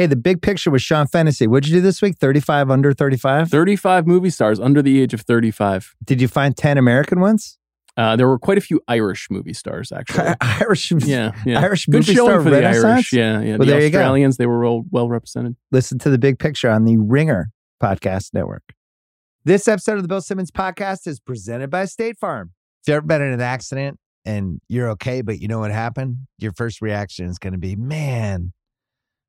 [0.00, 1.46] Hey, the big picture was Sean Fennessey.
[1.46, 2.16] What'd you do this week?
[2.16, 3.50] 35 under 35?
[3.50, 5.94] 35 movie stars under the age of 35.
[6.02, 7.58] Did you find 10 American ones?
[7.98, 10.32] Uh, there were quite a few Irish movie stars, actually.
[10.40, 11.60] Irish, yeah, yeah.
[11.60, 12.66] Irish Good movie star for the?
[12.66, 13.12] Irish.
[13.12, 13.50] Yeah, yeah.
[13.50, 13.86] Well, the there you.
[13.88, 15.56] Australians, they were well, well represented.
[15.70, 17.50] Listen to the big picture on the Ringer
[17.82, 18.62] Podcast Network.
[19.44, 22.52] This episode of the Bill Simmons Podcast is presented by State Farm.
[22.80, 26.20] If you've ever been in an accident and you're okay, but you know what happened,
[26.38, 28.54] your first reaction is going to be, man,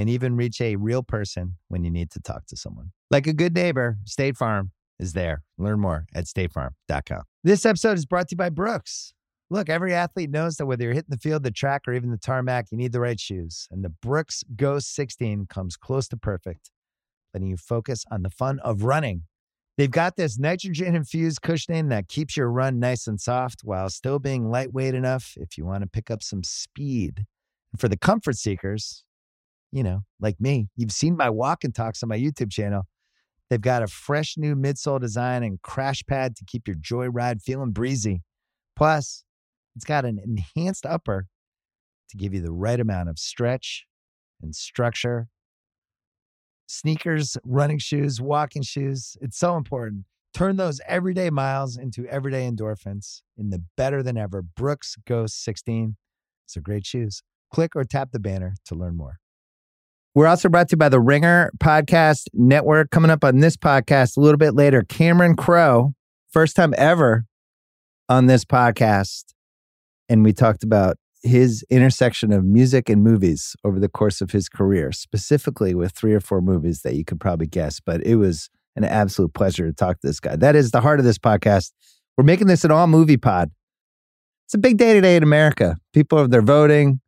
[0.00, 2.90] and even reach a real person when you need to talk to someone.
[3.10, 5.42] Like a good neighbor, State Farm is there.
[5.58, 7.22] Learn more at statefarm.com.
[7.44, 9.12] This episode is brought to you by Brooks.
[9.50, 12.16] Look, every athlete knows that whether you're hitting the field, the track, or even the
[12.16, 13.68] tarmac, you need the right shoes.
[13.70, 16.70] And the Brooks Ghost 16 comes close to perfect,
[17.34, 19.24] letting you focus on the fun of running.
[19.76, 24.18] They've got this nitrogen infused cushioning that keeps your run nice and soft while still
[24.18, 27.26] being lightweight enough if you want to pick up some speed.
[27.72, 29.04] And for the comfort seekers,
[29.72, 32.82] you know, like me, you've seen my walk and talks on my YouTube channel.
[33.48, 37.72] They've got a fresh new midsole design and crash pad to keep your joyride feeling
[37.72, 38.22] breezy.
[38.76, 39.24] Plus,
[39.74, 41.26] it's got an enhanced upper
[42.10, 43.86] to give you the right amount of stretch
[44.42, 45.28] and structure.
[46.66, 49.16] Sneakers, running shoes, walking shoes.
[49.20, 50.04] It's so important.
[50.32, 55.96] Turn those everyday miles into everyday endorphins in the better than ever Brooks Ghost 16.
[56.46, 57.22] It's a great shoes.
[57.52, 59.19] Click or tap the banner to learn more.
[60.12, 62.90] We're also brought to you by the Ringer Podcast Network.
[62.90, 65.94] Coming up on this podcast a little bit later, Cameron Crowe,
[66.32, 67.26] first time ever
[68.08, 69.26] on this podcast.
[70.08, 74.48] And we talked about his intersection of music and movies over the course of his
[74.48, 77.78] career, specifically with three or four movies that you could probably guess.
[77.78, 80.34] But it was an absolute pleasure to talk to this guy.
[80.34, 81.70] That is the heart of this podcast.
[82.16, 83.52] We're making this an all movie pod.
[84.46, 85.76] It's a big day today in America.
[85.92, 87.00] People are they're voting,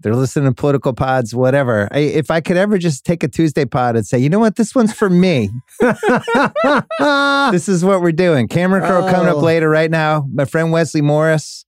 [0.00, 1.88] they're listening to political pods, whatever.
[1.92, 4.56] I, if I could ever just take a Tuesday pod and say, you know what,
[4.56, 5.50] this one's for me.
[5.80, 8.48] this is what we're doing.
[8.48, 9.40] Cameron Crowe coming up Oh.
[9.40, 10.26] later right now.
[10.32, 11.64] My friend Wesley Morris,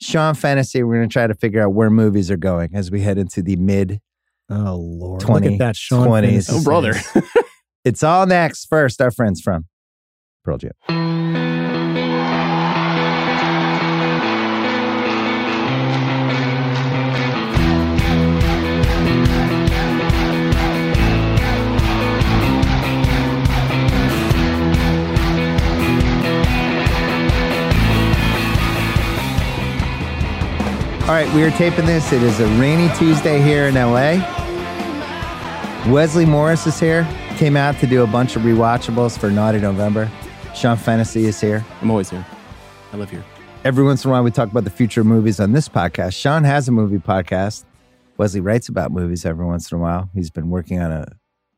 [0.00, 0.82] Sean Fennessey.
[0.82, 3.42] We're going to try to figure out where movies are going as we head into
[3.42, 4.00] the mid.
[4.50, 6.20] Oh Lord, 20, look at that Sean 20s.
[6.22, 6.94] Fantasy Oh, brother.
[7.84, 8.66] It's all next.
[8.66, 9.66] First, our friends from
[10.44, 11.47] Pearl Jam.
[31.08, 32.12] All right, we are taping this.
[32.12, 34.18] It is a rainy Tuesday here in LA.
[35.90, 37.08] Wesley Morris is here.
[37.38, 40.10] Came out to do a bunch of rewatchables for Naughty November.
[40.54, 41.64] Sean Fennessey is here.
[41.80, 42.26] I'm always here.
[42.92, 43.24] I live here.
[43.64, 46.12] Every once in a while, we talk about the future of movies on this podcast.
[46.12, 47.64] Sean has a movie podcast.
[48.18, 50.10] Wesley writes about movies every once in a while.
[50.12, 51.06] He's been working on a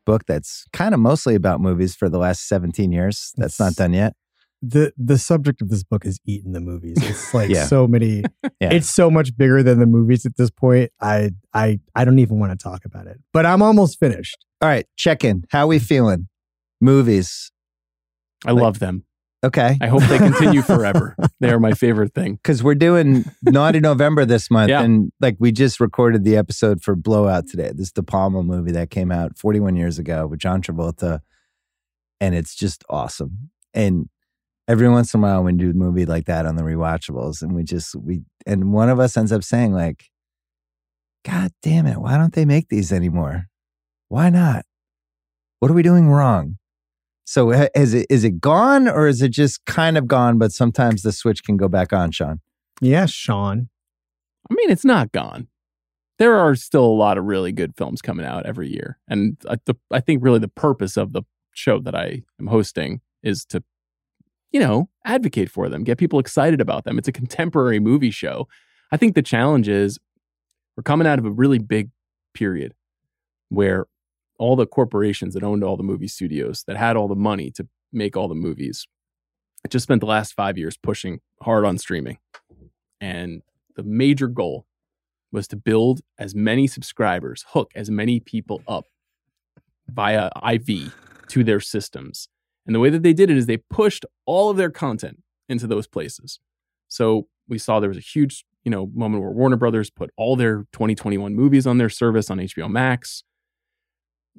[0.05, 3.33] book that's kind of mostly about movies for the last 17 years.
[3.35, 4.13] That's not done yet.
[4.61, 6.97] The the subject of this book is eating the movies.
[7.01, 7.65] It's like Yeah.
[7.65, 8.23] so many.
[8.59, 8.71] Yeah.
[8.73, 10.91] It's so much bigger than the movies at this point.
[11.01, 13.19] I I I don't even want to talk about it.
[13.33, 14.45] But I'm almost finished.
[14.61, 15.43] All right, check in.
[15.49, 16.27] How we feeling?
[16.79, 17.51] Movies.
[18.45, 19.05] I Like- love them.
[19.43, 19.75] Okay.
[19.81, 21.15] I hope they continue forever.
[21.39, 22.35] They are my favorite thing.
[22.35, 24.83] because we're doing Naughty November this month, Yeah.
[24.83, 27.71] and like we just recorded the episode for Blowout today.
[27.73, 31.21] This De Palma movie that came out 41 years ago with John Travolta,
[32.19, 33.49] and it's just awesome.
[33.73, 34.09] And
[34.71, 37.53] every once in a while, we do a movie like that on the rewatchables, and
[37.53, 40.05] we just we and one of us ends up saying like,
[41.25, 43.47] "God damn it, why don't they make these anymore?
[44.07, 44.65] Why not?
[45.59, 46.57] What are we doing wrong?"
[47.25, 50.37] So is it is it gone or is it just kind of gone?
[50.37, 52.39] But sometimes the switch can go back on, Sean.
[52.81, 53.69] Yeah, Sean.
[54.49, 55.47] I mean, it's not gone.
[56.17, 59.57] There are still a lot of really good films coming out every year, and I,
[59.65, 61.23] the, I think really the purpose of the
[61.53, 63.63] show that I am hosting is to,
[64.51, 66.97] you know, advocate for them, get people excited about them.
[66.97, 68.47] It's a contemporary movie show.
[68.91, 69.99] I think the challenge is
[70.75, 71.89] we're coming out of a really big
[72.33, 72.73] period
[73.49, 73.87] where
[74.37, 77.67] all the corporations that owned all the movie studios that had all the money to
[77.93, 78.87] make all the movies
[79.69, 82.17] just spent the last five years pushing hard on streaming.
[82.99, 83.41] And
[83.75, 84.65] the major goal
[85.31, 88.85] was to build as many subscribers, hook as many people up
[89.87, 90.93] via IV
[91.27, 92.27] to their systems.
[92.71, 95.67] And the way that they did it is they pushed all of their content into
[95.67, 96.39] those places.
[96.87, 100.37] So we saw there was a huge, you know, moment where Warner Brothers put all
[100.37, 103.25] their 2021 movies on their service on HBO Max.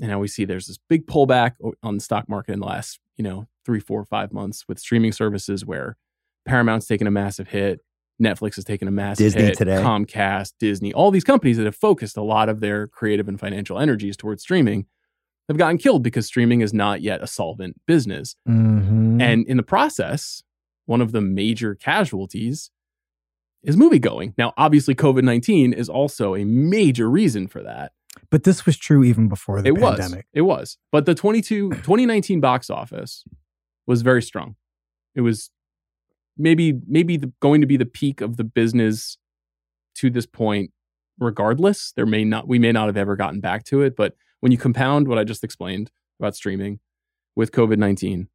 [0.00, 3.00] And now we see there's this big pullback on the stock market in the last,
[3.18, 5.98] you know, three, four, five months with streaming services where
[6.46, 7.80] Paramount's taken a massive hit,
[8.18, 9.76] Netflix has taken a massive Disney hit, today.
[9.76, 13.78] Comcast, Disney, all these companies that have focused a lot of their creative and financial
[13.78, 14.86] energies towards streaming
[15.52, 18.34] have gotten killed because streaming is not yet a solvent business.
[18.48, 19.20] Mhm.
[19.22, 20.42] And in the process,
[20.86, 22.70] one of the major casualties
[23.62, 24.34] is movie going.
[24.36, 27.92] Now, obviously, COVID 19 is also a major reason for that.
[28.30, 29.98] but this was true even before the it was.
[29.98, 30.26] pandemic.
[30.34, 30.76] It was.
[30.90, 33.24] But the 22, 2019 box office
[33.86, 34.56] was very strong.
[35.14, 35.50] It was
[36.36, 39.16] maybe maybe the, going to be the peak of the business
[39.96, 40.72] to this point
[41.18, 44.52] regardless there may not we may not have ever gotten back to it but when
[44.52, 45.90] you compound what i just explained
[46.20, 46.78] about streaming
[47.34, 48.26] with covid-19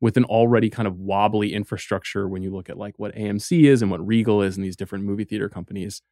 [0.00, 3.80] with an already kind of wobbly infrastructure when you look at like what amc is
[3.82, 6.02] and what regal is and these different movie theater companies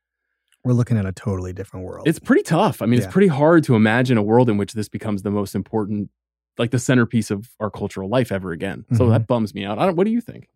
[0.64, 2.06] We're looking at a totally different world.
[2.06, 2.82] it's pretty tough.
[2.82, 3.06] I mean, Yeah.
[3.06, 6.10] it's pretty hard to imagine a world in which this becomes the most important,
[6.58, 8.84] like the centerpiece of our cultural life ever again.
[8.92, 9.10] So Mhm.
[9.12, 9.78] that bums me out.
[9.78, 9.96] I don't.
[9.96, 10.48] What do you think?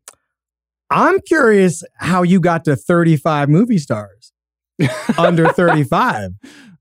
[0.90, 4.31] I'm curious how you got to 35 movie stars
[5.19, 6.32] under 35.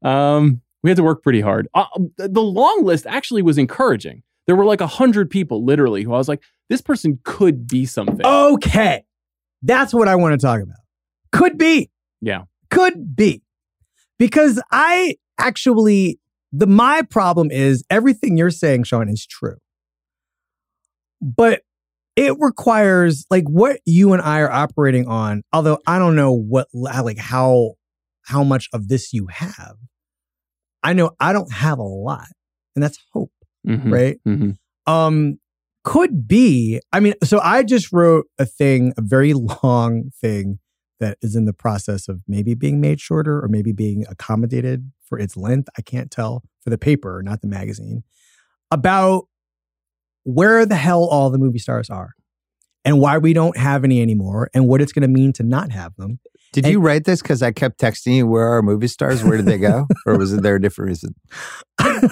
[0.02, 1.68] um, we had to work pretty hard.
[1.74, 1.86] Uh,
[2.18, 4.22] the the long list actually was encouraging.
[4.46, 7.86] There were like a hundred people, literally, who I was like, this person could be
[7.86, 8.26] something.
[8.26, 9.06] Okay.
[9.62, 10.78] That's what I want to talk about.
[11.32, 11.90] Could be.
[12.22, 12.44] Yeah.
[12.70, 13.42] Could be.
[14.20, 16.20] Because I actually,
[16.52, 19.56] the my problem is everything you're saying, Sean, is true.
[21.22, 21.62] But
[22.16, 26.68] it requires like what you and I are operating on, although I don't know what
[26.74, 27.76] like how
[28.24, 29.78] how much of this you have.
[30.84, 32.28] I know I don't have a lot.
[32.76, 33.32] And that's hope,
[33.68, 34.18] Mhm, right?
[34.28, 34.58] mhm.
[34.88, 35.40] um
[35.86, 40.60] could be i mean so i just wrote a thing a very long thing
[41.02, 45.20] that is in the process of maybe being made shorter or maybe being accommodated for
[45.20, 48.02] its length i can't tell for the paper not the magazine
[48.72, 49.26] about
[50.24, 52.14] where the hell all the movie stars are
[52.86, 55.72] and why we don't have any anymore and what it's going to mean to not
[55.72, 56.20] have them
[56.54, 59.24] Did you write this because I kept texting you, where are our movie stars?
[59.24, 59.88] Where did they go?
[60.06, 61.16] or was it there a different reason?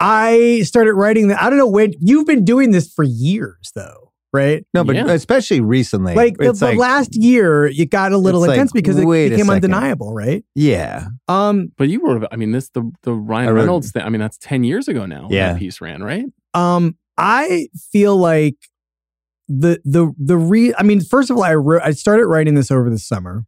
[0.00, 4.10] i started writing that i don't know when you've been doing this for years though
[4.32, 5.10] right No, but Yeah.
[5.10, 6.14] especially recently.
[6.14, 9.04] like the, it's the last year it got a little It's like, intense because it
[9.04, 11.08] wait a became undeniable right Yeah.
[11.28, 12.32] um But you wrote about.
[12.32, 14.02] I mean, this the the Ryan wrote- Reynolds thing.
[14.02, 15.26] I mean, that's ten years ago now.
[15.30, 15.52] Yeah.
[15.52, 16.24] that piece ran right.
[16.54, 18.56] um i feel like
[19.52, 22.70] the the the re i mean first of all i wrote i started writing this
[22.70, 23.44] over the summer.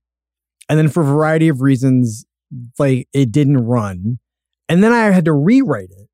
[0.69, 2.25] And then for a variety of reasons
[2.79, 4.19] like it didn't run.
[4.69, 6.09] And then i had to rewrite it.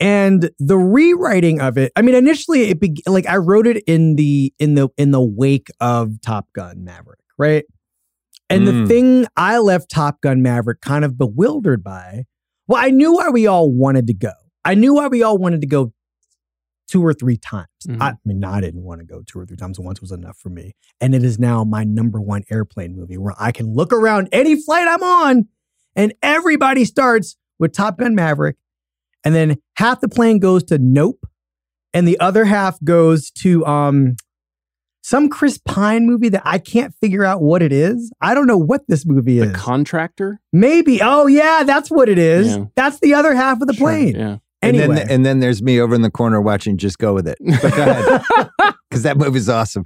[0.00, 4.16] And the rewriting of it i mean initially it be, like i wrote it in
[4.16, 7.64] the in the in the wake of top gun maverick right?
[8.50, 8.88] And the Mm.
[8.88, 12.24] thing i left top gun maverick kind of bewildered by
[12.68, 14.32] well i knew why we all wanted to go.
[14.66, 15.92] I knew why we all wanted to go
[16.94, 18.00] two or three times Mhm.
[18.00, 20.38] I, I mean i didn't want to go two or three times once was enough
[20.38, 23.92] for me and it is now my number one airplane movie where i can look
[23.92, 25.48] around any flight i'm on
[25.96, 28.56] and everybody starts with top gun maverick
[29.24, 31.24] and then half the plane goes to Nope,
[31.94, 34.16] and the other half goes to um
[35.02, 38.10] some Chris Pine movie that I can't figure out what it is.
[38.22, 39.56] I don't know what this movie The is.
[39.56, 40.40] contractor.
[40.52, 41.00] Maybe.
[41.02, 42.46] Oh yeah, that's what it is.
[42.56, 42.64] Yeah.
[42.74, 44.14] That's the other half of the Sure, plane.
[44.16, 44.36] Yeah.
[44.64, 47.28] Anyway, And then, and then there's me over in the corner watching Just Go With
[47.28, 47.38] It.
[47.62, 48.22] But go ahead.
[48.90, 49.84] Because that movie's awesome.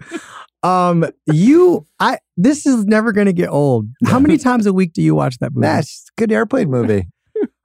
[0.63, 3.87] um, you, I, this is never going to get old.
[4.07, 5.67] How many times a week do you watch that movie?
[5.67, 7.07] That's a good airplane movie.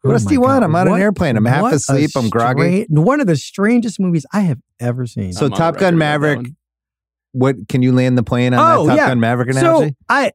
[0.05, 0.65] Oh What else do you want?
[0.65, 1.37] I'm on What- an airplane.
[1.37, 2.11] I'm half asleep.
[2.17, 2.85] I'm groggy.
[2.89, 5.31] One of the strangest movies I have ever seen.
[5.31, 6.47] So I'm Top Gun record about that Maverick.
[7.31, 9.07] What can you land the plane on Oh, that Top yeah.
[9.07, 9.89] Gun Maverick So?
[10.09, 10.33] I,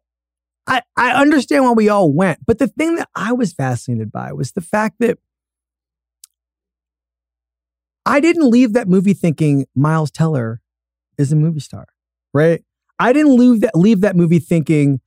[0.66, 4.32] I, I understand why we all went, but the thing that I was fascinated by
[4.32, 5.18] was the fact that
[8.08, 10.62] I didn't leave that movie thinking Miles Teller
[11.18, 11.86] is a movie star,
[12.32, 12.64] right?
[12.98, 15.00] I didn't leave that leave that movie thinking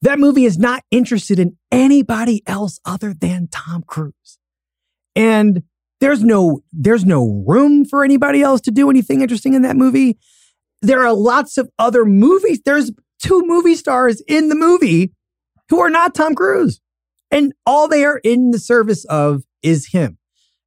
[0.00, 4.38] that movie is not interested in anybody else other than Tom Cruise.
[5.14, 5.62] And
[6.00, 10.16] there's no there's no room for anybody else to do anything interesting in that movie.
[10.80, 12.62] There are lots of other movies.
[12.64, 12.90] There's
[13.22, 15.12] two movie stars in the movie
[15.68, 16.80] who are not Tom Cruise.
[17.30, 20.16] And all they are in the service of is him.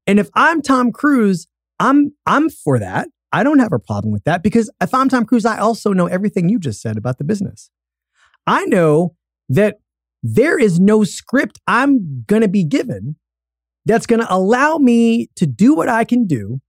[0.05, 1.47] And if I'm Tom Cruise,
[1.81, 3.09] I'm I'm for that.
[3.33, 6.05] I don't have a problem with that because if I'm Tom Cruise, I also know
[6.05, 7.71] everything you just said about the business.
[8.45, 9.15] I know
[9.49, 9.79] that
[10.21, 13.15] there is no script I'm going to be given
[13.85, 16.61] that's going to allow me to do what I can do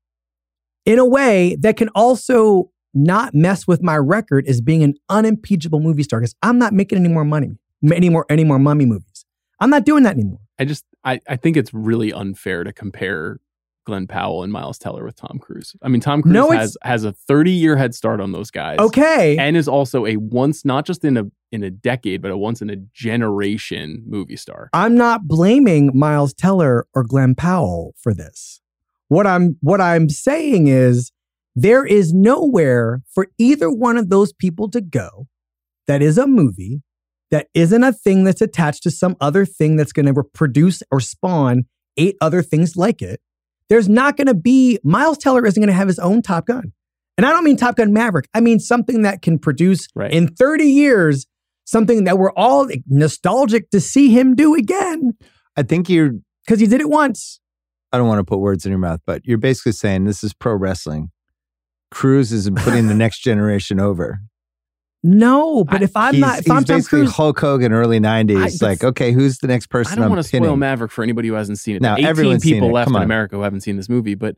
[0.86, 5.80] in a way that can also not mess with my record as being an unimpeachable
[5.80, 7.50] movie star because I'm not making any more money,
[7.92, 9.26] any more, any more mummy movies.
[9.60, 10.40] I'm not doing that anymore.
[10.58, 13.40] I just I, I think it's really unfair to compare
[13.84, 15.74] Glen Powell and Miles Teller with Tom Cruise.
[15.82, 18.78] I mean, Tom Cruise No, has has a 30 year head start on those guys.
[18.78, 19.36] Okay.
[19.38, 22.62] And is also a once not just in a in a decade, but a once
[22.62, 24.70] in a generation movie star.
[24.72, 28.60] I'm not blaming Miles Teller or Glen Powell for this.
[29.08, 31.12] What I'm what I'm saying is
[31.54, 35.28] there is nowhere for either one of those people to go
[35.86, 36.82] that is a movie
[37.30, 41.00] that isn't a thing that's attached to some other thing that's going to produce or
[41.00, 41.64] spawn
[41.96, 43.20] eight other things like it.
[43.72, 46.74] There's not going to be Miles Teller isn't going to have his own Top Gun.
[47.16, 48.28] And I don't mean Top Gun Maverick.
[48.34, 50.12] I mean something that can produce Right.
[50.12, 51.24] in 30 years
[51.64, 55.12] something that we're all nostalgic to see him do again
[55.56, 56.10] I think you're.
[56.44, 57.40] because he did it once.
[57.92, 60.34] I don't want to put words in your mouth, but you're basically saying this is
[60.34, 61.10] pro wrestling.
[61.90, 64.20] Cruise isn't putting the next generation over.
[65.02, 67.98] No, but I- if I'm not, if he's I'm Tom basically Cruise, Hulk Hogan, early
[67.98, 68.34] '90s.
[68.34, 70.46] that's- like, okay, who's the next person I don't I'm want to pinning?
[70.46, 71.82] spoil Maverick for anybody who hasn't seen it.
[71.82, 72.72] No, There are 18 people it.
[72.72, 72.96] left in.
[72.96, 74.36] America who haven't seen this movie, but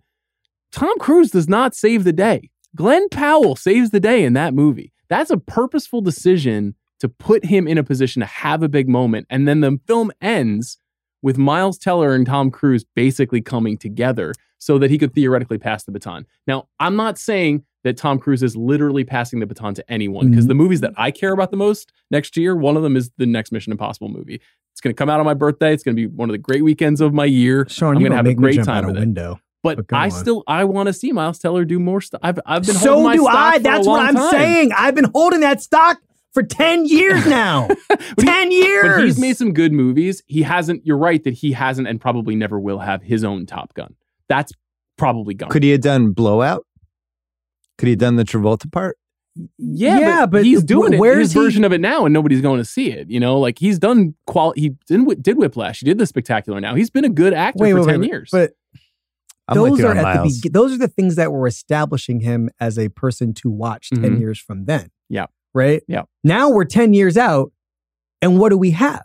[0.73, 2.51] Tom Cruise does not save the day.
[2.75, 4.93] Glen Powell saves the day in that movie.
[5.09, 9.27] That's a purposeful decision to put him in a position to have a big moment.
[9.29, 10.79] And then the film ends
[11.23, 15.85] with Miles Teller and Tom Cruise basically coming together so that he could theoretically pass
[15.85, 16.27] the baton.
[16.47, 20.47] Now, I'm not saying that Tom Cruise is literally passing the baton to anyone because
[20.47, 20.49] Mhm.
[20.49, 23.27] the movies that I care about the most next year, one of them is the
[23.27, 24.41] next Mission Impossible movie.
[24.73, 25.73] It's going to come out on my birthday.
[25.73, 27.67] It's going to be one of the great weekends of my year.
[27.69, 29.01] Sean, I'm gonna have a make me great jump time out a with it.
[29.01, 29.39] window.
[29.63, 30.11] But But I on.
[30.11, 32.21] still I want to see Miles Teller do more stuff.
[32.25, 33.57] I've I've been So holding my do stock I.
[33.59, 34.31] for That's what I'm time.
[34.31, 34.71] saying.
[34.77, 35.99] I've been holding that stock
[36.35, 37.69] for 10 years now.
[38.19, 38.97] he- 10 years.
[38.97, 40.23] But he's made some good movies.
[40.27, 40.85] He hasn't.
[40.85, 43.95] You're right that he hasn't, and probably never will have his own Top Gun.
[44.29, 44.53] That's
[44.99, 45.49] probably gone.
[45.51, 46.67] Could he have done Blowout?
[47.79, 48.97] Could he have done the Travolta part?
[49.59, 52.05] yeah, Yeah, but, but he's doing wh- it, where his he- version of it now,
[52.07, 53.11] and nobody's going to see it.
[53.11, 54.53] You know, like he's done qual.
[54.57, 55.81] He didn't did Whiplash.
[55.81, 56.61] He did the Spectacular.
[56.61, 58.29] Now he's been a good actor wait, for wait, ten wait, years.
[58.31, 58.53] But
[59.49, 60.41] I'm those are at Miles.
[60.41, 63.91] the be- those are the things that were establishing him as a person to watch
[63.91, 64.21] 10 Mhm.
[64.21, 64.91] years from then.
[65.09, 65.27] Yeah.
[65.53, 65.83] Right?
[65.89, 66.03] Yeah.
[66.23, 67.53] Now we're 10 years out
[68.23, 69.03] and what do we have?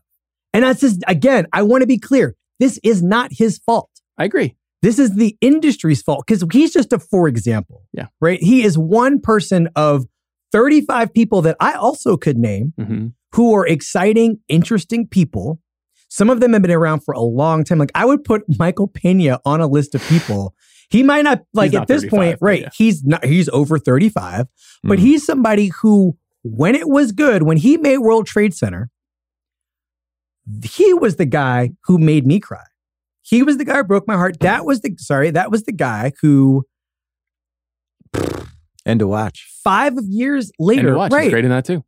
[0.54, 2.36] And that's just again, I want to be clear.
[2.60, 3.90] This is not his fault.
[4.18, 4.56] I agree.
[4.82, 7.84] This is the industry's fault because he's just a for example.
[7.94, 8.08] Yeah.
[8.22, 8.42] Right?
[8.42, 10.06] He is one person of
[10.52, 15.60] 35 people that I also could name hmm who are exciting, interesting people.
[16.08, 17.78] Some of them have been around for a long time.
[17.78, 20.56] Like I would put Michael Pena on a list of people.
[20.90, 22.62] He might not like He's at not this point, right?
[22.62, 22.70] yeah.
[22.76, 23.24] He's not.
[23.24, 24.48] He's over thirty-five,
[24.84, 25.02] but Mhm.
[25.02, 28.90] he's somebody who, when it was good, when he made World Trade Center,
[30.64, 32.64] he was the guy who made me cry.
[33.30, 34.40] He was the guy who broke my heart.
[34.40, 35.30] That was the sorry.
[35.30, 36.66] That was the guy who
[38.86, 39.48] and to watch.
[39.64, 41.32] five years And later, to watch, he's right?
[41.32, 41.84] great in that too.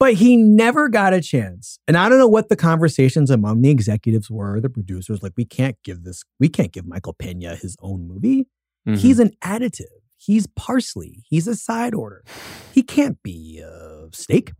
[0.00, 1.78] But he never got a chance.
[1.86, 5.44] And I don't know what the conversations among the executives were, the producers, like, we
[5.44, 8.46] can't give this, we can't give Michael Pena his own movie.
[8.86, 8.98] Mhm.
[8.98, 9.86] He's an additive.
[10.16, 11.24] He's parsley.
[11.28, 12.24] He's a side order.
[12.72, 14.52] He can't be a steak.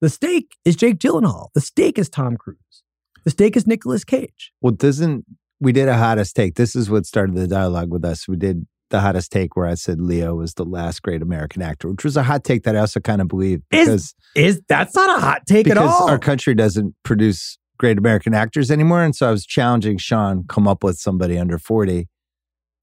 [0.00, 1.48] The steak is Jake Gyllenhaal.
[1.54, 2.82] The steak is Tom Cruise.
[3.24, 4.52] The steak is Nicolas Cage.
[4.60, 5.24] Well, doesn't
[5.60, 6.54] we did a hottest take?
[6.54, 8.26] This is what started the dialogue with us.
[8.26, 11.88] We did the hottest take where I said Leo was the last great American actor,
[11.90, 14.94] which was a hot take that I also kind of believe Is- because Is that's
[14.94, 16.08] not a hot take at because all?
[16.10, 19.02] our country doesn't produce great American actors anymore.
[19.02, 22.08] And so I was challenging Sean come up with somebody under forty,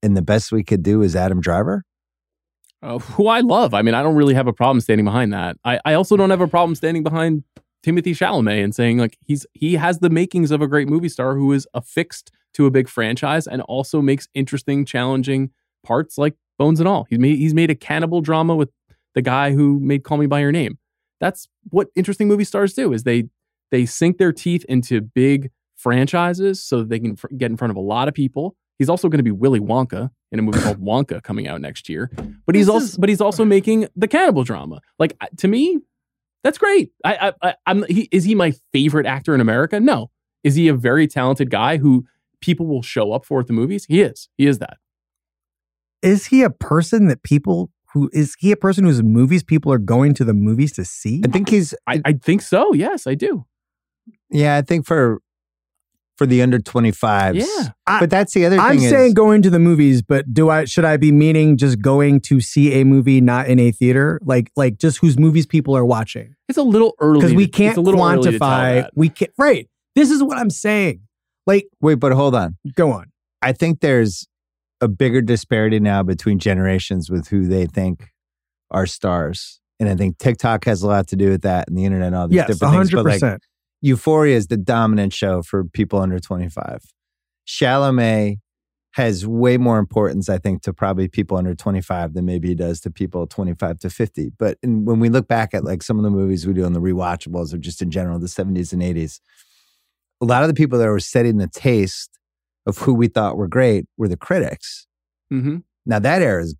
[0.03, 1.83] and the best we could do is Adam Driver.
[2.83, 3.73] uh, who I love.
[3.73, 5.57] I mean, I don't really have a problem standing behind that.
[5.65, 7.43] I, I also don't have a problem standing behind
[7.85, 11.35] Timothée Chalamet and saying like he's he has the makings of a great movie star
[11.35, 15.51] who is affixed to a big franchise and also makes interesting, challenging
[15.85, 17.05] parts like Bones and All.
[17.09, 18.69] He's made he's made a cannibal drama with
[19.15, 20.77] the guy who made Call Me by Your Name.
[21.19, 23.25] That's what interesting movie stars do is they
[23.71, 27.71] they sink their teeth into big franchises so that they can fr- get in front
[27.71, 28.55] of a lot of people.
[28.79, 31.89] He's also going to be Willy Wonka in a movie called Wonka coming out next
[31.89, 32.11] year.
[32.45, 34.81] But he's This also is- but he's also making the cannibal drama.
[34.99, 35.79] Like to me,
[36.47, 36.91] that's great.
[37.03, 39.81] I, I, I I'm he, is he my favorite actor in America?
[39.81, 40.11] No.
[40.45, 42.05] Is he a very talented guy who
[42.39, 43.85] people will show up for at the movies?
[43.85, 44.29] He is.
[44.37, 44.77] He is that.
[46.01, 49.77] is he a person that people who is he a person whose movies people are
[49.77, 51.21] going to the movies to see?
[51.25, 51.73] I think he's.
[51.85, 52.73] I, I think so.
[52.73, 53.45] Yes, I do.
[54.31, 55.21] yeah, I think for
[56.17, 57.37] for the under twenty fives.
[57.39, 57.69] Yeah.
[57.85, 58.85] I- but that's the other I'm thing.
[58.85, 62.19] is- saying going to the movies, but do I should I be meaning just going
[62.21, 64.19] to see a movie not in a theater?
[64.23, 66.35] Like like just whose movies people are watching?
[66.49, 69.09] It's a little early Because we can't it's a little early to tell quantify we
[69.09, 69.69] can't right.
[69.95, 71.01] This is what I'm saying.
[71.45, 72.57] Like, Wait, but hold on.
[72.75, 73.05] go on.
[73.41, 74.27] I think there's
[74.81, 78.09] a bigger disparity now between generations with who they think
[78.69, 79.59] are stars.
[79.79, 82.15] And I think TikTok has a lot to do with that and the internet and
[82.15, 82.89] all these Yes, different things.
[82.91, 83.43] hundred But like percent.
[83.81, 86.81] Euphoria is the dominant show for people under 25.
[87.47, 88.37] Chalamet
[88.93, 92.81] has way more importance, I think, to probably people under 25 than maybe he does
[92.81, 94.31] to people 25 to 50.
[94.39, 96.73] But in, when we look back at like some of the movies we do on
[96.73, 99.19] the rewatchables or just in general, the 70s and 80s,
[100.19, 102.17] a lot of the people that were setting the taste
[102.65, 104.87] of who we thought were great were the critics.
[105.31, 105.57] Mm-hmm.
[105.85, 106.55] Now that era is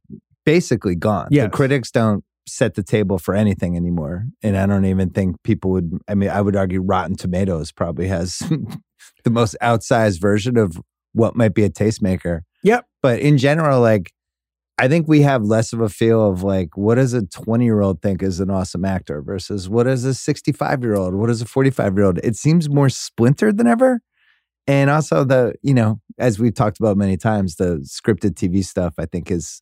[0.45, 1.29] basically gone.
[1.31, 1.45] Yes.
[1.45, 4.25] The critics don't set the table for anything anymore.
[4.41, 8.07] And I don't even think people would I mean, I would argue Rotten Tomatoes probably
[8.07, 8.39] has
[9.23, 10.79] the most outsized version of
[11.13, 12.41] what might be a tastemaker.
[12.63, 12.85] Yep.
[13.01, 14.11] But in general, like
[14.79, 17.81] I think we have less of a feel of like what does a 20 year
[17.81, 21.41] old think is an awesome actor versus what is a 65 year old, what is
[21.41, 22.19] a 45 year old.
[22.23, 24.01] It seems more splintered than ever.
[24.67, 28.95] And also the, you know, as we've talked about many times, the scripted TV stuff
[28.99, 29.61] I think is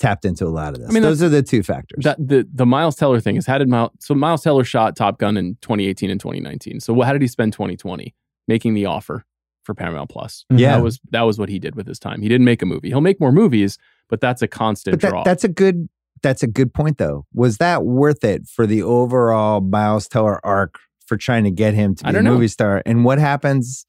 [0.00, 0.88] tapped into a lot of this.
[0.88, 2.02] I mean, those are the two factors.
[2.02, 5.18] That the the Miles Teller thing is how did Miles so Miles Teller shot Top
[5.18, 6.80] Gun in 2018 and 2019.
[6.80, 8.14] So how did he spend 2020
[8.48, 9.24] making the offer
[9.62, 10.44] for Paramount Plus?
[10.50, 10.58] Mm-hmm.
[10.58, 10.76] Yeah.
[10.76, 12.22] that was that was what he did with his time.
[12.22, 12.88] He didn't make a movie.
[12.88, 13.78] He'll make more movies,
[14.08, 15.22] but that's a constant but that, draw.
[15.22, 15.88] that's a good
[16.22, 17.26] that's a good point though.
[17.32, 21.94] Was that worth it for the overall Miles Teller arc for trying to get him
[21.96, 22.34] to be a don't know.
[22.34, 22.82] movie star?
[22.86, 23.86] And what happens?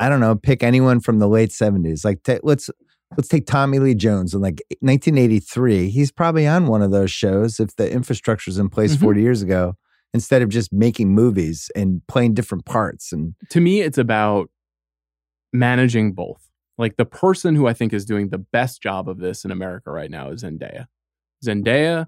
[0.00, 0.36] I don't know.
[0.36, 2.04] Pick anyone from the late seventies.
[2.04, 2.70] Like ta- let's
[3.16, 5.88] let's take Tommy Lee Jones in like 1983.
[5.90, 9.00] He's probably on one of those shows if the infrastructure's in place Mhm.
[9.00, 9.74] 40 years ago.
[10.14, 14.48] Instead of just making movies and playing different parts, and to me, it's about
[15.52, 16.48] managing both.
[16.78, 19.90] Like the person who I think is doing the best job of this in America
[19.90, 20.86] right now is Zendaya.
[21.44, 22.06] Zendaya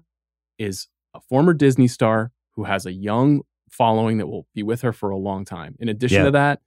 [0.57, 4.91] is a former Disney star who has a young following that will be with her
[4.93, 5.75] for a long time.
[5.79, 6.25] In addition Yeah.
[6.25, 6.61] to that,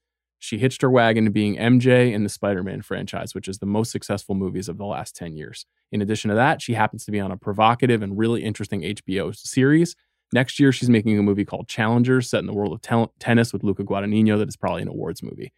[0.45, 3.67] she hitched her wagon to being MJ in the Spider Man franchise, which is the
[3.67, 5.65] most successful movies of the last 10 years.
[5.91, 9.35] In addition to that, she happens to be on a provocative and really interesting HBO
[9.35, 9.97] series.
[10.33, 13.53] Next year, she's making a movie called Challengers, set in the world of tel- tennis
[13.53, 15.53] with Luca Guadagnino, that is probably an awards movie.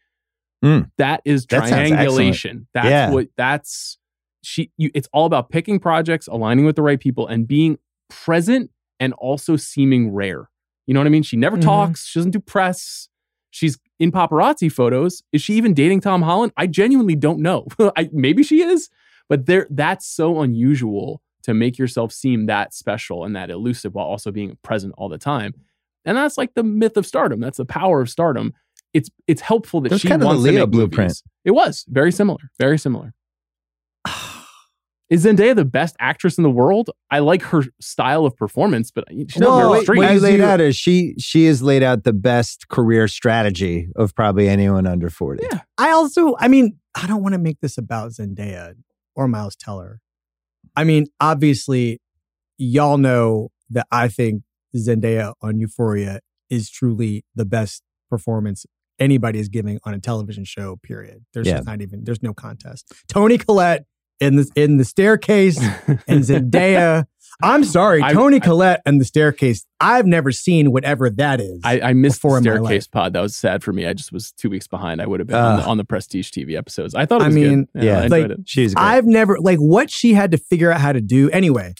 [0.65, 0.91] Mm.
[0.99, 2.69] That is That triangulation.
[2.75, 3.11] That's Yeah.
[3.11, 3.99] what that's
[4.43, 8.71] she you, it's all about picking projects, aligning with the right people, and being present
[9.01, 10.49] and also seeming rare.
[10.87, 11.25] You know what I mean?
[11.25, 11.63] She never Mhm.
[11.63, 13.09] talks, she doesn't do press.
[13.51, 15.23] She's in paparazzi photos.
[15.33, 16.53] Is she even dating Tom Holland?
[16.57, 17.67] I genuinely don't know.
[17.97, 18.91] I, maybe she is,
[19.29, 24.07] but there that's so unusual to make yourself seem that special and that elusive while
[24.07, 25.55] also being present all the time.
[26.05, 27.41] And that's like the myth of stardom.
[27.41, 28.53] That's the power of stardom.
[28.93, 31.09] It's it's helpful that That's she kind of the wants to Leo make blueprint.
[31.09, 31.23] movies.
[31.45, 33.13] It was very similar, very similar.
[35.09, 36.91] Is Zendaya the best actress in the world?
[37.13, 39.99] I like her style of performance, but she's not Well, very what straight.
[39.99, 43.89] you As laid you- out is she she has laid out the best career strategy
[43.95, 45.45] of probably anyone under 40.
[45.53, 45.61] Yeah.
[45.79, 48.75] I also, I mean, I don't want to make this about Zendaya
[49.15, 50.01] or Miles Teller.
[50.75, 52.01] I mean, obviously,
[52.59, 54.43] y'all know that I think
[54.77, 56.19] Zendaya on Euphoria
[56.51, 58.67] is truly the best performance
[58.99, 60.77] anybody is giving on a television show.
[60.83, 61.25] Period.
[61.33, 61.57] There's Yeah.
[61.59, 62.03] just not even.
[62.05, 62.93] There's no contest.
[63.09, 63.85] Toni Collette
[64.21, 65.59] in the in the staircase
[66.09, 67.07] and Zendaya.
[67.43, 69.67] I'm sorry, I- Tony I- Collette and the staircase.
[69.79, 71.61] I've never seen whatever that is.
[71.65, 73.13] I, I missed the before in my staircase pod.
[73.13, 73.87] That was sad for me.
[73.87, 75.03] I just was two weeks behind.
[75.03, 76.95] I would have been on, the, on the Prestige TV episodes.
[76.95, 77.85] I thought it I mean, good.
[77.85, 78.49] yeah, I enjoyed like, it.
[78.49, 78.83] She's great.
[78.83, 81.31] I've never like what she had to figure out how to do.
[81.31, 81.75] Anyway,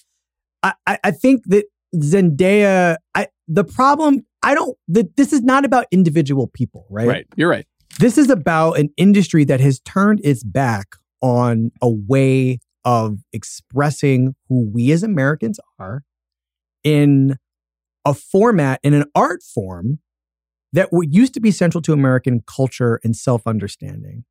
[0.63, 2.97] I I, I think that Zendaya.
[3.15, 4.27] I the problem.
[4.43, 4.77] I don't.
[4.89, 7.09] That this is not about individual people, right?
[7.09, 7.27] Right.
[7.37, 7.67] You're right.
[7.99, 14.35] This is about an industry that has turned its back on a way of expressing
[14.49, 16.05] who we as Americans are
[16.85, 17.37] in
[18.05, 19.99] a format in an art form
[20.73, 24.25] that what used to be central to American culture and self understanding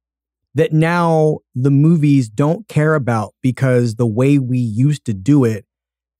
[0.54, 5.66] that now the movies don't care about because the way we used to do it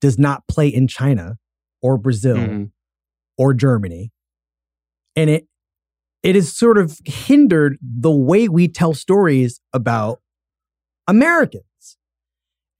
[0.02, 1.38] does not play in China
[1.80, 2.70] or Brazil Mhm.
[3.38, 4.12] or Germany.
[5.14, 5.46] And it
[6.22, 10.20] it has sort of hindered the way we tell stories about
[11.08, 11.64] Americans.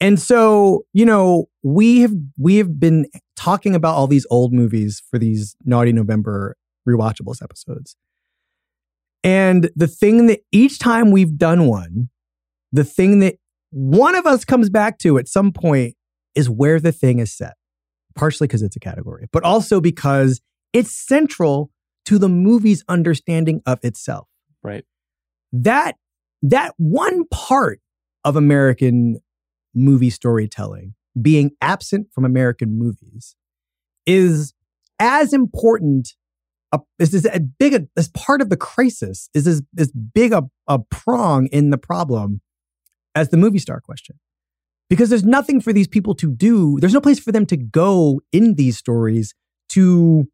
[0.01, 5.03] And so, you know, we have we have been talking about all these old movies
[5.11, 7.97] for these Naughty November rewatchables episodes.
[9.25, 12.11] And the thing that each time we've done one,
[12.73, 13.37] the thing that
[13.71, 15.97] one of us comes back to at some point
[16.35, 17.55] is where the thing is set.
[18.15, 20.41] Partially because it's a category, but also because
[20.73, 21.71] it's central
[22.07, 24.29] to the movie's understanding of itself.
[24.63, 24.85] Right.
[25.53, 25.97] That
[26.43, 27.81] that one part
[28.27, 29.21] of American
[29.73, 33.37] movie storytelling being absent from American movies
[34.05, 34.53] is
[34.99, 36.15] as important
[36.73, 40.33] a is this a big a, as part of the crisis is as as big
[40.33, 42.41] a, a prong in the problem
[43.15, 44.19] as the movie star question.
[44.91, 48.21] Because there's nothing for these people to do there's no place for them to go
[48.33, 49.35] in these stories
[49.71, 50.29] to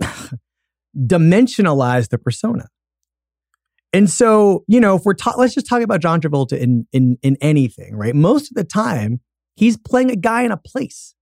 [0.96, 2.68] dimensionalize the persona
[3.94, 7.16] and so you know if we're ta- let's just talk about john travolta in in
[7.22, 9.20] in anything right most of the time
[9.56, 11.14] he's playing a guy in a place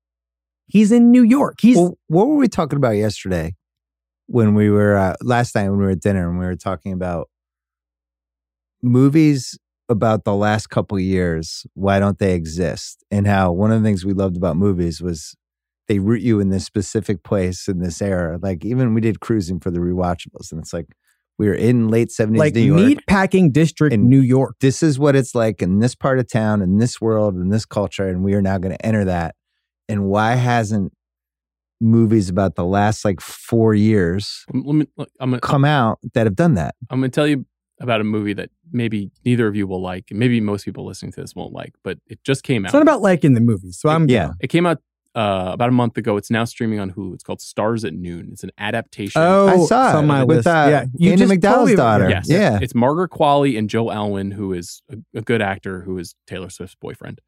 [0.66, 3.54] he's in new york he's Well, what were we talking about yesterday
[4.26, 6.92] when we were uh, last night when we were at dinner and we were talking
[6.92, 7.28] about
[8.82, 9.58] movies
[9.88, 11.66] about the last couple years?
[11.74, 13.04] Why don't they exist?
[13.10, 15.36] And how one of the things we loved about movies was
[15.88, 18.38] they root you in this specific place in this era.
[18.40, 20.86] Like even we did cruising for the rewatchables, and it's like
[21.38, 22.80] we were in late seventies like New York.
[22.80, 26.28] meat packing district In- new york this is what it's like in this part of
[26.30, 29.34] town, in this world, in this culture, and we are now going to enter that.
[29.88, 30.92] And why hasn't
[31.80, 36.26] movies about the last like four years Let me, look, I'm gonna, come out that
[36.26, 36.74] have done that?
[36.90, 37.44] I'm gonna tell you
[37.80, 41.10] about a movie that maybe neither of you will like, and maybe most people listening
[41.12, 42.68] to this won't like, but it just came out.
[42.68, 44.30] it's not about liking the movies so i'm Yeah.
[44.40, 44.78] It came out
[45.14, 46.16] uh, about a month ago.
[46.16, 47.14] It's now streaming on Hulu.
[47.14, 48.30] It's called Stars at Noon.
[48.32, 49.20] It's an adaptation.
[49.20, 50.46] oh I saw it on my with list.
[50.48, 52.08] uh, yeah you Andie just MacDowell's daughter.
[52.08, 52.26] Yes.
[52.28, 52.58] Yeah.
[52.62, 56.48] It's Margaret Qualley and Joe Alwyn, who is a, a good actor, who is Taylor
[56.50, 57.20] Swift's boyfriend.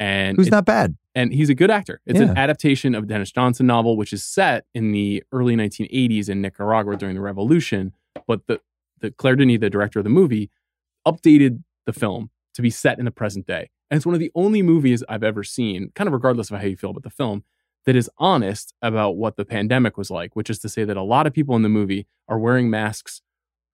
[0.00, 0.96] And Who's it- not bad.
[1.14, 2.00] and he's a good actor.
[2.04, 6.28] It's an adaptation of a Denis Johnson novel, which is set in the early 1980s
[6.28, 7.94] in Nicaragua during the revolution.
[8.26, 8.60] But the,
[9.00, 10.50] the Claire Denis, the director of the movie,
[11.06, 13.70] updated the film to be set in the present day.
[13.90, 16.66] And it's one of the only movies I've ever seen, kind of regardless of how
[16.66, 17.44] you feel about the film,
[17.86, 21.02] that is honest about what the pandemic was like, which is to say that a
[21.02, 23.20] lot of people in the movie are wearing masks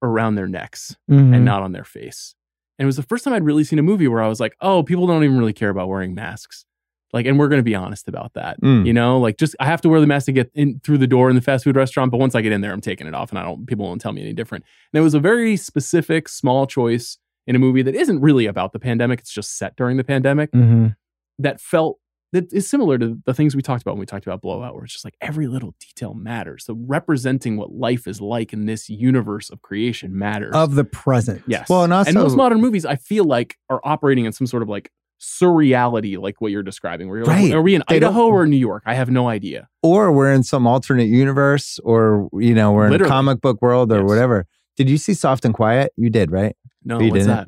[0.03, 1.35] around their necks Mhm.
[1.35, 2.35] and not on their face.
[2.77, 4.55] And it was the first time I'd really seen a movie where I was like,
[4.59, 6.65] oh, people don't even really care about wearing masks.
[7.13, 8.59] Like, and we're going to be honest about that.
[8.61, 8.85] Mm.
[8.85, 11.07] You know, like just I have to wear the mask to get in through the
[11.07, 13.13] door in the fast food restaurant, but once I get in there, I'm taking it
[13.13, 13.65] off, and I don't.
[13.67, 14.63] People won't tell me any different.
[14.93, 18.71] And it was a very specific, small choice in a movie that isn't really about
[18.73, 19.19] the pandemic.
[19.19, 20.51] It's just set during the pandemic.
[20.51, 20.95] Mhm.
[21.39, 21.97] That felt
[22.33, 24.85] that is similar to the things we talked about when we talked about Blowout, where
[24.85, 26.63] it's just like every little detail matters.
[26.63, 30.53] So representing what life is like in this universe of creation matters.
[30.55, 31.67] of the present Yes.
[31.67, 34.69] Well, and also- most modern movies, I feel like, are operating in some sort of
[34.69, 37.07] like surreality, like what you're describing.
[37.09, 37.45] Where you're Right.
[37.45, 38.83] like, are we in They Idaho or New York?
[38.85, 39.67] I have no idea.
[39.83, 43.09] Or we're in some alternate universe, or you know, we're in Literally.
[43.09, 44.07] a comic book world or Yes.
[44.07, 44.45] whatever.
[44.77, 45.91] Did you see Soft and Quiet?
[45.97, 46.55] You did, right?
[46.83, 47.27] No, You what's didn't?
[47.37, 47.47] that?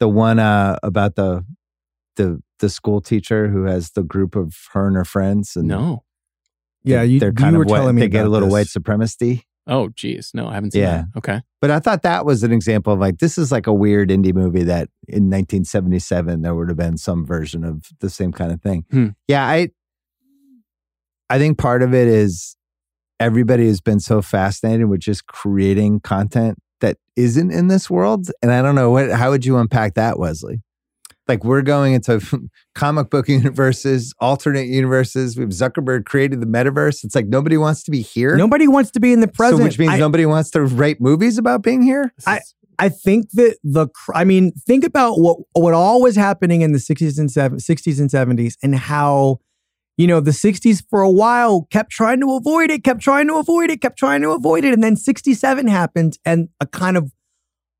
[0.00, 1.44] The one uh, about the
[2.16, 6.04] the the school teacher who has the group of her and her friends, and No.
[6.84, 8.52] yeah you, they're you kind were of white, telling me they get a little this.
[8.52, 9.44] white supremacy.
[9.66, 10.30] Oh, geez.
[10.34, 10.96] No, I haven't seen Yeah.
[11.14, 11.18] that.
[11.18, 11.40] Okay.
[11.62, 14.34] But I thought that was an example of like this is like a weird indie
[14.34, 18.60] movie that in 1977 there would have been some version of the same kind of
[18.60, 18.84] thing.
[18.90, 19.08] Hmm.
[19.26, 19.70] Yeah, I
[21.30, 22.56] I think part of it is
[23.20, 28.52] everybody has been so fascinated with just creating content that isn't in this world, and
[28.52, 29.10] I don't know what.
[29.10, 30.62] How would you unpack that, Wesley?
[31.26, 32.20] Like we're going into
[32.74, 35.38] comic book universes, alternate universes.
[35.38, 37.02] We've Zuckerberg created the metaverse.
[37.04, 38.36] It's like nobody wants to be here.
[38.36, 41.00] nobody wants to be in the present So which means I- nobody wants to write
[41.00, 42.12] movies about being here.
[42.26, 42.40] I-
[42.76, 46.72] I think that the cr- I mean, think about what what all was happening in
[46.72, 49.38] the 60s and 70s, 60s and 70s and how
[49.96, 53.36] you know, the 60s for a while kept trying to avoid it, kept trying to
[53.36, 57.12] avoid it, kept trying to avoid it and then 67 happened and a kind of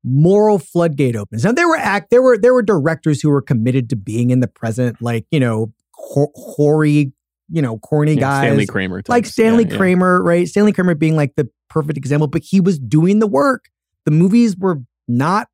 [0.03, 1.43] moral floodgate opens.
[1.43, 4.39] Now there were act there were there were directors who were committed to being in
[4.39, 7.11] the present like, you know, hor- hoary,
[7.49, 9.01] you know, corny yeah, guys Stanley Kramer.
[9.07, 9.25] like.
[9.25, 9.77] Stanley Yeah, yeah.
[9.77, 10.47] Kramer, right?
[10.47, 13.65] Stanley Kramer being like the perfect example, but he was doing the work.
[14.05, 15.47] The movies were not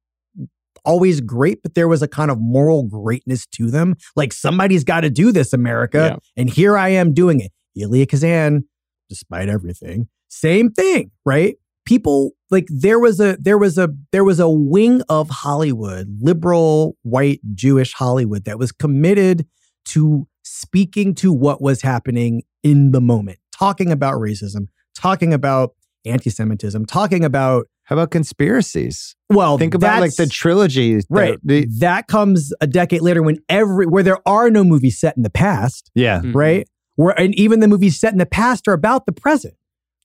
[0.86, 3.96] always great, but there was a kind of moral greatness to them.
[4.16, 7.52] Like somebody's got to do this, America, and here I am doing it.
[7.82, 8.66] Elia Kazan,
[9.10, 11.56] despite everything, same thing, right?
[11.86, 16.96] People like there was a there was a there was a wing of Hollywood, liberal
[17.02, 19.46] white Jewish Hollywood that was committed
[19.86, 25.74] to speaking to what was happening in the moment, talking about racism, talking about
[26.06, 29.16] anti-Semitism, talking about How about conspiracies?
[29.30, 31.00] well, Think about like the trilogy.
[31.10, 31.38] right.
[31.44, 35.24] the- that comes a decade later when every where there are no movies set in
[35.24, 36.22] the past, yeah.
[36.22, 36.34] Mhm.
[36.36, 36.68] right?
[36.96, 39.56] Where and even the movies set in the past are about the present,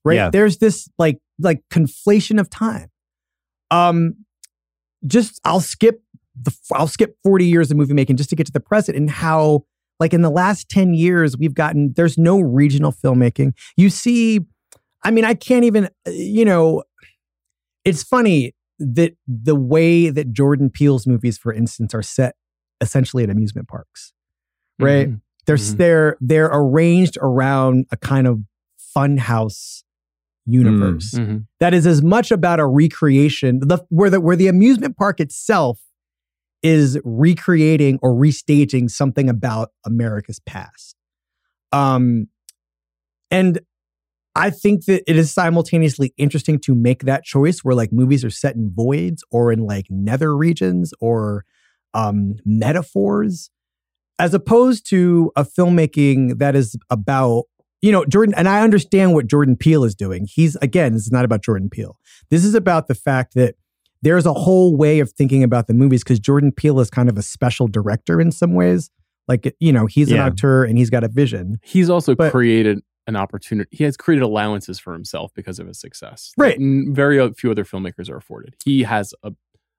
[0.04, 0.14] right?
[0.14, 0.30] Yeah.
[0.30, 2.88] There's this like like conflation of time.
[3.70, 4.14] Um,
[5.06, 6.02] just I'll skip
[6.40, 9.10] the I'll skip 40 years of movie making just to get to the present and
[9.10, 9.64] how
[10.00, 13.52] like in the last 10 years we've gotten there's no regional filmmaking.
[13.76, 14.40] You see,
[15.04, 16.82] I mean, I can't even uh, you know,
[17.86, 22.34] it's funny that the way that Jordan Peele's movies, for instance, are set
[22.82, 24.12] essentially at amusement parks
[24.78, 25.08] right?
[25.08, 25.20] Mhm.
[25.46, 25.76] They're Mhm.
[25.78, 28.40] they're they're arranged around a kind of
[28.76, 29.84] fun house
[30.44, 31.46] universe Mhm.
[31.60, 35.80] that is as much about a recreation the where the where the amusement park itself
[36.62, 40.94] is recreating or restaging something about America's past.
[41.72, 42.26] Um
[43.30, 43.60] and
[44.36, 48.30] I think that it is simultaneously interesting to make that choice where like movies are
[48.30, 51.44] set in voids or in like nether regions or
[51.94, 53.50] um metaphors
[54.18, 57.44] as opposed to a filmmaking that is about
[57.82, 60.26] you know Jordan and I understand what Jordan Peele is doing.
[60.30, 61.96] He's again this is not about Jordan Peele.
[62.30, 63.54] This is about the fact that
[64.02, 67.16] there's a whole way of thinking about the movies because Jordan Peele is kind of
[67.16, 68.90] a special director in some ways.
[69.28, 70.26] Like you know, he's Yeah.
[70.26, 71.58] an actor and he's got a vision.
[71.62, 73.68] He's also But- created an opportunity.
[73.72, 76.32] He has created allowances for himself because of his success.
[76.36, 76.56] Right.
[76.58, 78.56] n- very uh, few other filmmakers are afforded.
[78.64, 79.32] He has a,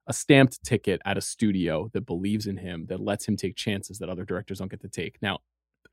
[0.08, 4.00] a stamped ticket at a studio that believes in him, that lets him take chances
[4.00, 5.18] that other directors don't get to take.
[5.22, 5.40] Now,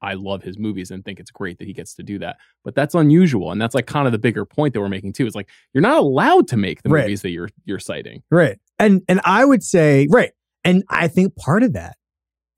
[0.02, 2.36] I love his movies and think it's great that he gets to do that.
[2.62, 3.50] But that's unusual.
[3.52, 5.24] And that's like kind of the bigger point that we're making too.
[5.26, 7.02] Is like you're not allowed to make the Right.
[7.02, 8.22] movies that you're you're citing.
[8.30, 8.58] Right.
[8.78, 10.32] And and I would say, right.
[10.62, 11.96] And I think part of that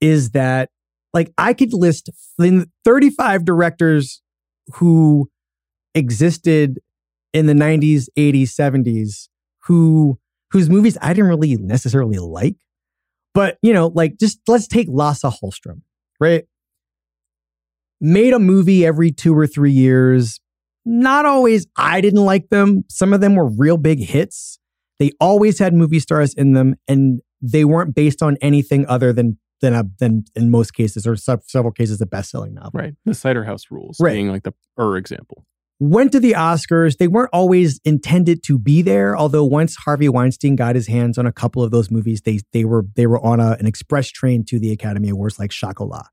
[0.01, 0.69] is that
[1.13, 4.21] like I could list 35 directors
[4.75, 5.29] who
[5.95, 6.79] existed
[7.33, 9.29] in the 90s, 80s, 70s
[9.63, 10.19] who
[10.51, 12.55] whose movies I didn't really necessarily like.
[13.33, 15.81] But, you know, like just let's take Lasse Hallström,
[16.19, 16.45] right?
[17.99, 20.39] Made a movie every 2 or 3 years.
[20.85, 22.85] Not always I didn't like them.
[22.89, 24.57] Some of them were real big hits.
[24.99, 29.37] They always had movie stars in them, and they weren't based on anything other than
[29.61, 32.71] than a, than in most cases or sev- several cases a best selling novel.
[32.73, 32.95] Right.
[33.05, 34.13] The Cider House rules Right.
[34.13, 35.45] being like the er example.
[35.79, 36.97] Went to the Oscars.
[36.97, 39.15] They weren't always intended to be there.
[39.15, 42.65] Although once Harvey Weinstein got his hands on a couple of those movies, they they
[42.65, 46.07] were they were on a, an express train to the Academy Awards like Chocolat.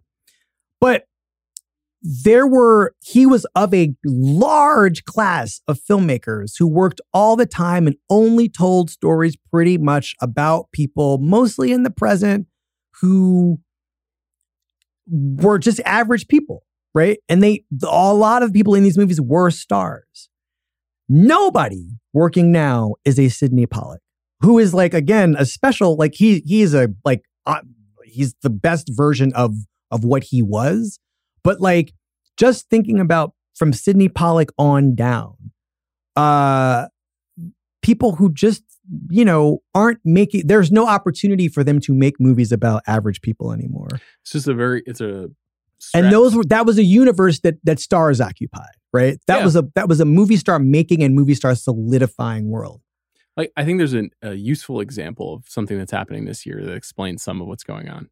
[0.80, 1.04] But
[2.02, 7.86] there were he was of a large class of filmmakers who worked all the time
[7.86, 12.46] and only told stories pretty much about people mostly in the present
[13.00, 13.58] who
[15.08, 17.18] were just average people right?
[17.28, 20.30] And they a lot of people in these movies were stars.
[21.08, 24.00] Nobody working now is a Sydney Pollack
[24.40, 27.60] who is like again a special like he he's a like uh,
[28.04, 29.54] he's the best version of
[29.90, 30.98] of what he was.
[31.42, 31.92] But like
[32.36, 35.36] just thinking about from Sydney Pollack on down,
[36.16, 36.86] uh,
[37.82, 38.62] people who just
[39.10, 40.46] you know aren't making.
[40.46, 43.88] There's no opportunity for them to make movies about average people anymore.
[44.22, 45.30] It's just a very it's a
[45.94, 48.74] And those were that was a universe that that stars occupied.
[48.92, 49.18] Right.
[49.26, 49.44] That Yeah.
[49.44, 52.80] was a that was a movie star making and movie star solidifying world.
[53.36, 56.74] like I think there's an, a useful example of something that's happening this year that
[56.74, 58.08] explains some of what's going on.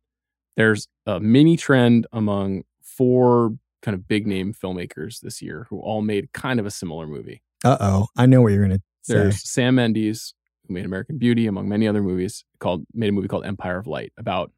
[0.57, 6.03] There's a mini trend among four kind of big name filmmakers this year who all
[6.03, 7.43] made kind of a similar movie.
[7.65, 9.15] Uh oh, I know what you're gonna say.
[9.15, 10.35] There's Sam Mendes
[10.73, 14.13] made American Beauty among many other movies called made a movie called Empire of Light
[14.17, 14.53] about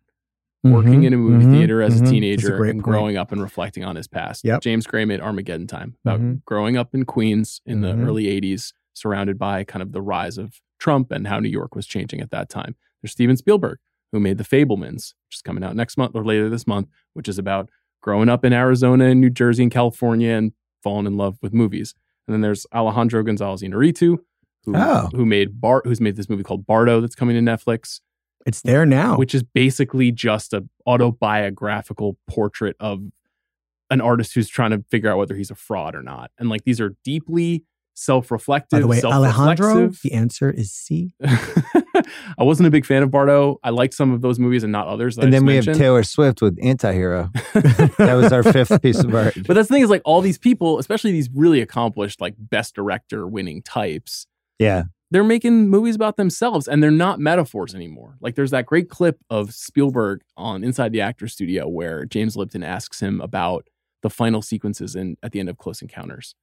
[0.63, 2.07] working Mhm, in a movie mhm, theater as mhm.
[2.07, 2.85] a teenager great and point.
[2.85, 4.45] growing up and reflecting on his past.
[4.45, 4.63] Yep.
[4.63, 6.43] James Gray made Armageddon Time about Mhm.
[6.47, 10.61] growing up in Queens in the early 80s, surrounded by kind of the rise of
[10.79, 12.77] Trump and how New York was changing at that time.
[13.03, 13.79] There's Steven Spielberg,
[14.13, 17.29] who made The Fabelmans, which is coming out next month or later this month, which
[17.29, 17.69] is about
[18.01, 21.95] growing up in Arizona and New Jersey and California and falling in love with movies.
[22.27, 24.19] And then there's Alejandro Gonzalez Inarritu,
[24.65, 25.09] who, Oh.
[25.15, 28.01] who made Bart, who's made this movie called Bardo that's coming to Netflix
[28.47, 29.17] It's there now.
[29.17, 33.03] which is basically just a autobiographical portrait of
[33.91, 36.31] an artist who's trying to figure out whether he's a fraud or not.
[36.39, 37.65] And like these are deeply
[37.97, 41.15] self-reflective, By the way, Alejandro, the answer is C.
[41.25, 43.61] I wasn't a big fan of Bardo.
[43.63, 45.15] I liked some of those movies and not others.
[45.15, 45.79] That I and then just we have.
[45.79, 47.31] Taylor Swift with Antihero.
[47.99, 49.35] That was our fifth piece of art.
[49.47, 52.75] But that's the thing is like all these people, especially these really accomplished like best
[52.75, 54.27] director winning types,
[54.59, 54.85] Yeah.
[55.11, 58.17] they're making movies about themselves and they're not metaphors anymore.
[58.21, 62.63] Like there's that great clip of Spielberg on Inside the Actor Studio where James Lipton
[62.65, 63.69] asks him about
[64.03, 66.35] the final sequences in at the end of Close Encounters.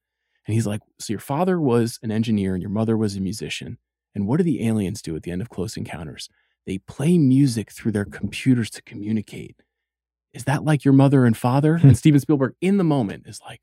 [0.46, 3.78] And he's like, "So your father was an engineer and your mother was a musician.
[4.14, 6.28] And what do the aliens do at the end of Close Encounters?
[6.66, 9.62] They play music through their computers to communicate.
[10.34, 11.88] Is that like your mother and father?" Hmm.
[11.88, 13.60] and Steven Spielberg in the moment is like,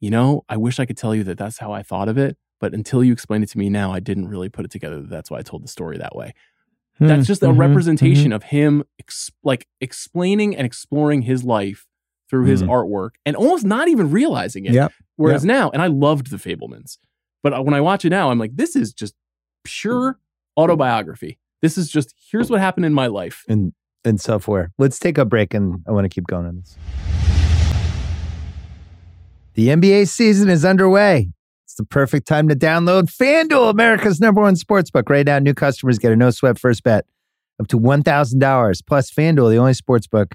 [0.00, 2.36] "You know, I wish I could tell you that that's how I thought of it,
[2.60, 5.00] but until you explain it to me now, I didn't really put it together.
[5.02, 6.32] That's why I told the story that way.
[7.00, 11.86] That's just a Mhm, representation of him, ex- like explaining and exploring his life
[12.30, 12.68] through his Mhm.
[12.68, 14.74] artwork, and almost not even realizing it.
[14.74, 14.92] Yep.
[15.16, 16.98] Whereas now, and I loved the Fabelmans,
[17.42, 19.14] but when I watch it now, I'm like, this is just
[19.64, 20.18] pure
[20.56, 21.38] autobiography.
[21.62, 23.44] This is just here's what happened in my life.
[23.48, 23.72] And
[24.04, 24.70] and self aware.
[24.78, 26.76] Let's take a break and I want to keep going on this.
[29.54, 31.30] The NBA season is underway.
[31.74, 35.10] It's the perfect time to download FanDuel, America's number one sportsbook.
[35.10, 37.04] Right now, new customers get a no sweat first bet
[37.60, 38.80] up to $1,000.
[38.86, 40.34] Plus, FanDuel, the only sportsbook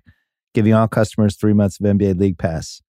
[0.53, 2.81] giving all customers three months of NBA League Pass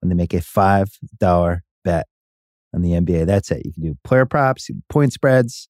[0.00, 2.06] when they make a $5 bet
[2.74, 3.26] on the NBA.
[3.26, 3.66] That's it.
[3.66, 5.68] You can do player props, point spreads.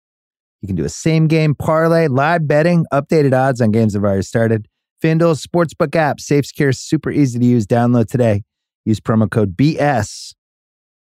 [0.62, 4.06] You can do a same game parlay, live betting, updated odds on games that have
[4.06, 4.68] already started.
[5.04, 7.68] FanDuel's sportsbook app, safe, secure, super easy to use.
[7.68, 8.44] Download today.
[8.86, 10.34] Use promo code BS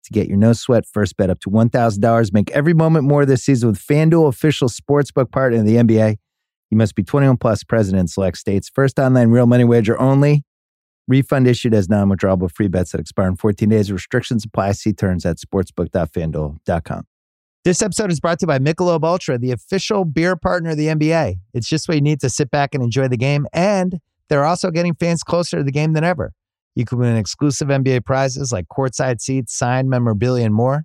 [0.04, 2.32] to get your no sweat first bet up to $1,000.
[2.32, 6.16] Make every moment more this season with FanDuel, official sportsbook partner of the NBA.
[6.70, 8.68] You must be 21 plus, present in select states.
[8.68, 10.44] First online real money wager only.
[11.06, 13.92] Refund issued as non withdrawable free bets that expire in 14 days.
[13.92, 14.72] Restrictions apply.
[14.72, 17.04] See terms at sportsbook.fanduel.com.
[17.64, 20.88] This episode is brought to you by Michelob Ultra, the official beer partner of the
[20.88, 21.36] NBA.
[21.54, 23.46] It's just what you need to sit back and enjoy the game.
[23.52, 26.32] And they're also getting fans closer to the game than ever.
[26.74, 30.84] You can win exclusive NBA prizes like courtside seats, signed memorabilia, and more.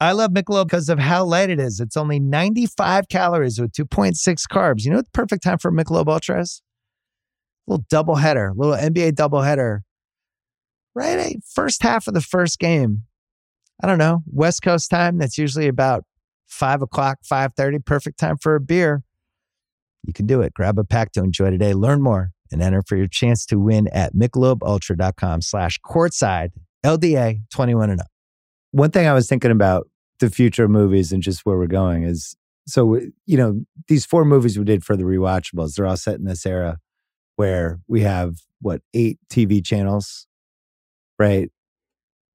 [0.00, 1.80] I love Michelob because of how light it is.
[1.80, 4.14] It's only 95 calories with 2.6
[4.50, 4.84] carbs.
[4.84, 6.62] You know what the perfect time for Michelob Ultra is?
[7.66, 9.82] A little double header, little NBA double header.
[10.94, 13.02] Right, first half of the first game.
[13.82, 15.18] I don't know West Coast time.
[15.18, 16.04] That's usually about
[16.46, 17.78] five o'clock, five thirty.
[17.78, 19.02] Perfect time for a beer.
[20.04, 20.54] You can do it.
[20.54, 21.74] Grab a pack to enjoy today.
[21.74, 26.50] Learn more and enter for your chance to win at michelobultra.com slash courtside
[26.84, 28.06] LDA 21 and up.
[28.72, 29.88] One thing I was thinking about
[30.20, 32.36] the future of movies and just where we're going is
[32.68, 36.24] so, you know, these four movies we did for the rewatchables, they're all set in
[36.24, 36.78] this era
[37.36, 40.26] where we have what, eight TV channels,
[41.18, 41.50] right?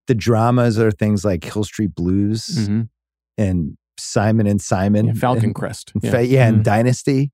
[0.08, 2.89] The dramas are things like Hill Street Blues Mhm.
[3.38, 5.08] and Simon and Simon.
[5.08, 5.91] Yeah, Falcon and, Crest.
[5.93, 6.12] and Yeah.
[6.12, 6.63] Fa- yeah, and Mhm.
[6.63, 7.32] Dynasty.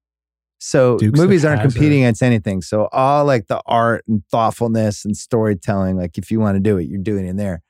[0.59, 1.73] So Dukes movies aren't Hazzard.
[1.75, 2.61] competing against anything.
[2.61, 6.77] So all like the art and thoughtfulness and storytelling, like if you want to do
[6.77, 7.61] it, you're doing it in there.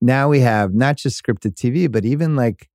[0.00, 2.68] Now we have not just scripted TV, but even like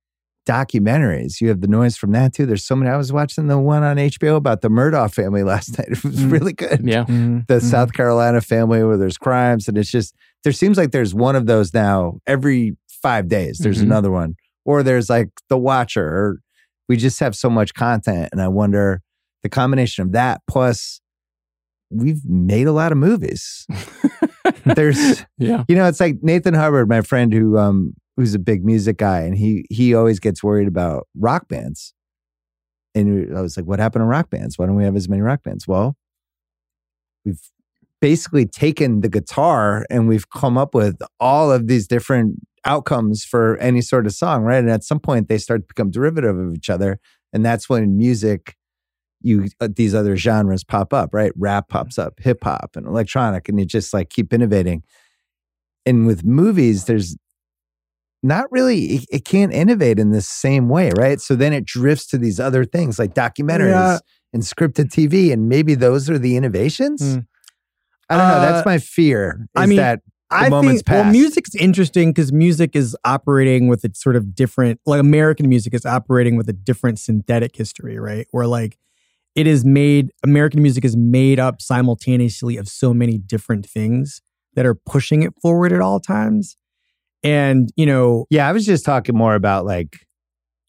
[0.46, 1.40] documentaries.
[1.40, 2.46] You have the noise from that too.
[2.46, 2.90] There's so many.
[2.90, 5.88] I was watching the one on HBO about the Murdoch family last night.
[5.88, 6.30] It was Mm.
[6.32, 7.04] really good Yeah.
[7.04, 7.46] Mhm.
[7.46, 7.62] the Mhm.
[7.62, 11.46] South Carolina family where there's crimes and it's just there seems like there's one of
[11.46, 13.58] those now every five days.
[13.58, 13.84] There's Mhm.
[13.84, 16.06] another one, or there's like The Watcher.
[16.06, 16.40] Or
[16.88, 19.00] we just have so much content, and I wonder
[19.44, 21.00] the combination of that plus
[21.90, 23.66] we've made a lot of movies.
[24.64, 25.62] there's yeah.
[25.68, 29.20] you know it's like Nathan Hubbard, my friend who um who's a big music guy,
[29.20, 31.94] and he he always gets worried about rock bands.
[32.96, 34.56] And I was like, what happened to rock bands?
[34.56, 35.66] Why don't we have as many rock bands?
[35.66, 35.96] Well,
[37.24, 37.40] we've
[38.00, 43.56] basically taken the guitar and we've come up with all of these different outcomes for
[43.58, 44.58] any sort of song, right?
[44.58, 47.00] And at some point they start to become derivative of each other.
[47.32, 48.54] And that's when music,
[49.24, 51.32] you uh, these other genres pop up, right?
[51.36, 54.82] Rap pops up, hip hop and electronic, and you just like keep innovating.
[55.86, 57.16] And with movies, there's
[58.22, 61.20] not really it, it can't innovate in the same way, right?
[61.20, 63.98] So then it drifts to these other things like documentaries Yeah.
[64.32, 67.02] and scripted TV, and maybe those are the innovations.
[67.02, 67.26] Mm.
[68.10, 68.34] I don't know.
[68.34, 69.48] Uh, That's my fear.
[69.56, 73.84] I is mean, that I moment's think well, music's interesting because music is operating with
[73.84, 78.26] a sort of different, like American music is operating with a different synthetic history, right?
[78.30, 78.76] Where like
[79.34, 84.20] it is made, American music is made up simultaneously of so many different things
[84.54, 86.56] that are pushing it forward at all times.
[87.22, 90.06] And you know, Yeah, I was just talking more about like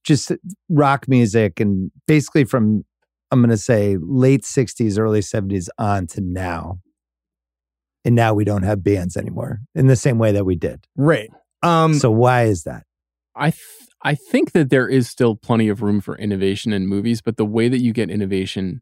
[0.04, 0.32] just
[0.70, 2.84] rock music and basically from
[3.32, 6.80] I'm going to say late 60s, early 70s on to now.
[8.06, 10.86] And now we don't have bands anymore in the same way that we did.
[10.96, 11.30] right?
[11.64, 12.84] Um, so why is that?
[13.36, 17.22] I th- I think that there is still plenty of room for innovation in movies,
[17.22, 18.82] but the way that you get innovation,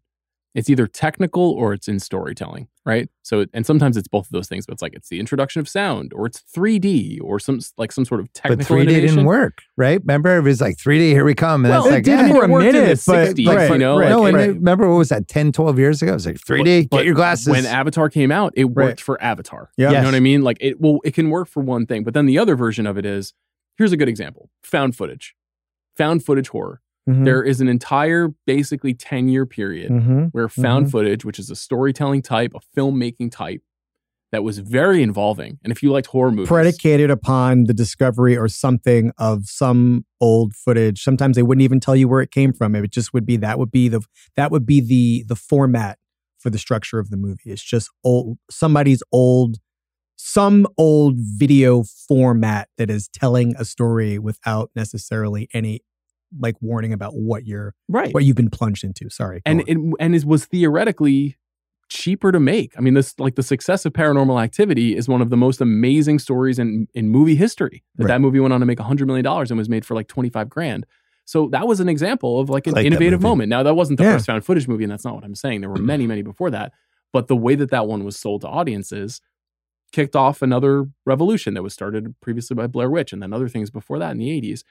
[0.54, 3.10] it's either technical or it's in storytelling, right?
[3.24, 5.70] So and sometimes it's both of those things, but it's like it's the introduction of
[5.70, 8.58] sound or it's 3D or some like some sort of technical.
[8.76, 9.16] But 3D innovation.
[9.16, 10.00] didn't work, right?
[10.02, 11.64] Remember, it was like 3D, here we come.
[11.64, 13.56] And Well, it's it like, did yeah, for a worked in the minute, but 60s,
[13.56, 14.48] right, you know, right, no, and right.
[14.50, 16.12] remember what was that 10, 12 years ago?
[16.12, 17.48] It was like 3D, But get your glasses.
[17.48, 19.00] When Avatar came out, it worked Right.
[19.00, 19.72] for Avatar.
[19.78, 19.88] Yeah.
[19.88, 20.04] You Yes.
[20.04, 20.42] know what I mean?
[20.42, 22.98] Like it well, it can work for one thing, but then the other version of
[22.98, 23.34] it is
[23.78, 24.50] here's a good example.
[24.64, 25.36] Found footage.
[25.98, 26.82] Found footage horror.
[27.10, 27.26] Mhm.
[27.26, 30.30] There is an entire basically 10 year period Mhm.
[30.32, 30.92] where found Mhm.
[30.92, 33.62] footage, which is a storytelling type, a filmmaking type,
[34.32, 35.60] that was very involving.
[35.64, 40.56] And if you liked horror movies, predicated upon the discovery or something of some old
[40.56, 41.04] footage.
[41.04, 42.74] Sometimes they wouldn't even tell you where it came from.
[42.74, 44.02] It just would be that would be the
[44.36, 46.00] that would be the the format
[46.40, 47.52] for the structure of the movie.
[47.52, 49.58] It's just old somebody's old
[50.26, 55.82] some old video format that is telling a story without necessarily any
[56.40, 58.14] like warning about what you're right?
[58.14, 59.10] what you've been plunged into.
[59.10, 59.42] Sorry.
[59.46, 61.38] and it and it was theoretically
[61.90, 62.72] cheaper to make.
[62.78, 66.20] I mean, this like the success of Paranormal Activity is one of the most amazing
[66.20, 67.84] stories in in movie history.
[67.98, 68.08] That Right.
[68.14, 70.30] that movie went on to make hundred million dollars and was made for like twenty
[70.30, 70.86] five grand.
[71.26, 73.50] So that was an example of like an like innovative moment.
[73.50, 74.14] Now that wasn't the Yeah.
[74.14, 75.60] first found footage movie, and that's not what I'm saying.
[75.62, 76.72] There were many, many before that.
[77.12, 79.22] But the way that that one was sold to audiences
[79.94, 83.70] kicked off another revolution that was started previously by Blair Witch and then other things
[83.72, 84.64] before that in the 80s.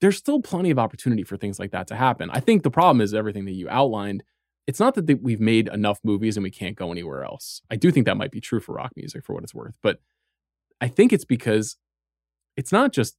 [0.00, 2.30] There's still plenty of opportunity for things like that to happen.
[2.32, 4.24] I think the problem is everything that you outlined.
[4.66, 7.62] It's not that we've made enough movies and we can't go anywhere else.
[7.70, 10.00] I do think that might be true for rock music for what it's worth, but
[10.80, 11.76] I think it's because
[12.56, 13.16] it's not just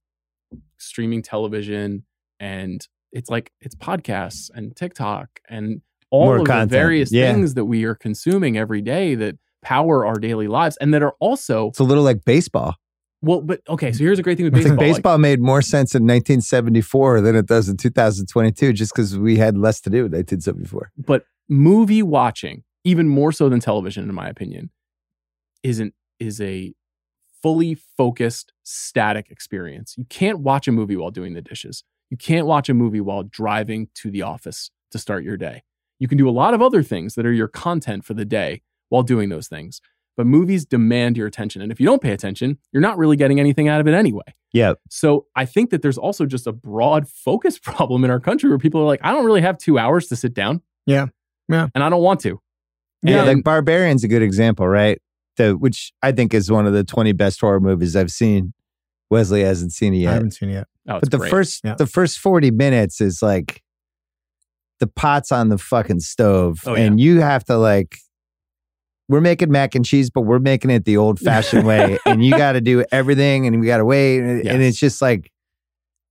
[0.78, 2.04] streaming television
[2.38, 6.70] and it's like it's podcasts and TikTok and all More of content.
[6.70, 7.32] the various Yeah.
[7.32, 11.14] things that we are consuming every day that power our daily lives and that are
[11.20, 12.74] also It's a little like baseball.
[13.22, 15.94] well but okay so here's a great thing with baseball like- baseball made more sense
[15.94, 20.12] in 1974 than it does in 2022, just because we had less to do in
[20.12, 20.92] 1974.
[20.96, 24.70] but movie watching even more so than television in my opinion
[25.62, 26.72] isn't is a
[27.42, 32.46] fully focused static experience you can't watch a movie while doing the dishes you can't
[32.46, 35.62] watch a movie while driving to the office to start your day
[35.98, 38.62] you can do a lot of other things that are your content for the day
[38.90, 39.80] while doing those things
[40.16, 43.40] but movies demand your attention and if you don't pay attention you're not really getting
[43.40, 44.22] anything out of it anyway
[44.52, 44.74] Yeah.
[44.90, 48.58] so I think that there's also just a broad focus problem in our country where
[48.58, 50.60] people are like, I don't really have two hours to sit down.
[50.86, 51.06] Yeah.
[51.48, 51.68] Yeah.
[51.74, 52.40] And I don't want to.
[53.02, 55.00] Yeah, And- like Barbarian's a good example, right?
[55.36, 58.52] The, which I think is one of the 20 best horror movies I've seen.
[59.10, 60.08] Wesley hasn't seen it yet.
[60.08, 60.14] I yet.
[60.14, 60.66] haven't seen it yet.
[60.88, 61.30] oh, it's but the great.
[61.30, 61.74] first Yeah.
[61.76, 63.62] the first 40 minutes is like
[64.80, 67.98] the pot's on the fucking stove Oh, and you have to like
[69.10, 72.30] we're making mac and cheese but we're making it the old fashioned way and you
[72.30, 75.30] got to do everything and we got to wait and, and it's just like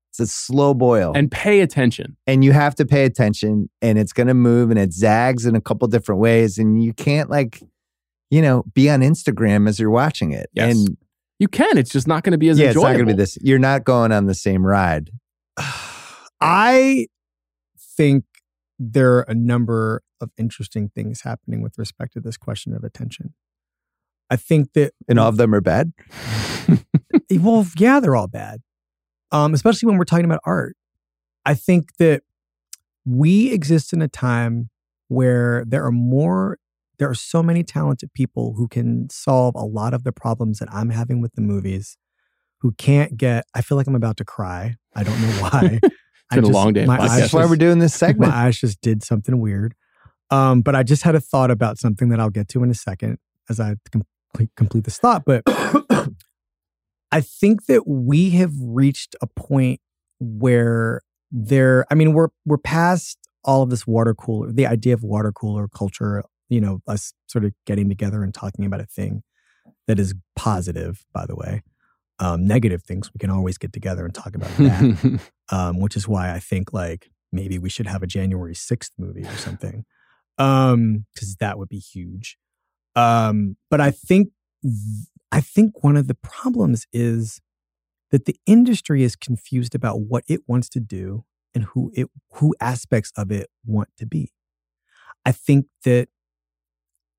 [0.09, 2.17] it's a slow boil and, pay attention.
[2.27, 5.55] And you have to pay attention and it's going to move and it zags in
[5.55, 7.61] a couple different ways and you can't like
[8.31, 10.75] you know be on Instagram as you're watching it Yes.
[10.75, 10.97] and
[11.37, 11.77] You can.
[11.77, 12.89] It's just not going to be as yeah it's enjoyable.
[12.89, 15.09] not going to be this you're not going on the same ride
[16.41, 17.07] I
[17.97, 18.23] think
[18.79, 23.33] there are a number of interesting things happening with respect to this question of attention.
[24.29, 25.91] I think that and all of them are bad
[27.39, 28.61] well, yeah, they're all bad.
[29.31, 30.75] Um, especially when we're talking about art.
[31.45, 32.23] I think that
[33.05, 34.69] we exist in a time
[35.07, 36.57] where there are more,
[36.97, 40.69] there are so many talented people who can solve a lot of the problems that
[40.71, 41.97] I'm having with the movies,
[42.61, 43.45] who can't get.
[43.53, 44.75] I feel like I'm about to cry.
[44.95, 45.79] I don't know why.
[46.31, 48.81] I been a just- long day that's why we're doing this segment my eyes just
[48.81, 49.73] did something weird.
[50.31, 52.75] Um, but I just had a thought about something that I'll get to in a
[52.75, 53.17] second
[53.49, 55.23] as I complete, complete this thought.
[55.25, 55.43] But
[57.11, 59.81] I think that we have reached a point
[60.19, 61.01] where
[61.31, 65.31] there, I mean, we're we're past all of this water cooler, the idea of water
[65.31, 69.23] cooler culture, you know, us sort of getting together and talking about a thing
[69.87, 71.63] that is positive, by the way.
[72.19, 75.21] Um, negative things, we can always get together and talk about that
[75.51, 79.23] um, which is why I think like maybe we should have a January 6th movie
[79.23, 79.85] or something.
[80.39, 82.37] Um, because that would be huge.
[82.95, 84.29] Um, but I think
[85.31, 87.41] I think one of the problems is
[88.11, 92.55] that the industry is confused about what it wants to do and who it who
[92.59, 94.33] aspects of it want to be.
[95.25, 96.09] I think that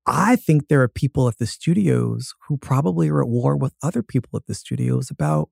[0.05, 4.01] I think there are people at the studios who probably are at war with other
[4.01, 5.49] people at the studios about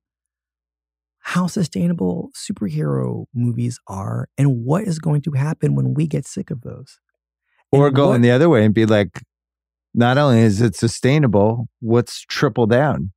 [1.20, 6.50] how sustainable superhero movies are and what is going to happen when we get sick
[6.50, 7.00] of those.
[7.72, 9.22] Or going what- the other way and be like,
[9.94, 13.12] not only is it sustainable, let's triple down.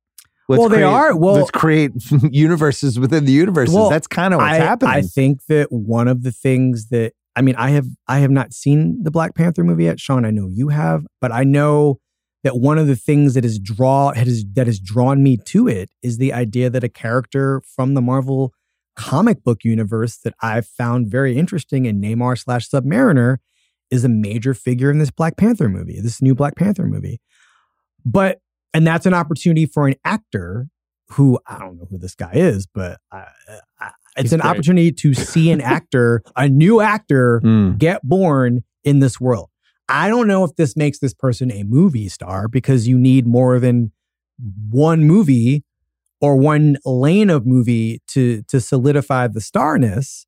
[0.49, 1.15] Let's Well, they create- are.
[1.15, 1.91] Well- let's create
[2.31, 3.73] universes within the universes.
[3.75, 4.93] Well, That's kind of what's I, happening.
[4.93, 8.53] I think that one of the things that I mean, I have I have not
[8.53, 10.23] seen the Black Panther movie yet, Sean.
[10.25, 11.99] I know you have, but I know
[12.43, 15.89] that one of the things that is draw has that has drawn me to it
[16.03, 18.53] is the idea that a character from the Marvel
[18.95, 23.37] comic book universe that I've found very interesting in Namor slash Submariner
[23.91, 27.19] is a major figure in this Black Panther movie, this new Black Panther movie.
[28.05, 28.39] But
[28.73, 30.67] and that's an opportunity for an actor
[31.11, 33.25] who I don't know who this guy is, but I,
[33.79, 34.49] I, it's He's an great.
[34.49, 37.77] opportunity to see an actor, a new actor, Mm.
[37.77, 39.49] get born in this world.
[39.89, 43.59] I don't know if this makes this person a movie star because you need more
[43.59, 43.91] than
[44.69, 45.63] one movie
[46.21, 50.25] or one lane of movie to to solidify the starness,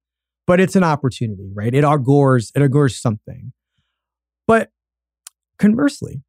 [0.48, 1.74] but it's an opportunity, right?
[1.74, 3.54] It augurs it augurs something.
[4.48, 4.70] But
[5.58, 6.24] conversely,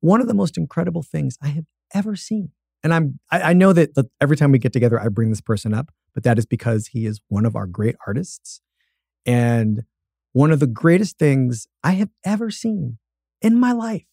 [0.00, 1.64] one of the most incredible things I have
[1.94, 2.50] ever seen,
[2.82, 5.40] and I'm I, I know that the, every time we get together, I bring this
[5.40, 8.60] person up, but that is because he is one of our great artists.
[9.24, 9.82] And
[10.32, 12.98] one of the greatest things I have ever seen
[13.40, 14.04] in my life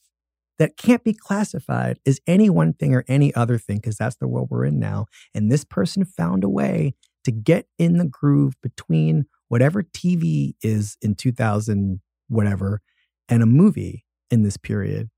[0.57, 4.27] that can't be classified as any one thing or any other thing because that's the
[4.27, 5.07] world we're in now.
[5.33, 10.97] And this person found a way to get in the groove between whatever TV is
[11.01, 12.81] in 2000, whatever,
[13.29, 15.09] and a movie in this period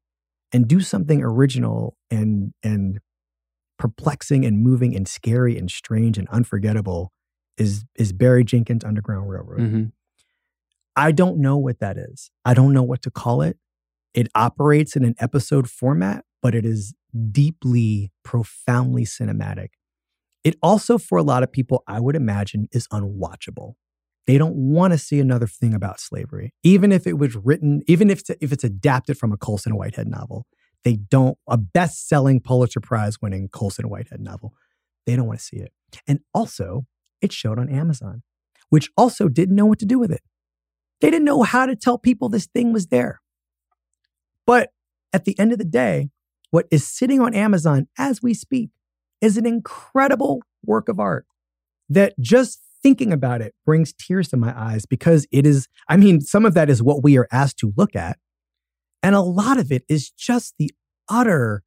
[0.52, 3.00] and do something original and, and
[3.78, 7.12] perplexing and moving and scary and strange and unforgettable
[7.58, 9.60] is, is Barry Jenkins' Underground Railroad.
[9.60, 9.92] Mhm.
[10.96, 12.32] I don't know what that is.
[12.46, 13.58] I don't know what to call it.
[14.14, 16.94] It operates in an episode format, but it is
[17.32, 19.70] deeply, profoundly cinematic.
[20.46, 23.74] It also, for a lot of people, I would imagine, is unwatchable.
[24.28, 28.12] They don't want to see another thing about slavery, even if it was written, even
[28.12, 30.46] if it's, if it's adapted from a Colson Whitehead novel.
[30.84, 34.54] They don't, a best selling Pulitzer Prize winning Colson Whitehead novel.
[35.08, 35.74] They don't want to see it.
[36.08, 36.86] And also,
[37.22, 38.22] it showed on Amazon,
[38.70, 40.22] which also didn't know what to do with it.
[41.02, 43.20] They didn't know how to tell people this thing was there.
[44.46, 44.70] But
[45.12, 46.12] at the end of the day,
[46.52, 48.70] what is sitting on Amazon as we speak
[49.26, 51.26] is an incredible work of art
[51.90, 56.22] that just thinking about it brings tears to my eyes because it is, I mean,
[56.22, 58.20] some of that is what we are asked to look at.
[59.02, 60.72] And a lot of it is just the
[61.10, 61.64] utter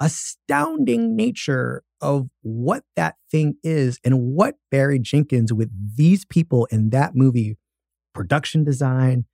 [0.00, 6.90] astounding nature of what that thing is and what Barry Jenkins with these people in
[6.90, 7.58] that movie
[8.14, 9.24] production design,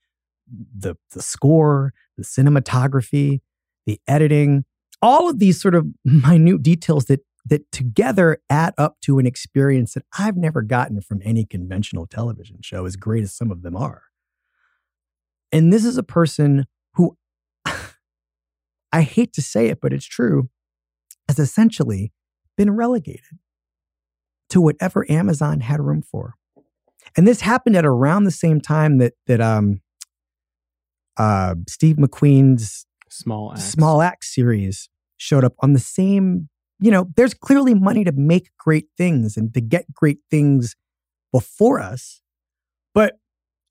[0.51, 3.41] the the score, the cinematography,
[3.85, 4.65] the editing,
[5.03, 9.95] all of these sort of minute details that that together add up to an experience
[9.95, 13.77] that I've never gotten from any conventional television show, as great as some of them
[13.77, 14.05] are.
[15.53, 17.17] And this is a person who
[18.93, 20.49] I hate to say it, but it's true,
[21.29, 22.13] has essentially
[22.57, 23.39] been relegated
[24.51, 26.35] to whatever Amazon had room for.
[27.17, 29.81] And this happened at around the same time that that um
[31.17, 33.65] uh Steve McQueen's Small Axe.
[33.65, 36.49] Small Axe series showed up on the same,
[36.85, 40.77] you know, there's clearly money to make great things and to get great things
[41.33, 42.21] before us.
[42.93, 43.15] But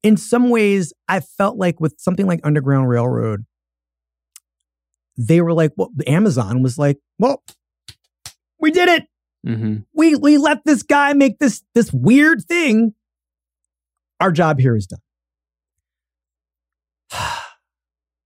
[0.01, 3.45] in some ways, I felt like with something like Underground Railroad,
[5.15, 7.43] they were like, well, Amazon was like, well,
[8.59, 9.03] we did it.
[9.45, 12.95] hmm We we let this guy make this this weird thing.
[14.19, 15.01] Our job here is done.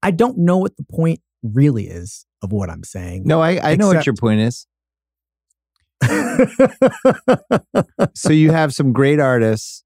[0.01, 3.23] I don't know what the point really is of what I'm saying.
[3.25, 4.65] No, I, I know what your point is.
[8.13, 9.83] So you have some great artists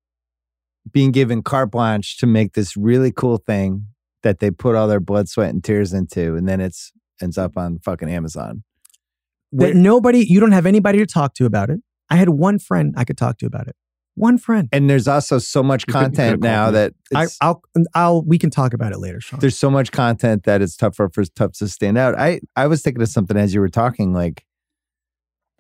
[0.92, 3.88] being given carte blanche to make this really cool thing
[4.24, 6.92] that they put all their blood, sweat, and tears into, and then it's
[7.22, 8.64] ends up on fucking Amazon.
[9.52, 11.80] that nobody, you don't have anybody to talk to about it.
[12.10, 13.76] I had one friend I could talk to about it.
[14.16, 14.68] One friend.
[14.72, 16.72] And there's also so much You content could've now me.
[16.74, 17.62] that I, I'll,
[17.96, 19.40] I'll, we can talk about it later, Sean.
[19.40, 22.18] there's so much content that it's tougher for tough to stand out.
[22.20, 24.44] I I was thinking of something as you were talking, like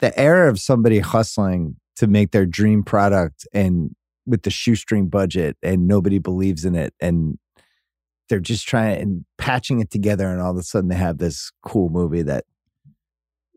[0.01, 3.95] the era of somebody hustling to make their dream product and
[4.25, 7.37] with the shoestring budget and nobody believes in it and
[8.29, 11.51] they're just trying and patching it together and all of a sudden they have this
[11.63, 12.45] cool movie that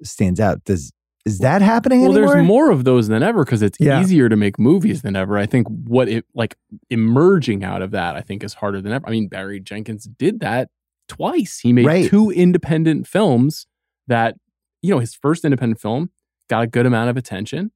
[0.03, 0.65] stands out.
[0.65, 0.93] Does
[1.25, 2.35] is that happening Well, anymore?
[2.35, 4.03] there's more of those than ever because it's Yeah.
[4.03, 5.39] easier to make movies than ever.
[5.39, 6.57] I think what it like
[6.91, 9.07] emerging out of that, I think, is harder than ever.
[9.09, 10.69] I mean, Barry Jenkins did that
[11.09, 11.61] twice.
[11.61, 12.07] He made Right.
[12.07, 13.67] two independent films
[14.07, 14.37] that,
[14.83, 16.11] you know, his first independent film
[16.49, 17.71] got a good amount of attention.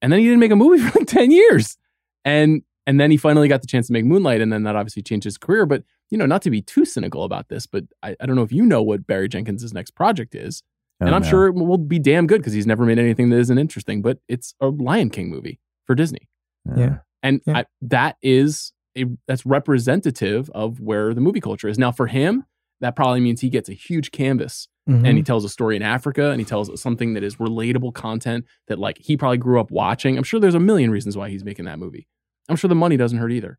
[0.00, 1.76] And then he didn't make a movie for like 10 years.
[2.24, 5.02] And and then he finally got the chance to make Moonlight, and then that obviously
[5.02, 5.66] changed his career.
[5.66, 8.42] But you know, not to be too cynical about this, but I, I don't know
[8.42, 10.62] if you know what Barry Jenkins' next project is
[11.00, 11.28] Oh, and I'm no.
[11.28, 14.02] sure it will be damn good because he's never made anything that isn't interesting.
[14.02, 16.28] But it's a Lion King movie for Disney,
[16.76, 16.98] Yeah.
[17.22, 17.58] and Yeah.
[17.58, 21.92] I, that is a that's representative of where the movie culture is now.
[21.92, 22.44] For him,
[22.80, 25.06] that probably means he gets a huge canvas Mhm.
[25.06, 28.44] and he tells a story in Africa and he tells something that is relatable content
[28.66, 30.16] that like he probably grew up watching.
[30.18, 32.08] I'm sure there's a million reasons why he's making that movie.
[32.48, 33.58] I'm sure the money doesn't hurt either,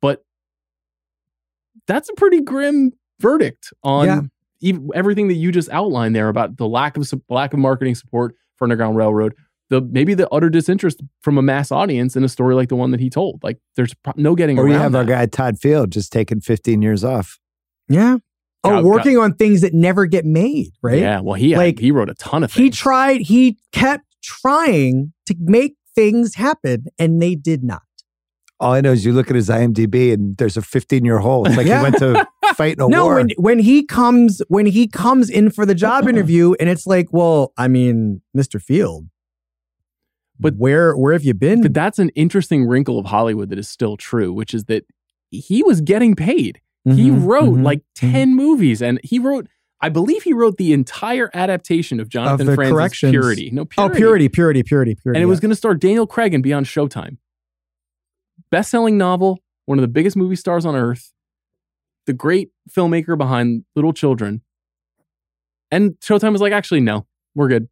[0.00, 0.22] but
[1.86, 4.20] that's a pretty grim verdict on Yeah.
[4.60, 7.94] even everything that you just outlined there about the lack of sup- lack of marketing
[7.96, 9.34] support for Underground Railroad.
[9.70, 12.90] The maybe the utter disinterest from a mass audience in a story like the one
[12.92, 13.40] that he told.
[13.42, 16.12] Like there's pro- no getting Or around Or you have our guy Todd Field just
[16.12, 17.38] taking 15 years off.
[17.88, 18.18] yeah.
[18.62, 20.98] Oh, Got- working on things that never get made, right?
[20.98, 22.64] Yeah, well, he had, Like, he wrote a ton of Things.
[22.64, 27.82] He tried, he kept trying to make things happen and they did not.
[28.60, 31.46] All I know is you look at his IMDb and there's a 15 year hole.
[31.46, 31.78] It's like Yeah.
[31.78, 33.14] he went to fight in a no, war.
[33.14, 37.08] when when he comes when he comes in for the job interview and it's like,
[37.10, 38.60] well, I mean, Mr.
[38.60, 39.06] Field,
[40.38, 41.62] But- where where have you been?
[41.62, 44.84] But that's an interesting wrinkle of Hollywood that is still true, which is that
[45.30, 46.60] he was getting paid.
[46.84, 48.12] He Mhm, wrote mhm, like mhm.
[48.12, 49.46] 10 movies and he wrote,
[49.82, 53.10] I believe he wrote the entire adaptation of Jonathan the Franzen's.
[53.10, 53.50] Purity.
[53.52, 55.18] No, Oh, purity, purity, purity, purity.
[55.18, 57.16] And it was going to star Daniel Craig and be on Showtime.
[58.50, 61.12] Best selling novel, one of the biggest movie stars on earth,
[62.06, 64.42] the great filmmaker behind Little Children.
[65.70, 67.68] And Showtime was like, actually, no, we're good.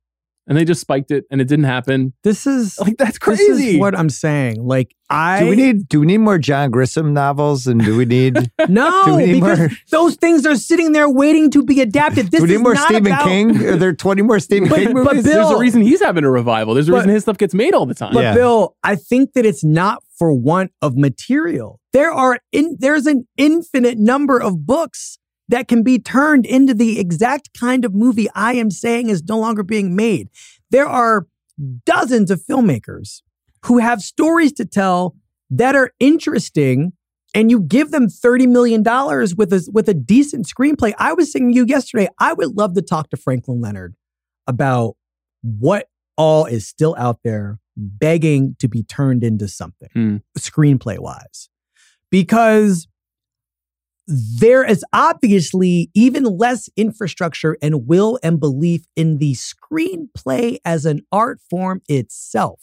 [0.49, 2.15] And they just spiked it and it didn't happen.
[2.25, 3.75] This is Like, that's this crazy.
[3.75, 4.65] is what I'm saying.
[4.67, 8.05] Like I do we need do we need more John Grisham novels and do we
[8.07, 8.35] need
[8.69, 12.31] no do we need because more- those things are sitting there waiting to be adapted.
[12.31, 13.57] This do we is need more not Stephen about, King?
[13.67, 15.13] Are there twenty more Stephen But- King but?
[15.13, 16.73] Bill- There's a reason he's having a revival.
[16.75, 18.15] There's a But- reason his stuff gets made all the time.
[18.15, 18.35] But Yeah.
[18.35, 21.79] Bill, I think that it's not for want of material.
[21.93, 25.18] There are in, there's an infinite number of books
[25.49, 29.39] that can be turned into the exact kind of movie I am saying is no
[29.39, 30.29] longer being made.
[30.71, 31.27] There are
[31.85, 33.23] dozens of filmmakers
[33.65, 35.17] who have stories to tell
[35.51, 36.93] that are interesting
[37.35, 40.95] and you give them 30 million dollars with a with a decent screenplay.
[40.99, 43.95] I was saying to you yesterday, I would love to talk to Franklin Leonard
[44.47, 44.97] about
[45.43, 50.17] what all is still out there begging to be turned into something Hmm.
[50.37, 51.49] screenplay wise
[52.11, 52.89] because
[54.09, 61.03] there is obviously even less infrastructure and will and belief in the screenplay as an
[61.13, 62.63] art form itself.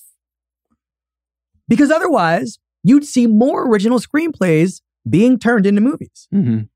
[1.67, 6.27] Because otherwise, you'd see more original screenplays being turned into movies.
[6.33, 6.69] Mhm.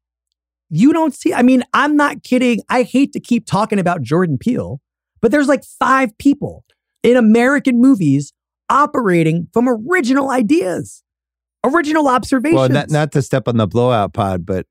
[0.70, 2.60] You don't see, I mean, I'm not kidding.
[2.70, 4.82] I hate to keep talking about Jordan Peele,
[5.20, 6.64] but there's like five people
[7.02, 8.34] in American movies
[8.70, 11.04] operating from original ideas,
[11.64, 12.56] original observations.
[12.56, 14.66] well, not not to step on the blowout pod, but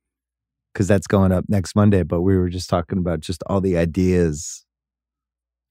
[0.72, 2.02] because that's going up next Monday.
[2.02, 4.64] But we were just talking about just all the ideas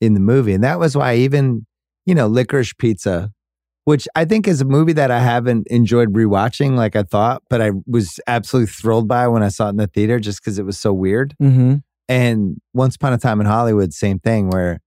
[0.01, 1.65] in the movie, and that was why even
[2.05, 3.31] you know Licorice Pizza,
[3.85, 7.61] which I think is a movie that I haven't enjoyed rewatching like I thought, but
[7.61, 10.65] I was absolutely thrilled by when I saw it in the theater just because it
[10.65, 11.35] was so weird.
[11.41, 11.75] mm-hmm.
[12.09, 14.79] And Once Upon a Time in Hollywood, same thing where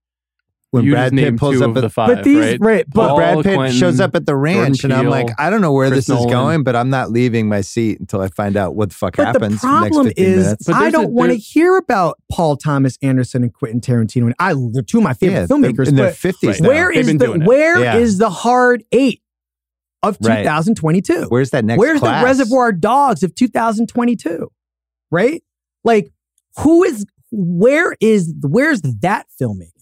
[0.72, 2.60] when you Brad Pitt pulls up at the five, but these, right?
[2.60, 2.84] right?
[2.92, 5.60] but Paul Brad Pitt Quentin, shows up at the ranch, and I'm like, I don't
[5.60, 6.30] know where Chris this is Nolan.
[6.30, 9.26] going, but I'm not leaving my seat until I find out what the fuck But
[9.26, 9.60] happens.
[9.60, 10.56] for the next problem 15 is.
[10.66, 14.26] But I don't want to hear about Paul Thomas Anderson and Quentin Tarantino.
[14.26, 15.88] And I, they're two of my favorite yeah, filmmakers.
[15.88, 16.60] in their fifties.
[16.60, 16.68] Right.
[16.68, 17.96] where They've is been the doing where Yeah.
[17.96, 19.22] is the hard eight
[20.04, 20.44] of Right.
[20.44, 21.26] 2022?
[21.28, 21.78] Where's that next?
[21.80, 22.22] Where's class?
[22.22, 24.50] the Reservoir Dogs of 2022?
[25.10, 25.42] Right?
[25.84, 26.12] Like,
[26.58, 29.72] who is where is where's that filmmaking?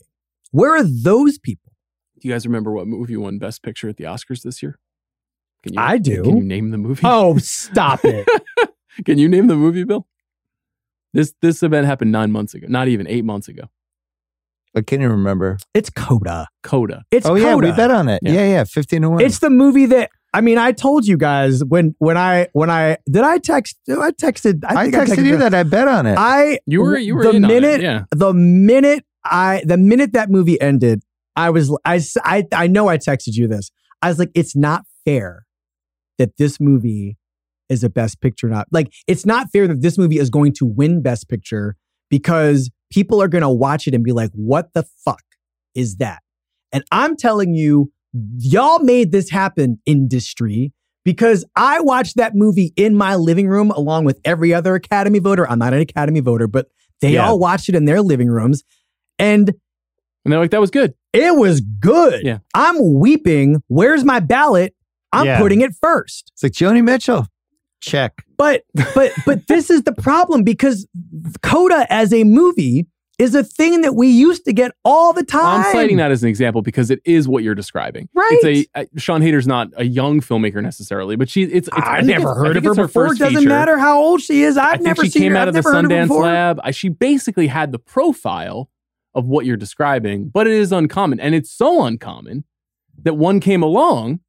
[0.50, 1.72] Where are those people?
[2.20, 4.78] Do you guys remember what movie won Best Picture at the Oscars this year?
[5.62, 6.22] Can you, I do.
[6.22, 7.02] Can you name the movie?
[7.04, 8.26] Oh, stop it.
[9.04, 10.06] Can you name the movie, Bill?
[11.14, 13.64] This this event happened nine months ago, not even eight months ago.
[14.76, 15.58] I can't even remember.
[15.74, 16.48] It's Coda.
[16.62, 17.04] Coda.
[17.10, 18.20] It's oh yeah, we bet on it.
[18.22, 18.32] Yeah.
[18.32, 19.20] Yeah, yeah, fifteen to one.
[19.20, 20.58] It's the movie that I mean.
[20.58, 24.90] I told you guys when when I when I did I text I texted I,
[24.90, 26.16] think texted you that I bet on it.
[26.18, 28.04] I You were you were the in on it, minute yeah.
[28.10, 31.02] the minute I the minute that movie ended
[31.36, 33.70] I was I I, I know I texted you this
[34.02, 35.44] I was like it's not fair
[36.18, 37.16] that this movie
[37.68, 40.66] is a best picture not like it's not fair that this movie is going to
[40.66, 41.76] win best picture
[42.10, 45.22] because people are going to watch it and be like what the fuck
[45.74, 46.22] is that
[46.72, 47.92] and I'm telling you
[48.38, 50.72] y'all made this happen industry
[51.04, 55.48] because I watched that movie in my living room along with every other Academy voter.
[55.48, 56.66] I'm not an Academy voter, but
[57.00, 57.26] they Yeah.
[57.26, 58.62] all watched it in their living rooms.
[59.18, 59.48] And
[60.24, 60.94] And they're like, that was good.
[61.12, 62.22] it was good.
[62.24, 62.38] Yeah.
[62.54, 63.62] I'm weeping.
[63.68, 64.74] Where's my ballot?
[65.12, 65.38] I'm Yeah.
[65.38, 66.30] putting it first.
[66.34, 67.26] it's like Joni Mitchell.
[67.80, 68.24] Check.
[68.36, 68.62] But
[68.94, 70.86] but but this is the problem because
[71.42, 72.86] Coda as a movie
[73.18, 75.64] is a thing that we used to get all the time.
[75.64, 78.08] I'm citing that as an example because it is what you're describing.
[78.14, 78.38] Right.
[78.42, 81.98] It's a uh, Siân Heder's not a young filmmaker necessarily, but she it's, it's I
[81.98, 83.06] I've never it's- I heard of her it's before.
[83.12, 83.48] It doesn't feature.
[83.48, 84.56] matter how old she is.
[84.56, 85.38] I've I think never she seen came her.
[85.38, 86.22] out I've of the never heard of her Sundance.
[86.22, 86.60] Lab.
[86.62, 88.70] I, she basically had the profile
[89.14, 92.44] of what you're describing, but it is uncommon, and it's so uncommon
[93.02, 94.20] that one came along,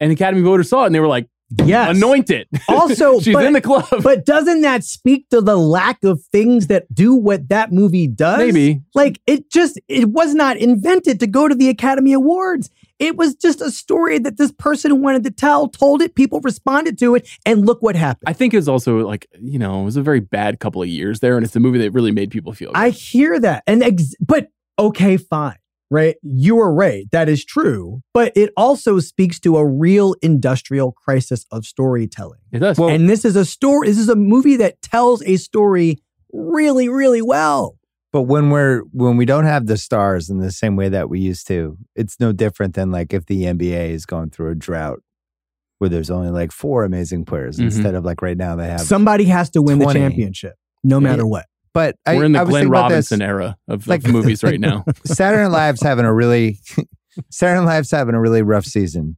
[0.00, 1.28] and Academy voters saw it, and they were like,
[1.64, 1.94] Yes.
[1.96, 3.86] "Anoint it." Also, she's but- in the club.
[4.02, 8.38] But doesn't that speak to the lack of things that do what that movie does?
[8.38, 12.70] Maybe Like it just it was not invented to go to the Academy Awards.
[13.04, 16.98] It was just a story that this person wanted to tell, told it, people responded
[16.98, 18.28] to it, and look what happened.
[18.28, 20.88] I think it was also like you know it was a very bad couple of
[20.88, 22.70] years there, and it's a movie that really made people feel.
[22.72, 22.78] Good.
[22.78, 23.62] I hear that.
[23.66, 24.48] And ex- but
[24.78, 25.56] okay, fine.
[25.90, 26.16] Right?
[26.22, 27.04] You are right.
[27.12, 28.00] That is true.
[28.14, 32.40] But it also speaks to a real industrial crisis of storytelling.
[32.50, 32.78] it does.
[32.78, 35.98] Well- and this is a story, this is a movie that tells a story
[36.32, 37.76] really, really well.
[38.14, 41.18] But when we're when we don't have the stars in the same way that we
[41.18, 45.00] used to, it's no different than like if the NBA is going through a drought
[45.78, 47.64] where there's only like four amazing players Mhm.
[47.64, 48.82] instead of like right now they have.
[48.82, 49.92] Somebody has to win 20.
[49.98, 50.54] the championship,
[50.84, 51.46] no matter what.
[51.72, 52.68] but I, We're in the I Glenn.
[52.70, 54.84] Robinson era of, Like- of movies right now.
[55.04, 56.60] Saturday Night Live's having a really
[57.32, 59.16] Saturday Night Live's having a really rough season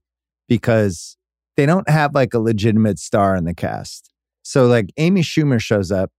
[0.48, 1.18] because
[1.58, 4.10] they don't have like a legitimate star in the cast.
[4.42, 6.10] So like Amy Schumer shows up.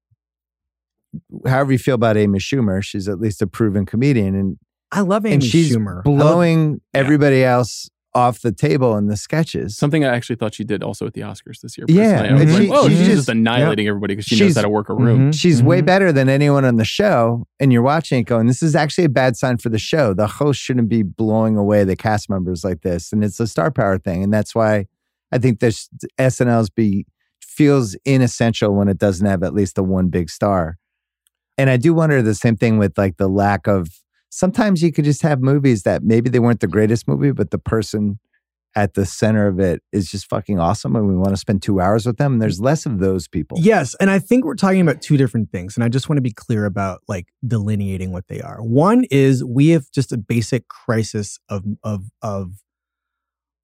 [1.45, 4.57] However you feel about Amy Schumer, she's at least a proven comedian and,
[4.91, 6.01] I love Amy and she's Schumer.
[6.05, 9.78] I love- blowing everybody else off the table in the sketches.
[9.78, 11.86] Something I actually thought she did also at the Oscars this year.
[11.88, 12.22] Yeah.
[12.28, 14.55] I was and like, she- whoa, she's she's, just- just annihilating everybody because she knows
[14.55, 15.32] how to work a room.
[15.32, 15.86] Mhm, She's way mhm.
[15.86, 17.45] better than anyone on the show.
[17.59, 20.13] And you're watching it going, this is actually a bad sign for the show.
[20.15, 23.11] The host shouldn't be blowing away the cast members like this.
[23.13, 24.24] And it's a star power thing.
[24.24, 24.88] And that's why
[25.32, 25.88] I think this
[26.18, 27.05] SNL's be
[27.41, 30.78] feels inessential when it doesn't have at least the one big star.
[31.57, 33.89] And I do wonder the same thing with like the lack of
[34.29, 37.57] sometimes you could just have movies that maybe they weren't the greatest movie, but the
[37.57, 38.19] person
[38.75, 41.81] at the center of it is just fucking awesome and we want to spend two
[41.81, 42.33] hours with them.
[42.33, 43.57] And there's less of those people.
[43.59, 46.21] Yes, and I think we're talking about two different things, and I just want to
[46.21, 48.61] be clear about like delineating what they are.
[48.61, 52.51] One is we have just a basic crisis of of of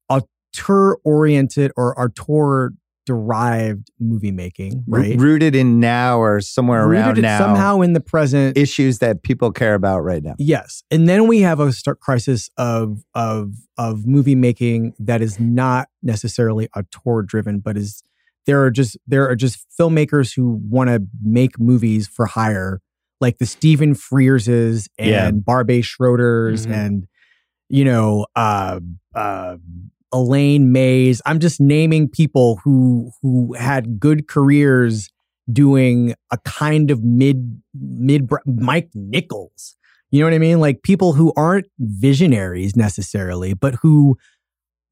[0.08, 2.72] auteur oriented or auteur
[3.06, 5.18] derived movie making, right?
[5.18, 8.56] rooted in now or somewhere around now somehow in the present.
[8.56, 12.50] issues that people care about right now Yes, and then we have a start crisis
[12.56, 18.02] of of of movie making that is not necessarily auteur driven, but is
[18.46, 22.80] there are just there are just filmmakers who want to make movies for hire,
[23.20, 25.30] like the Stephen Frearses and Yeah.
[25.30, 26.74] Barbet Schroeder's Mhm.
[26.74, 27.06] and
[27.70, 28.80] you know uh,
[29.14, 29.56] uh,
[30.14, 31.20] Elaine Mays.
[31.26, 35.10] I'm just naming people who who had good careers
[35.52, 39.76] doing a kind of mid mid Mike Nichols.
[40.10, 40.60] You know what I mean?
[40.60, 44.16] Like people who aren't visionaries necessarily, but who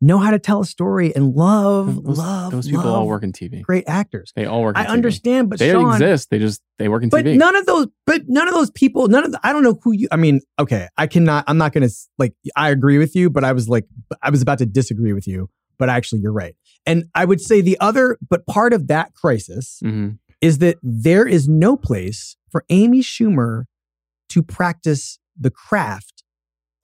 [0.02, 3.22] know how to tell a story and love Those, love those people love all work
[3.22, 3.62] in TV.
[3.62, 4.32] great actors.
[4.36, 4.76] They all work.
[4.76, 4.90] In I TV.
[4.90, 6.28] understand, but They Sean, exist.
[6.28, 7.38] They just they work in but TV.
[7.38, 9.92] none of those, but none of those people, none of the, I don't know who
[9.92, 13.30] you, I mean, okay, I cannot, I'm not going to like, I agree with you,
[13.30, 13.86] but I was like,
[14.20, 15.48] I was about to disagree with you,
[15.78, 16.54] but actually you're right.
[16.84, 20.18] And I would say the other, but part of that crisis Mhm.
[20.40, 23.64] is that there is no place for Amy Schumer
[24.30, 26.24] to practice the craft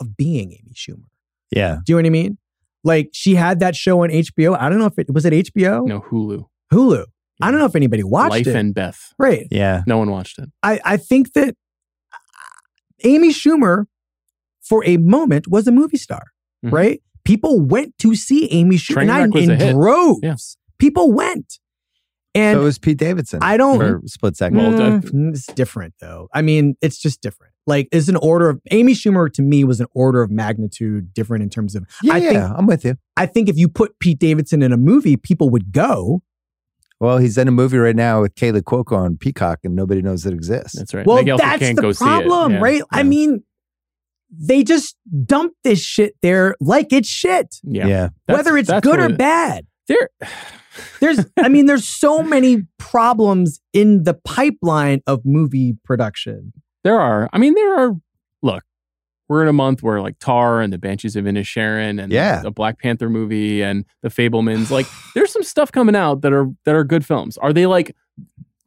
[0.00, 1.08] of being Amy Schumer.
[1.50, 2.38] yeah Do you know what I mean?
[2.84, 4.56] Like she had that show on HBO.
[4.58, 6.44] I don't know if it was it HBO, No Hulu.
[6.72, 7.04] Hulu.
[7.40, 8.56] I don't know if anybody watched Life it.
[8.56, 9.12] and Beth.
[9.18, 9.46] right.
[9.50, 10.48] yeah No one watched it.
[10.62, 11.54] I, I think that
[13.04, 13.84] Amy Schumer,
[14.62, 16.22] for a moment, was a movie star,
[16.64, 16.72] Mhm.
[16.72, 17.02] right?
[17.24, 19.72] People went to see Amy Schumer and I- was in a hit.
[19.72, 20.20] droves.
[20.22, 20.36] Yeah.
[20.78, 21.58] People went.
[22.34, 25.46] And so was pete davidson I don't- for a split second Well, Mm, that- it's
[25.54, 26.28] different though.
[26.34, 27.47] I mean, it's just different.
[27.68, 31.42] Like, is an order of Amy Schumer to me was an order of magnitude different
[31.44, 31.84] in terms of.
[32.02, 34.72] yeah, I yeah think i'm with you I think if you put Pete Davidson in
[34.72, 36.22] a movie, people would go.
[37.00, 40.26] well he's in a movie right now with Kaley Cuoco on peacock and nobody knows
[40.26, 41.06] it exists That's right.
[41.06, 42.08] Well, They also that's can't the go see it.
[42.08, 42.58] problem, Yeah.
[42.60, 42.82] right?
[42.90, 43.42] I mean,
[44.30, 47.86] they just dump this shit there like it's shit, yeah.
[47.86, 49.66] yeah, whether it's good or it- bad.
[49.88, 50.08] There,
[51.00, 56.52] There's, I mean, there's so many problems in the pipeline of movie production.
[56.84, 57.28] There are.
[57.32, 57.96] I mean, there are.
[58.42, 58.64] Look,
[59.28, 62.40] we're in a month where like Tar and the Banshees of Inisherin and Yeah.
[62.42, 64.70] the Black Panther movie and the Fabelmans.
[64.70, 67.36] Like, there's some stuff coming out that are that are good films.
[67.38, 67.94] Are they like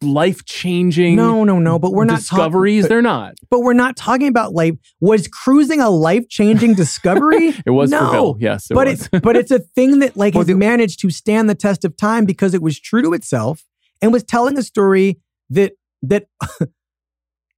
[0.03, 1.15] life changing?
[1.15, 1.77] No, no, no.
[1.79, 2.83] But we're not discoveries.
[2.83, 3.33] Talking, They're not.
[3.41, 4.73] but, but we're not talking about life.
[4.99, 7.53] Was cruising a life changing discovery?
[7.65, 8.07] It was no.
[8.07, 8.37] for Bill.
[8.39, 9.07] Yes, it but was.
[9.11, 11.85] it's but it's a thing that like Well, has the- managed to stand the test
[11.85, 13.63] of time because it was true to itself
[14.01, 15.19] and was telling a story
[15.51, 16.25] that that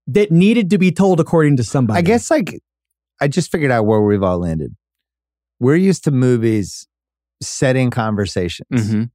[0.08, 1.98] that needed to be told according to somebody.
[1.98, 2.60] i guess like
[3.22, 4.76] i just figured out where we've all landed
[5.60, 6.88] we're used to movies
[7.42, 9.10] setting conversations Mhm.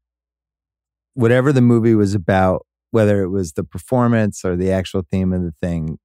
[1.14, 5.43] whatever the movie was about, whether it was the performance or the actual theme of
[5.43, 5.99] the thing,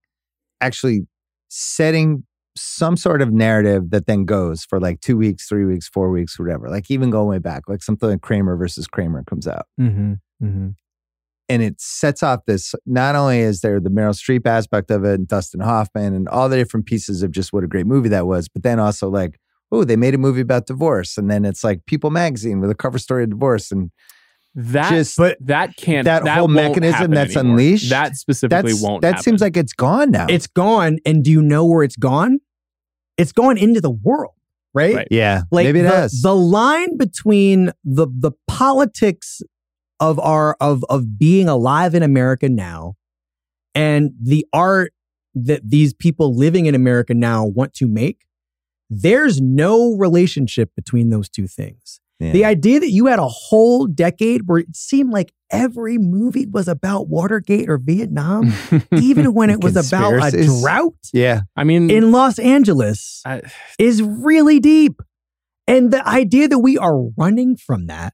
[0.61, 1.01] actually
[1.49, 2.23] setting
[2.55, 6.39] some sort of narrative that then goes for like two weeks, three weeks, four weeks,
[6.39, 6.69] whatever.
[6.69, 9.65] Like even going way back, like something like Kramer versus Kramer comes out.
[9.79, 10.13] Mm-hmm.
[10.43, 10.69] Mm-hmm.
[11.49, 15.15] And it sets off this not only is there the Meryl Streep aspect of it
[15.15, 18.25] and Dustin Hoffman and all the different pieces of just what a great movie that
[18.27, 19.39] was, but then also like,
[19.71, 21.17] oh, they made a movie about divorce.
[21.17, 23.71] And then it's like People magazine with a cover story of divorce.
[23.71, 23.91] And
[24.55, 27.53] that just- but that can't that whole mechanism that's anymore.
[27.53, 29.01] unleashed, That specifically that's, won't.
[29.01, 30.27] that seems like it's gone now.
[30.29, 32.39] It's gone, and do you know where it's gone?
[33.17, 34.33] It's gone into the world,
[34.73, 34.95] right?
[34.95, 35.07] Right.
[35.11, 36.21] yeah, Like maybe it the, has.
[36.21, 39.41] the line between the the politics
[40.03, 42.95] of our of of being alive in America now
[43.73, 44.93] and the art
[45.33, 48.25] that these people living in America now want to make,
[48.89, 52.01] there's no relationship between those two things.
[52.19, 52.33] Yeah.
[52.33, 56.67] The idea that you had a whole decade where it seemed like every movie was
[56.67, 58.53] about Watergate or Vietnam,
[58.91, 61.41] even when it was about a drought yeah.
[61.55, 63.41] I mean, in Los Angeles, I,
[63.79, 65.01] is really deep.
[65.65, 68.13] And the idea that we are running from that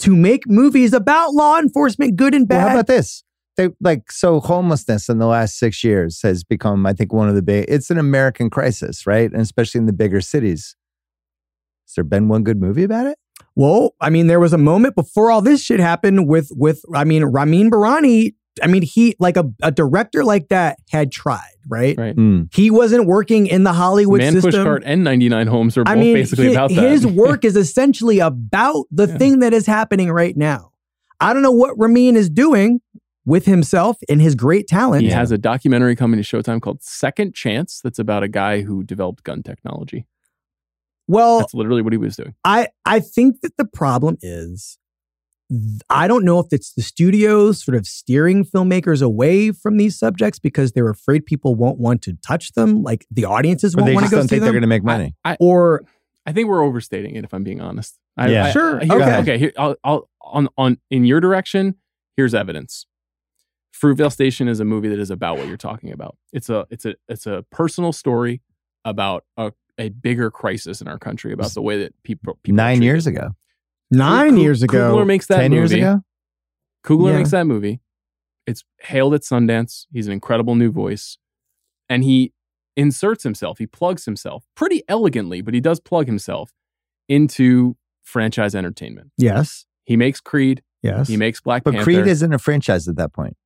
[0.00, 2.68] to make movies about law enforcement, good and Well, bad.
[2.68, 3.22] how about this?
[3.56, 7.34] They, like so, homelessness in the last six years has become, I think, one of
[7.34, 7.64] the big.
[7.68, 9.30] It's an American crisis, right?
[9.32, 10.76] And especially in the bigger cities.
[11.86, 13.18] Has there been one good movie about it?
[13.54, 17.04] Well, I mean, there was a moment before all this shit happened with with I
[17.04, 18.34] mean, Ramin Bahrani.
[18.62, 21.96] I mean, he like a, a director like that had tried, right?
[21.98, 22.16] right.
[22.16, 22.52] Mm.
[22.54, 24.52] He wasn't working in the Hollywood Man system.
[24.52, 26.90] Pushcart and 99 Homes are both I mean, basically hi- about that.
[26.90, 29.18] his work is essentially about the Yeah.
[29.18, 30.72] thing that is happening right now.
[31.20, 32.80] I don't know what Ramin is doing
[33.24, 35.02] with himself and his great talent.
[35.02, 38.84] He has a documentary coming to Showtime called Second Chance that's about a guy who
[38.84, 40.06] developed gun technology.
[41.08, 42.34] well, That's literally what he was doing.
[42.44, 44.85] I I think that the problem is th-
[45.88, 50.38] I don't know if it's the studios sort of steering filmmakers away from these subjects
[50.40, 54.06] because they're afraid people won't want to touch them, like the audiences Or won't want
[54.06, 55.14] to go don't see think they're going to make money.
[55.24, 55.84] I, or
[56.26, 57.96] I think we're overstating it if I'm being honest.
[58.16, 58.44] I, Yeah.
[58.46, 59.16] I- Sure, here- okay.
[59.18, 59.38] Okay.
[59.38, 61.76] Here, I'll, I'll, on, on, in your direction,
[62.16, 62.86] here's evidence.
[63.72, 66.16] Fruitvale Station is a movie that is about what you're talking about.
[66.32, 68.40] It's a, it's a, it's a personal story
[68.84, 72.64] about a, a bigger crisis in our country about the way that people, people are
[72.64, 73.20] Nine years treated.
[73.20, 73.36] ago,
[73.90, 75.82] nine Kug- years ago, Coogler makes that ten years movie.
[75.82, 76.00] ago.
[76.84, 77.18] Coogler Yeah.
[77.18, 77.80] makes that movie.
[78.46, 79.86] It's hailed at Sundance.
[79.92, 81.18] He's an incredible new voice.
[81.88, 82.32] And he
[82.76, 86.52] inserts himself, he plugs himself pretty elegantly, but he does plug himself
[87.08, 89.10] into franchise entertainment.
[89.16, 91.84] yes, He makes Creed, yes, he makes Black But Panther.
[91.84, 93.36] Creed isn't a franchise at that point.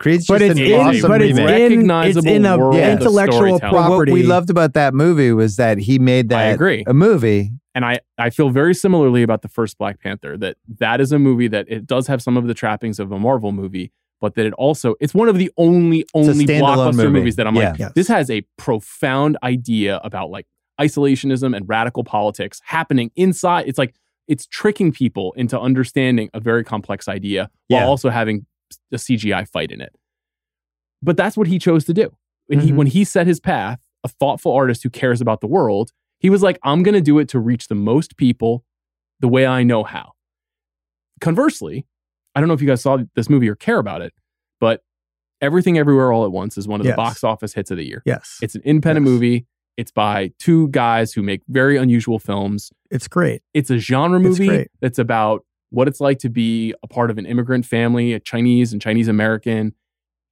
[0.00, 1.72] Creed's but just it's an in, awesome but it's remake.
[1.72, 3.72] in, it's in a world of intellectual storytelling.
[3.88, 6.82] But what we loved about that movie was that he made I that agree.
[6.86, 7.52] a movie.
[7.74, 11.18] And I, I feel very similarly about the first Black Panther that that is a
[11.18, 14.46] movie that it does have some of the trappings of a Marvel movie, but that
[14.46, 17.08] it also it's one of the only only blockbuster movie.
[17.10, 17.86] movies that I'm like Yeah.
[17.86, 17.92] Yes.
[17.94, 20.46] this has a profound idea about like
[20.80, 23.66] isolationism and radical politics happening inside.
[23.68, 23.94] It's like
[24.28, 27.80] it's tricking people into understanding a very complex idea Yeah.
[27.80, 28.46] while also having
[28.92, 29.94] a CGI fight in it.
[31.02, 32.14] But that's what he chose to do.
[32.50, 32.76] And he, Mhm.
[32.76, 35.92] when he set his path, a thoughtful artist who cares about the world,
[36.22, 38.64] he was like, I'm going to do it to reach the most people
[39.20, 40.12] the way I know how.
[41.20, 41.86] Conversely,
[42.34, 44.12] I don't know if you guys saw this movie or care about it,
[44.60, 44.82] but
[45.40, 46.92] Everything Everywhere All at Once is one of Yes.
[46.92, 48.02] the box office hits of the year.
[48.06, 49.12] yes, It's an independent Yes.
[49.12, 49.46] movie.
[49.76, 52.72] It's by two guys who make very unusual films.
[52.90, 53.40] it's great.
[53.54, 57.24] It's a genre movie that's about what it's like to be a part of an
[57.24, 59.74] immigrant family, a Chinese and Chinese American.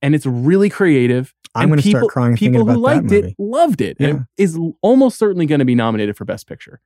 [0.03, 1.35] And it's really creative.
[1.55, 3.29] I'm And going to people- start crying thinking People about who liked that movie.
[3.29, 3.97] it loved it.
[4.01, 6.81] And it is almost certainly going to be nominated for Best Picture.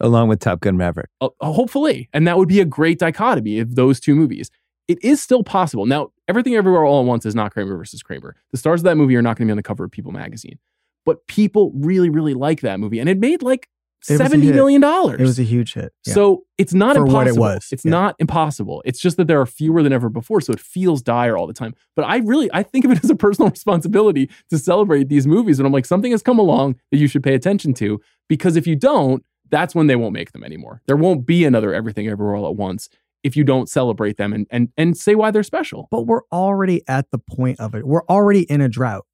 [0.00, 1.10] along with Top Gun Maverick.
[1.20, 2.08] Uh, hopefully.
[2.12, 4.48] And that would be a great dichotomy of those two movies.
[4.86, 5.86] It is still possible.
[5.86, 8.36] Now, Everything Everywhere All at Once is not Kramer versus Kramer.
[8.52, 10.12] The stars of that movie are not going to be on the cover of People
[10.12, 10.58] magazine.
[11.04, 12.98] But people really, really like that movie.
[13.00, 15.20] And it made like It was a seventy million dollars.
[15.20, 15.92] It was a huge hit.
[16.06, 16.14] Yeah.
[16.14, 17.14] So it's not For impossible.
[17.18, 17.90] what it was, It's yeah.
[17.90, 18.82] not impossible.
[18.84, 21.52] It's just that there are fewer than ever before, so it feels dire all the
[21.52, 21.74] time.
[21.96, 25.58] But I really I think of it as a personal responsibility to celebrate these movies.
[25.58, 28.00] And I'm like, something has come along that you should pay attention to.
[28.28, 30.82] Because if you don't, that's when they won't make them anymore.
[30.86, 32.88] There won't be another everything everywhere all at once
[33.24, 35.88] if you don't celebrate them and and and say why they're special.
[35.90, 37.86] but we're already at the point of it.
[37.86, 39.06] We're already in a drought,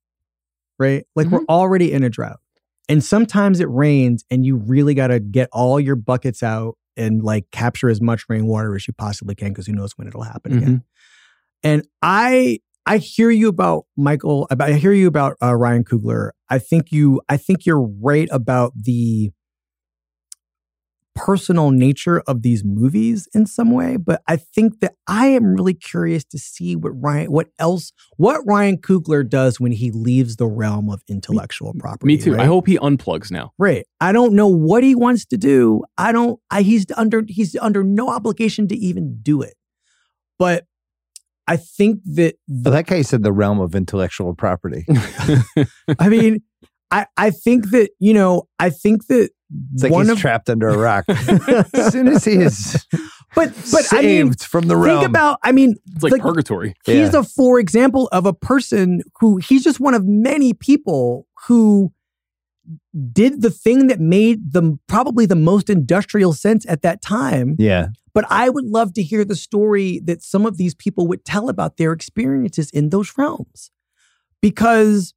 [0.79, 1.07] right?
[1.17, 1.37] Like Mm-hmm.
[1.37, 2.41] we're already in a drought.
[2.89, 7.23] And sometimes it rains and you really got to get all your buckets out and
[7.23, 10.53] like capture as much rainwater as you possibly can because who knows when it'll happen
[10.53, 10.63] Mm-hmm.
[10.63, 10.85] again.
[11.63, 16.31] And I I hear you about Michael about I hear you about uh, Ryan Coogler.
[16.51, 19.33] I think you I think you're right about the
[21.15, 25.75] personal nature of these movies in some way, but I think that I am really
[25.75, 30.47] curious to see what Ryan, what else, what Ryan Coogler does when he leaves the
[30.47, 32.07] realm of intellectual property.
[32.07, 32.33] Me too.
[32.33, 32.43] Right?
[32.43, 33.53] I hope he unplugs now.
[33.59, 33.87] Right.
[34.01, 35.83] I don't know what he wants to do.
[35.97, 36.41] I don't.
[36.51, 37.23] I, he's under.
[37.27, 39.55] He's under no obligation to even do it.
[40.39, 40.67] But
[41.47, 42.37] I think that.
[42.67, 44.85] I like how you said the realm of intellectual property.
[45.99, 46.43] I mean,
[46.91, 48.49] I I think that you know.
[48.59, 49.31] I think that
[49.75, 50.19] It's like one he's of.
[50.19, 51.05] trapped under a rock.
[51.09, 52.87] as soon as he is
[53.35, 55.01] but but I mean, from the realm.
[55.01, 55.39] think about.
[55.43, 56.75] I mean, It's like, Like- purgatory.
[56.87, 57.21] he's Yeah.
[57.21, 61.93] a for example of a person who he's just one of many people who
[63.13, 67.89] did the thing that made them probably the most industrial sense at that time yeah.
[68.15, 71.51] but i would love to hear the story that some of these people would tell
[71.51, 73.71] about their experiences in those realms
[74.41, 75.13] because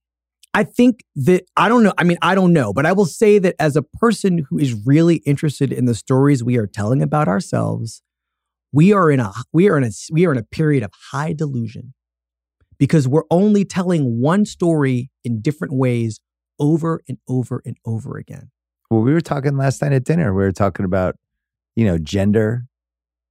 [0.58, 1.94] I think that I don't know.
[2.00, 4.74] I mean, I don't know, but I will say that as a person who is
[4.88, 8.02] really interested in the stories we are telling about ourselves,
[8.72, 11.32] we are in a we are in a we are in a period of high
[11.32, 11.94] delusion
[12.80, 16.22] because we're only telling one story in different ways
[16.60, 18.50] over and over and over again.
[18.90, 20.34] Well, we were talking last night at dinner.
[20.34, 21.18] We were talking about,
[21.76, 22.66] you know, gender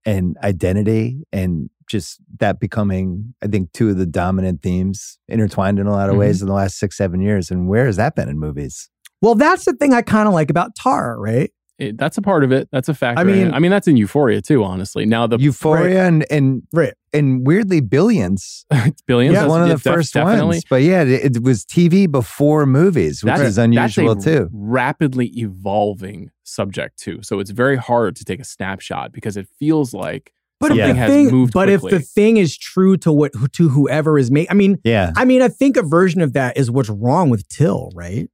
[0.07, 5.87] and identity and just that becoming, I think, two of the dominant themes intertwined in
[5.87, 6.21] a lot of Mhm.
[6.21, 7.51] ways in the last six, seven years.
[7.51, 8.89] And where has that been in movies?
[9.21, 11.51] Well, that's the thing I kind of like about Tar, right?
[11.79, 12.69] It- that's a part of it.
[12.73, 13.19] That's a factor.
[13.19, 14.65] I I mean- mean, I mean that's in Euphoria too.
[14.65, 16.95] Honestly, now the Euphoria and, and, Right.
[17.13, 18.65] and weirdly, Billions
[19.07, 20.47] billions yeah, one of the it's def- first definitely.
[20.57, 20.65] ones.
[20.71, 24.49] But yeah, it, it was TV before movies, which That's- is unusual that's a too.
[24.53, 27.21] Rapidly evolving subject too.
[27.23, 31.07] So it's very hard to take a snapshot because it feels like But if the
[31.07, 34.55] thing, moved but if the thing is true to what to whoever is made, I
[34.55, 35.13] mean, Yeah.
[35.17, 38.31] I mean, I think a version of that is what's wrong with Till, right?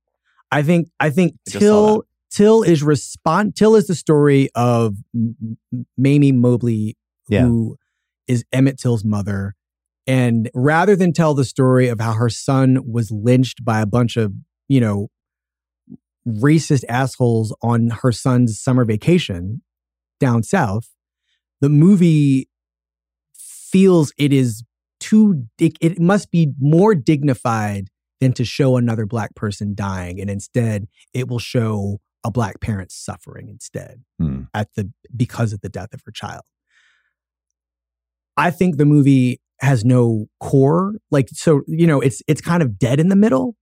[0.52, 4.96] I think I think I Till Till is respond Till is the story of
[5.96, 6.96] Mamie Mobley,
[7.28, 7.42] Yeah.
[7.46, 7.76] who
[8.26, 9.54] is Emmett Till's mother.
[10.06, 14.16] And rather than tell the story of how her son was lynched by a bunch
[14.16, 14.32] of,
[14.68, 15.08] you know,
[16.26, 19.62] racist assholes on her son's summer vacation
[20.18, 20.88] down south,
[21.60, 22.48] the movie
[23.34, 24.64] feels it is
[25.00, 27.88] too dig- it must be more dignified
[28.20, 32.92] than to show another black person dying and instead it will show a black parent
[32.92, 34.42] suffering instead Hmm.
[34.54, 36.42] at the because of the death of her child
[38.36, 42.78] i think the movie has no core like so you know it's it's kind of
[42.78, 43.56] dead in the middle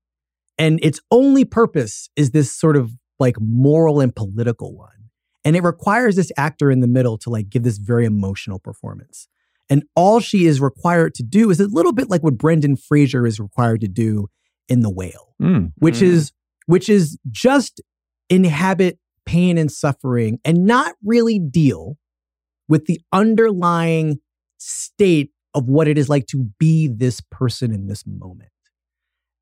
[0.58, 4.88] and its only purpose is this sort of like moral and political one
[5.44, 9.28] and it requires this actor in the middle to like give this very emotional performance
[9.68, 13.24] and all she is required to do is a little bit like what Brendan Fraser
[13.26, 14.26] is required to do
[14.68, 15.72] in The Whale, Mm.
[15.78, 16.02] which Mm.
[16.02, 16.32] is
[16.66, 17.80] which is just
[18.30, 21.98] inhabit pain and suffering and not really deal
[22.68, 24.20] with the underlying
[24.58, 28.50] state of what it is like to be this person in this moment.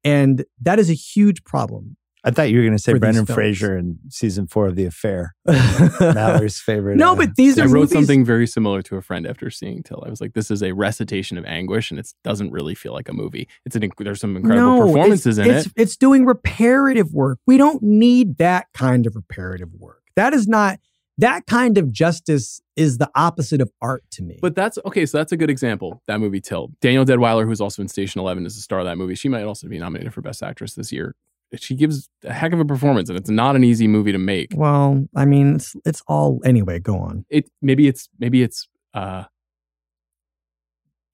[0.02, 1.97] And that is a huge problem.
[2.24, 3.34] I thought you were going to say Brendan films.
[3.36, 5.52] Fraser in season four of The Affair, no,
[6.00, 7.00] Mallory's favorite.
[7.00, 9.50] uh, but these I are I wrote movies, something very similar to a friend after
[9.50, 10.02] seeing Till.
[10.04, 13.08] I was like, "This is a recitation of anguish, and it doesn't really feel like
[13.08, 13.48] a movie.
[13.64, 15.72] It's an inc- there's some incredible No, performances it's, in it's, it.
[15.76, 17.38] It's doing reparative work.
[17.46, 20.02] We don't need that kind of reparative work.
[20.16, 20.80] That is not
[21.18, 24.38] that kind of justice is the opposite of art to me.
[24.40, 25.04] But that's okay.
[25.04, 26.02] So that's a good example.
[26.06, 26.70] That movie Till.
[26.80, 29.16] Danielle Deadwyler, who's also in Station Eleven, is the star of that movie.
[29.16, 31.16] She might also be nominated for Best Actress this year.
[31.56, 34.48] She gives a heck of a performance, and it's not an easy movie to make.
[34.54, 36.78] well, I mean, it's, it's all anyway.
[36.78, 37.24] Go on.
[37.30, 39.24] It maybe it's maybe it's uh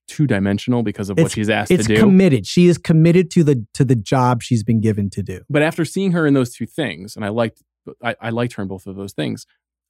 [0.06, 1.92] two dimensional because of what It's- she's asked to do.
[1.94, 2.46] It's committed.
[2.46, 5.42] She is committed to the to the job she's been given to do.
[5.48, 7.62] but after seeing her in those two things, and I liked
[8.02, 9.46] I, I liked her in both of those things.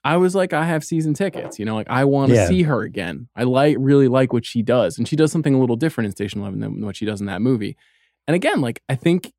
[0.07, 2.47] I was like, I have season tickets, you know, like I want to Yeah.
[2.49, 3.29] see her again.
[3.35, 6.13] I like really like what she does, and she does something a little different in
[6.13, 7.77] Station Eleven than what she does in that movie.
[8.29, 9.33] And again, like I think,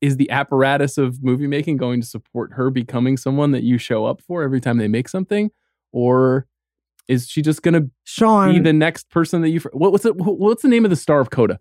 [0.00, 4.04] is the apparatus of movie making going to support her becoming someone that you show
[4.04, 5.50] up for every time they make something,
[5.92, 6.46] or
[7.08, 9.60] is she just gonna Sean, be the next person that you?
[9.72, 10.16] What, what's it?
[10.16, 11.60] What's the name of the star of Coda?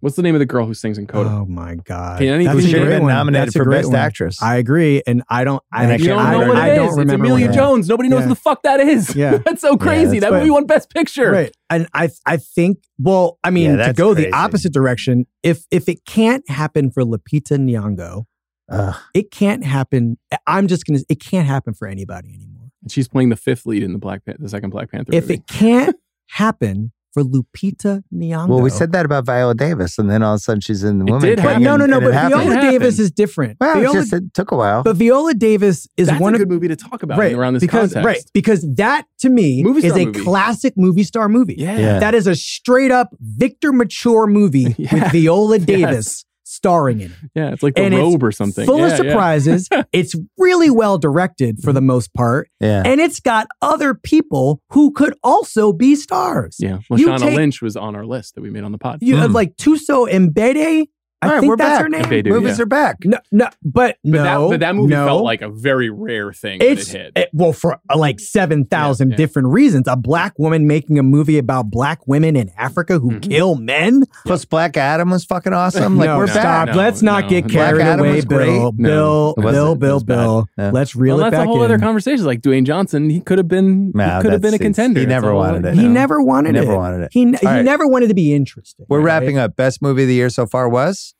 [0.00, 1.30] What's the name of the girl who sings in Coda?
[1.30, 3.64] oh my god, Can any- That's a should should have great been nominated That's for
[3.64, 3.96] great Best one.
[3.96, 4.42] Actress.
[4.42, 5.62] I agree, and I don't.
[5.72, 6.90] I, And I can't don't I know don't- what I it don't is.
[6.90, 7.56] It's remember Amelia what it is.
[7.56, 7.88] Jones.
[7.88, 8.22] Nobody knows Yeah.
[8.24, 9.16] who the fuck that is.
[9.16, 9.38] Yeah.
[9.44, 10.18] that's so crazy.
[10.18, 11.30] that's that movie won Best Picture.
[11.30, 11.56] Right.
[11.70, 14.30] And I I think well, I mean, Yeah, to go crazy.
[14.30, 18.24] the opposite direction, if if it can't happen for Lupita Nyong'o,
[18.70, 18.94] Ugh.
[19.14, 20.18] it can't happen.
[20.46, 22.68] I'm just gonna it can't happen for anybody anymore.
[22.82, 25.24] And she's playing the fifth lead in the Black Pan- the second Black Panther If
[25.24, 25.34] movie.
[25.34, 25.96] it can't
[26.28, 28.46] happen for Lupita Nyong'o.
[28.48, 30.98] well, we said that about Viola Davis, and then all of a sudden she's in
[30.98, 31.62] the It Woman did happen.
[31.62, 31.98] no, no, no.
[31.98, 32.42] But happened.
[32.44, 33.56] Viola Davis is different.
[33.58, 34.82] Well, it Viola, just it took a while.
[34.82, 37.54] but Viola Davis is that's one a of good movie to talk about right around
[37.54, 38.04] this because context.
[38.06, 40.20] right because that to me Movie is a movie.
[40.22, 41.54] classic movie star movie.
[41.56, 41.78] Yeah.
[41.78, 41.98] Yeah.
[42.00, 44.92] That is a straight up Victor Mature movie Yeah.
[44.92, 46.25] with Viola Yes.
[46.56, 47.30] Davis starring in it.
[47.34, 48.66] Yeah, it's like the And it's robe or something.
[48.66, 48.96] Full Yeah, of yeah.
[48.96, 49.68] surprises.
[49.92, 52.48] it's really well directed for the most part.
[52.60, 52.82] yeah.
[52.84, 56.56] And it's got other people who could also be stars.
[56.58, 58.98] Yeah, You Lashana take- Lynch was on our list that we made on the pod.
[59.02, 59.34] You have Hmm.
[59.36, 60.86] like Thuso Mbedu.
[61.26, 61.82] I All right, think we're that's back.
[61.82, 62.02] her name.
[62.04, 62.28] Mbedu.
[62.28, 62.62] Movies yeah.
[62.62, 62.96] are back.
[63.04, 65.06] No, no, but, But, no, that, but that movie no.
[65.06, 67.12] felt like a very rare thing it's when it hit.
[67.24, 69.16] it- well for uh, like seven thousand Yeah, yeah.
[69.16, 69.88] different reasons.
[69.88, 73.28] A black woman making a movie about black women in Africa who Mhm.
[73.28, 74.04] kill men.
[74.24, 75.96] Plus, Black Adam was fucking awesome.
[75.98, 76.42] Like no, we're no, back.
[76.42, 76.68] stop.
[76.68, 77.30] no, Let's not no.
[77.30, 78.72] get carried Adam away, was Bill.
[78.76, 79.34] No, Bill.
[79.36, 80.00] Bill, Bill.
[80.00, 80.46] Bill.
[80.56, 80.70] No.
[80.70, 81.64] Let's reel well, it that's back a whole in.
[81.64, 82.24] other conversation.
[82.24, 83.92] Like Dwayne Johnson, he could have been.
[83.94, 85.00] Nah, he could have been a contender.
[85.00, 85.74] he never wanted it.
[85.74, 86.60] He never wanted it.
[86.60, 87.08] Never wanted it.
[87.12, 88.86] He, he never wanted to be interesting.
[88.88, 89.56] We're wrapping up.
[89.56, 91.14] Best movie of the year so far was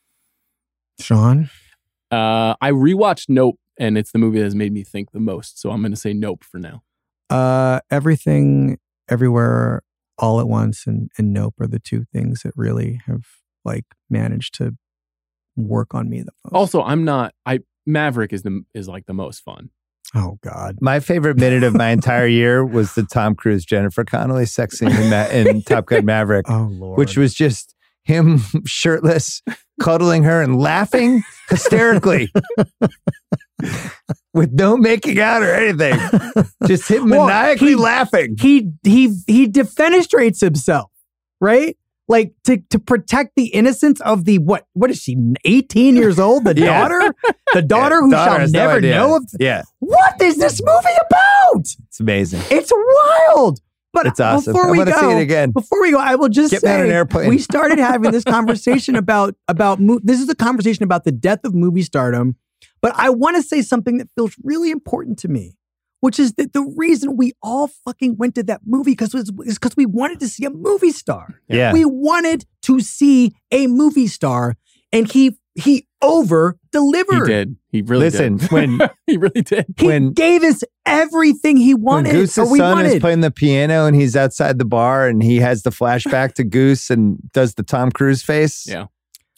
[1.00, 1.50] Sean?
[2.10, 5.60] Uh, I rewatched Nope, and it's the movie that has made me think the most.
[5.60, 6.82] So I'm going to say Nope for now.
[7.28, 8.78] Uh, everything,
[9.08, 9.82] everywhere,
[10.18, 13.24] all at once, and and Nope are the two things that really have
[13.64, 14.76] like managed to
[15.56, 16.54] work on me the most.
[16.54, 17.34] Also, I'm not.
[17.44, 19.70] I Maverick is the is like the most fun.
[20.14, 24.46] oh God, My favorite minute of my entire year was the Tom Cruise Jennifer Connelly
[24.46, 27.74] sex scene in, Ma- in Top Gun Maverick, oh Lord, which was just
[28.06, 29.42] him shirtless,
[29.80, 32.32] cuddling her and laughing hysterically
[34.34, 35.98] with no making out or anything.
[36.66, 38.36] Just him Well, maniacally he- laughing.
[38.38, 40.90] he he he defenestrates himself,
[41.40, 41.76] right?
[42.08, 44.66] Like to to protect the innocence of the what?
[44.74, 45.16] What is she?
[45.44, 46.80] Eighteen years old, the Yeah.
[46.88, 47.14] daughter,
[47.52, 49.24] the daughter Yeah, who daughter shall has no never know of.
[49.40, 51.62] Yeah, What is this movie about?
[51.88, 52.42] it's amazing.
[52.50, 53.58] It's wild.
[53.96, 54.52] But It's awesome.
[54.52, 55.50] before I we want to go, see it again.
[55.52, 57.28] Before we go, I will just Get on an say airplane.
[57.30, 61.40] we started having this conversation about about mo- this is a conversation about the death
[61.44, 62.36] of movie stardom,
[62.82, 65.56] but I want to say something that feels really important to me,
[66.00, 69.74] which is that the reason we all fucking went to that movie because is because
[69.78, 71.40] we wanted to see a movie star.
[71.48, 71.72] Yeah.
[71.72, 74.56] We wanted to see a movie star,
[74.92, 77.04] and he he over delivered.
[77.04, 77.26] He delivered.
[77.26, 77.56] did.
[77.70, 78.50] He really Listen, did.
[78.52, 79.66] when he really did.
[79.78, 82.08] He When- gave us everything he wanted.
[82.08, 82.20] when wanted.
[82.20, 83.00] Goose's or we son is wanted.
[83.00, 86.90] playing the piano and he's outside the bar and he has the flashback to Goose
[86.90, 88.66] and does the Tom Cruise face.
[88.68, 88.86] Yeah.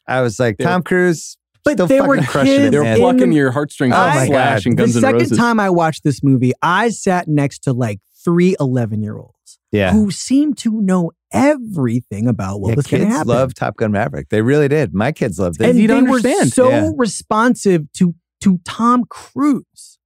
[0.06, 2.78] I was like, They were- Tom Cruise, But still they were crushing it, kids They
[2.78, 4.66] were plucking your heartstrings Oh off my Slash God.
[4.70, 5.38] and the Guns N' second Roses.
[5.38, 9.34] time I watched this movie, I sat next to like three 11 year olds
[9.72, 9.92] yeah.
[9.92, 13.28] who seemed to know everything about what Yeah, was going to kids happen.
[13.32, 14.28] love Top Gun Maverick.
[14.30, 14.94] They really did.
[14.94, 15.68] My kids loved it.
[15.68, 16.52] and you they don't were understand.
[16.52, 16.90] so Yeah.
[16.96, 19.98] responsive to to Tom Cruise.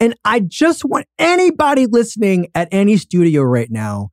[0.00, 4.10] And I just want anybody listening at any studio right now,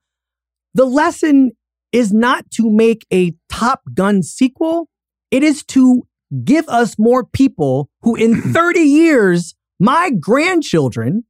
[0.74, 1.52] the lesson
[1.92, 4.90] is not to make a Top Gun sequel.
[5.32, 6.04] It is to
[6.44, 11.24] give us more people who in 30 years, my grandchildren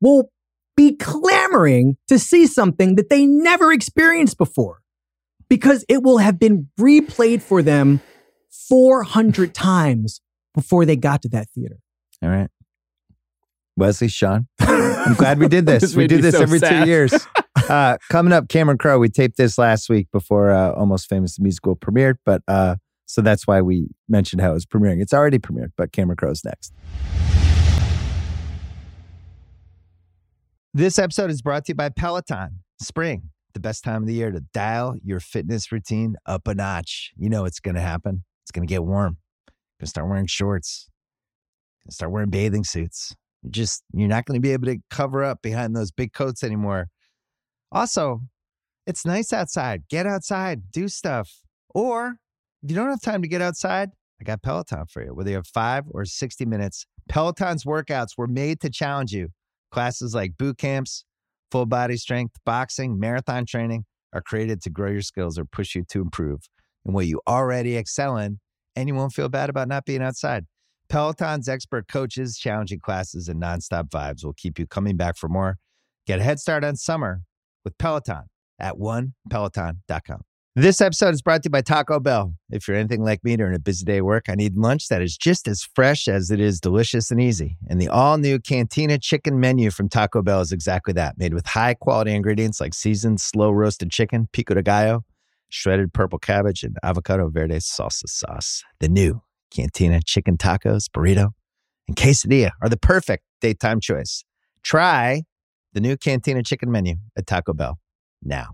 [0.00, 0.31] will
[0.76, 4.80] be clamoring to see something that they never experienced before
[5.48, 8.00] because it will have been replayed for them
[8.68, 10.20] 400 times
[10.54, 11.78] before they got to that theater.
[12.22, 12.48] All right.
[13.76, 15.80] Wesley, Sean, I'm glad we did this.
[15.82, 17.14] This we made do this so every two years.
[17.68, 18.98] Uh, coming up, Cameron Crowe.
[18.98, 23.22] We taped this last week before uh, Almost Famous the musical premiered, but uh, so
[23.22, 25.00] that's why we mentioned how it was premiering.
[25.00, 26.72] It's already premiered, but Cameron Crowe's next.
[30.74, 32.60] This episode is brought to you by Peloton.
[32.80, 37.12] Spring, the best time of the year to dial your fitness routine up a notch.
[37.14, 38.24] You know it's going to happen.
[38.42, 39.18] It's going to get warm.
[39.46, 40.88] Going to start wearing shorts.
[41.84, 43.14] Going to start wearing bathing suits.
[43.42, 46.42] You're just you're not going to be able to cover up behind those big coats
[46.42, 46.88] anymore.
[47.70, 48.22] Also,
[48.86, 49.82] it's nice outside.
[49.90, 51.42] Get outside, do stuff.
[51.74, 52.16] Or
[52.62, 55.12] if you don't have time to get outside, I got Peloton for you.
[55.12, 59.28] Whether you have five or 60 minutes, Peloton's workouts were made to challenge you.
[59.72, 61.04] Classes like boot camps,
[61.50, 65.84] full body strength, boxing, marathon training are created to grow your skills or push you
[65.88, 66.40] to improve
[66.84, 68.38] in what you already excel in,
[68.76, 70.44] and you won't feel bad about not being outside.
[70.90, 75.56] Peloton's expert coaches, challenging classes, and nonstop vibes will keep you coming back for more.
[76.06, 77.22] Get a head start on summer
[77.64, 78.24] with Peloton
[78.58, 80.22] at onepeloton.com.
[80.54, 82.34] This episode is brought to you by Taco Bell.
[82.50, 85.00] If you're anything like me during a busy day at work, I need lunch that
[85.00, 87.56] is just as fresh as it is delicious and easy.
[87.70, 91.46] And the all new Cantina chicken menu from Taco Bell is exactly that, made with
[91.46, 95.06] high quality ingredients like seasoned, slow roasted chicken, pico de gallo,
[95.48, 98.62] shredded purple cabbage, and avocado verde salsa sauce.
[98.80, 101.30] The new Cantina chicken tacos, burrito,
[101.88, 104.22] and quesadilla are the perfect daytime choice.
[104.62, 105.22] Try
[105.72, 107.78] the new Cantina chicken menu at Taco Bell
[108.22, 108.48] now.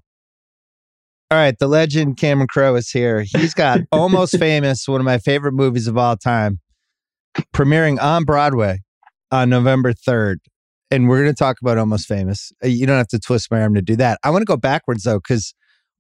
[1.31, 3.23] All right, the legend Cameron Crowe is here.
[3.23, 6.61] He's got Almost Famous, one of my favorite movies of all time,
[7.55, 8.79] premiering on Broadway
[9.31, 10.37] on November 3rd.
[10.91, 12.51] And we're going to talk about Almost Famous.
[12.65, 14.19] Uh, You don't have to twist my arm to do that.
[14.25, 15.53] I want to go backwards, though, because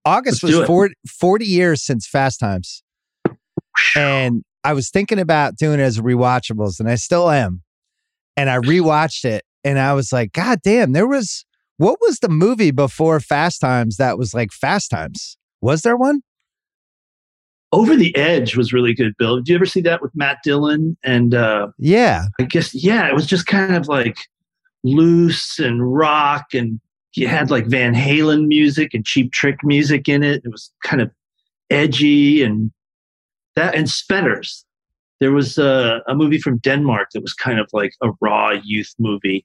[0.07, 2.83] August Let's was 40, 40 years since Fast Times.
[3.97, 7.63] And I was thinking about doing it as rewatchables, and I still am.
[8.35, 11.45] And I rewatched it, and I was like, God damn, there was
[11.79, 15.39] what was the movie before Fast Times that was like Fast Times?
[15.61, 16.23] Was there one?
[17.71, 19.37] Over the Edge was really good, Bill.
[19.37, 20.97] Did you ever see that with Matt Dillon?
[21.05, 22.27] And uh, Yeah.
[22.41, 24.17] I guess, yeah, it was just kind of like
[24.85, 26.47] loose and rock.
[26.53, 26.81] And
[27.15, 30.43] you had like Van Halen music and cheap trick music in it.
[30.45, 31.11] It was kind of
[31.71, 32.73] edgy and
[33.55, 34.65] that, and Spetters.
[35.21, 38.95] There was a, a movie from Denmark that was kind of like a raw youth
[38.99, 39.45] movie.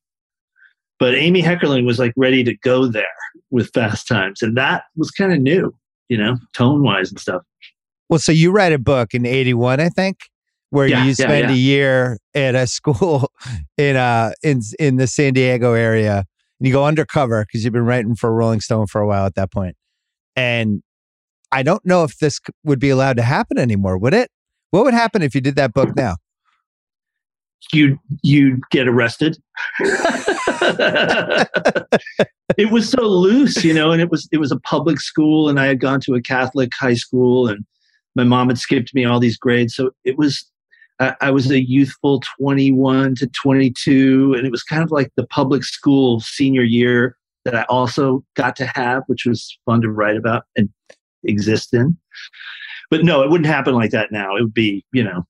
[1.03, 3.03] But Amy Heckerling was like ready to go there
[3.51, 4.41] with Fast Times.
[4.41, 5.75] And that was kind of new,
[6.07, 7.41] you know, tone wise and stuff.
[8.07, 10.19] Well, so you write a book in 81, I think.
[10.69, 11.51] where Yeah, you spend yeah.
[11.51, 13.33] a year at a school
[13.77, 16.23] in uh in in the San Diego area
[16.61, 19.35] and you go undercover because you've been writing for Rolling Stone for a while at
[19.35, 19.75] that point.
[20.37, 20.83] And
[21.51, 24.31] I don't know if this would be allowed to happen anymore, would it?
[24.71, 26.15] What would happen if you did that book now?
[27.71, 29.37] you you'd get arrested.
[32.57, 35.59] it was so loose, you know, and it was it was a public school, and
[35.59, 37.65] I had gone to a Catholic high school, and
[38.15, 40.45] my mom had skipped me all these grades, so it was.
[40.99, 45.25] I I was a youthful 21 to 22, and it was kind of like the
[45.27, 50.17] public school senior year that I also got to have, which was fun to write
[50.17, 50.69] about and
[51.23, 51.97] exist in.
[52.89, 54.35] But no, it wouldn't happen like that now.
[54.35, 55.25] It would be, you know,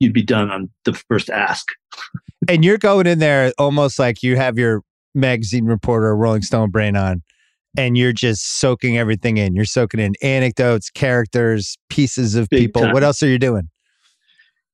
[0.00, 1.68] you'd be done on the first ask.
[2.48, 4.82] And you're going in there almost like you have your
[5.14, 7.22] magazine reporter, Rolling Stone brain on,
[7.76, 9.54] and you're just soaking everything in.
[9.54, 12.82] You're soaking in anecdotes, characters, pieces of Big people.
[12.82, 12.94] time.
[12.94, 13.68] What else are you doing?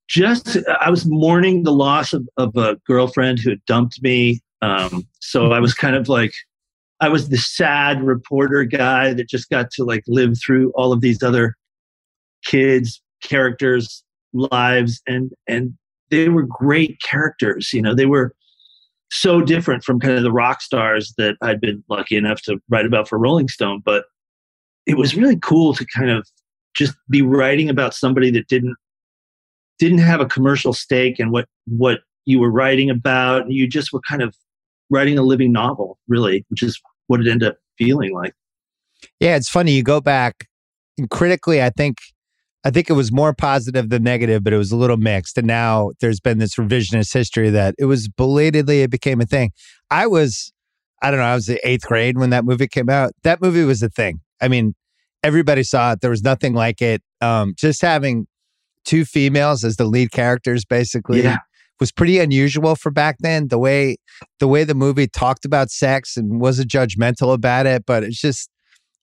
[0.08, 4.40] Just, I was mourning the loss of, of a girlfriend who had dumped me.
[4.62, 6.34] Um, so I was kind of like,
[7.00, 11.00] I was the sad reporter guy that just got to like live through all of
[11.00, 11.56] these other
[12.44, 15.74] kids, characters, lives, and and
[16.10, 17.72] they were great characters.
[17.72, 18.34] You know, they were
[19.10, 22.86] so different from kind of the rock stars that I'd been lucky enough to write
[22.86, 23.82] about for Rolling Stone.
[23.84, 24.04] But
[24.86, 26.28] it was really cool to kind of
[26.74, 28.76] just be writing about somebody that didn't
[29.78, 33.50] didn't have a commercial stake in what what you were writing about.
[33.50, 34.34] You just were kind of
[34.90, 38.34] writing a living novel, really, which is what it ended up feeling like.
[39.20, 39.72] Yeah, it's funny.
[39.72, 40.48] You go back
[40.98, 41.98] and critically, I think
[42.64, 45.36] I think it was more positive than negative, but it was a little mixed.
[45.36, 49.50] And now there's been this revisionist history that it was belatedly it became a thing.
[49.90, 50.52] I was,
[51.02, 53.12] I don't know, I was the eighth grade when that movie came out.
[53.22, 54.20] That movie was a thing.
[54.40, 54.74] I mean,
[55.22, 56.00] everybody saw it.
[56.00, 57.02] There was nothing like it.
[57.20, 58.26] Um, just having
[58.84, 61.38] two females as the lead characters basically Yeah.
[61.80, 63.48] was pretty unusual for back then.
[63.48, 63.96] The way
[64.40, 68.48] the way the movie talked about sex and wasn't judgmental about it, but it's just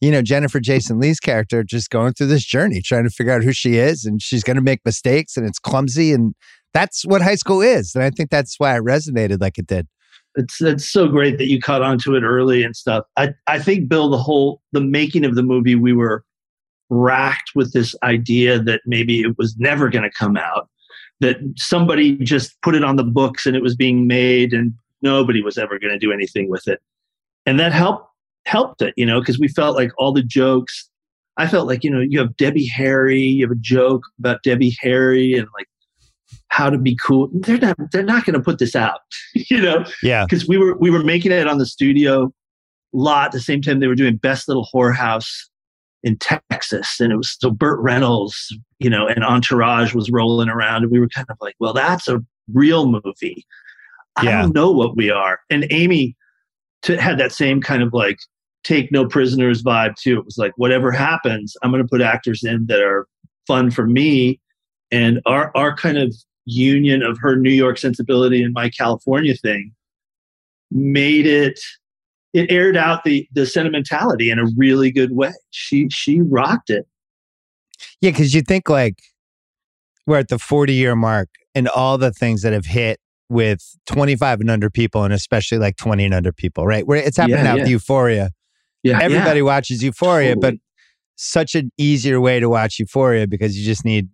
[0.02, 3.44] you know, Jennifer Jason Lee's character just going through this journey, trying to figure out
[3.44, 6.34] who she is, and she's going to make mistakes, and it's clumsy, and
[6.74, 7.94] that's what high school is.
[7.96, 9.88] And I think that's why it resonated like it did.
[10.36, 13.06] it's it's so great that you caught on to it early and stuff.
[13.18, 16.24] I I think Bill, the whole the making of the movie, we were
[16.90, 20.70] racked with this idea that maybe it was never going to come out,
[21.20, 25.42] that somebody just put it on the books and it was being made, and nobody
[25.42, 26.80] was ever going to do anything with it,
[27.46, 28.08] and that helped
[28.46, 30.90] helped it, you know, because we felt like all the jokes.
[31.38, 34.76] I felt like you know you have Debbie Harry, you have a joke about Debbie
[34.82, 35.68] Harry and like
[36.50, 37.30] how to be cool.
[37.34, 39.00] They're not they're not going to put this out,
[39.34, 40.26] you know Yeah.
[40.26, 42.32] because we were we were making it on the studio
[42.94, 45.30] lot at the same time they were doing best little whorehouse
[46.04, 50.84] in Texas and it was so Burt Reynolds you know and Entourage was rolling around
[50.84, 52.20] and we were kind of like well that's a
[52.54, 53.46] real movie
[54.18, 54.42] I Yeah.
[54.42, 56.18] don't know what we are and Amy
[56.82, 58.20] t- had that same kind of like
[58.64, 62.44] take no prisoners vibe too it was like whatever happens I'm going to put actors
[62.44, 63.08] in that are
[63.48, 64.40] fun for me
[64.92, 66.16] and our our kind of
[66.46, 69.74] union of her New York sensibility and my California thing
[70.72, 71.60] made it
[72.34, 75.34] it aired out the the sentimentality in a really good way.
[75.50, 76.88] She she rocked it.
[78.00, 79.02] Yeah, because you think like
[80.08, 84.42] we're at the 40 year mark and all the things that have hit with 25
[84.42, 86.86] and under people and especially like 20 and under people, right?
[86.86, 87.64] Where it's happening Yeah, now yeah.
[87.64, 88.32] with Euphoria.
[88.84, 90.56] Yeah, Everybody watches Euphoria, but
[91.16, 94.10] such an easier way to watch Euphoria because you just need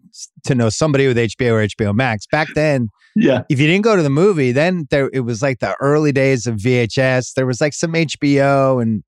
[0.46, 2.28] to know somebody with HBO or HBO Max.
[2.28, 5.60] Back then, yeah, if you didn't go to the movie, then there it was like
[5.60, 7.34] the early days of VHS.
[7.34, 9.04] There was like some HBO and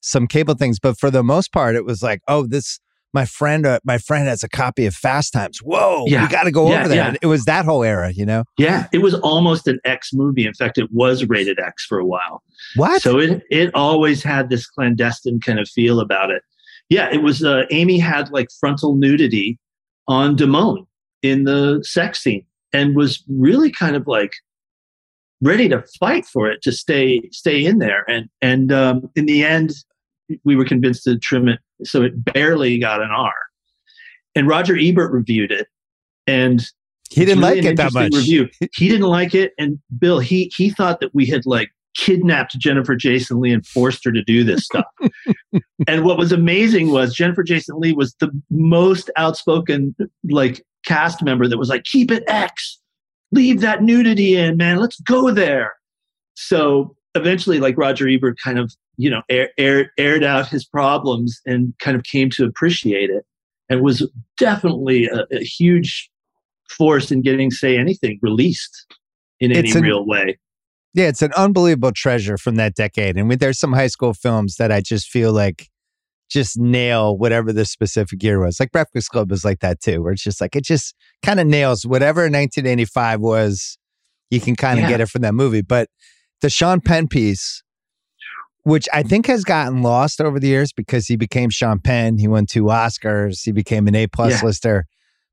[0.00, 2.78] some cable things, but for the most part, it was like, oh, this
[3.12, 5.58] my friend, uh, my friend has a copy of Fast Times.
[5.58, 6.22] Whoa, Yeah.
[6.22, 6.96] we got to go Yeah, over there.
[6.96, 7.16] yeah.
[7.20, 8.44] It was that whole era, you know.
[8.58, 8.86] yeah.
[8.92, 10.46] It was almost an X movie.
[10.46, 12.42] In fact, it was rated X for a while.
[12.76, 13.02] What?
[13.02, 16.42] So it it always had this clandestine kind of feel about it.
[16.88, 17.42] Yeah, it was.
[17.44, 19.58] Uh, Amy had like frontal nudity
[20.08, 20.86] on Damone
[21.22, 24.32] in the sex scene, and was really kind of like
[25.42, 28.04] ready to fight for it to stay stay in there.
[28.08, 29.72] And and um, in the end,
[30.44, 33.32] we were convinced to trim it so it barely got an R.
[34.34, 35.68] And Roger Ebert reviewed it,
[36.26, 36.64] and
[37.10, 38.14] he didn't really like it that much.
[38.14, 38.48] Review.
[38.74, 42.94] He didn't like it, and Bill, he he thought that we had like kidnapped Jennifer
[42.94, 44.84] Jason Lee and forced her to do this stuff.
[45.88, 49.94] and what was amazing was Jennifer Jason Lee was the most outspoken
[50.30, 52.78] like cast member that was like, "Keep it X,
[53.32, 54.78] leave that nudity in, man.
[54.78, 55.74] Let's go there."
[56.34, 61.40] So eventually, like Roger Ebert, kind of you know air, air, aired out his problems
[61.46, 63.24] and kind of came to appreciate it,
[63.68, 64.08] and was
[64.38, 66.10] definitely a, a huge
[66.68, 68.86] force in getting, say, anything released
[69.40, 70.38] in any an- real way.
[70.94, 73.16] Yeah, it's an unbelievable treasure from that decade.
[73.16, 75.68] And there's some high school films that I just feel like
[76.30, 78.58] just nail whatever the specific year was.
[78.60, 80.94] Like Breakfast Club was like that too, where it's just like it just
[81.24, 83.78] kind of nails whatever 1985 was.
[84.30, 84.90] You can kind of Yeah.
[84.90, 85.62] get it from that movie.
[85.62, 85.88] But
[86.40, 87.62] the Sean Penn piece,
[88.64, 92.18] which I think has gotten lost over the years because he became Sean Penn.
[92.18, 93.40] He won two Oscars.
[93.44, 94.46] He became an A plus Yeah.
[94.46, 94.86] lister.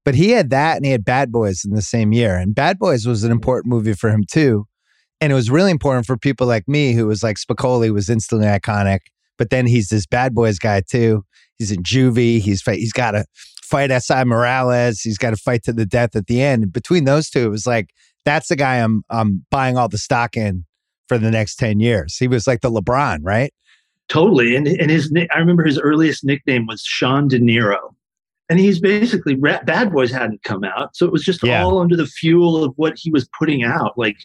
[0.05, 2.37] But he had that and he had Bad Boys in the same year.
[2.37, 4.65] And Bad Boys was an important movie for him too.
[5.19, 8.47] And it was really important for people like me who was like Spicoli was instantly
[8.47, 8.99] iconic.
[9.37, 11.25] But then he's this Bad Boys guy too.
[11.57, 12.39] He's in juvie.
[12.39, 13.25] He's fight, he's got to
[13.63, 15.01] fight Esai Morales.
[15.01, 16.71] He's got to fight to the death at the end.
[16.71, 17.89] Between those two, it was like
[18.23, 20.65] that's the guy I'm I'm buying all the stock in
[21.07, 22.17] for the next ten years.
[22.17, 23.53] He was like the LeBron, right?
[24.09, 24.55] Totally.
[24.55, 27.93] And and his I remember his earliest nickname was Sean De Niro.
[28.49, 31.61] And he's basically Bad Boys hadn't come out, so it was just Yeah.
[31.63, 34.15] all under the fuel of what he was putting out, like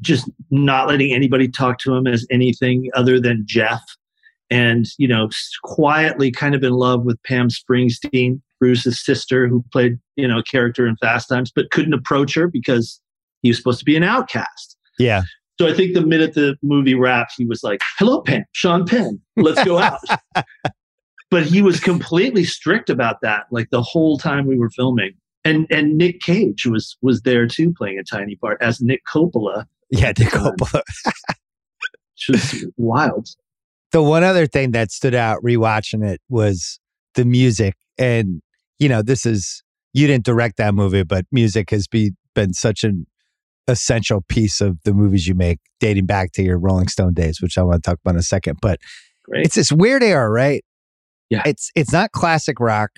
[0.00, 3.82] just not letting anybody talk to him as anything other than Jeff,
[4.50, 5.28] and you know,
[5.62, 10.42] quietly kind of in love with Pam Springsteen, Bruce's sister, who played you know a
[10.42, 13.02] character in Fast Times, but couldn't approach her because
[13.42, 14.78] he was supposed to be an outcast.
[14.98, 15.22] Yeah.
[15.60, 19.20] So I think the minute the movie wrapped, he was like, "Hello, Penn, Sean Penn,
[19.36, 20.00] let's go out."
[21.30, 25.12] but he was completely strict about that, like the whole time we were filming.
[25.44, 29.66] And and Nick Cage was was there too, playing a tiny part as Nick Coppola,
[29.90, 30.80] Yeah, Nick um, Coppola.
[32.16, 33.28] just wild.
[33.92, 36.80] the one other thing that stood out rewatching it was
[37.16, 37.74] the music.
[37.98, 38.40] And,
[38.78, 39.62] you know, this is,
[39.92, 43.06] you didn't direct that movie, but music has be, been such an
[43.70, 47.56] essential piece of the movies you make, dating back to your Rolling Stone days, which
[47.56, 48.58] I want to talk about in a second.
[48.60, 48.78] But
[49.24, 49.46] Great.
[49.46, 50.64] it's this weird era, right?
[51.30, 51.42] Yeah.
[51.46, 52.90] It's it's not classic rock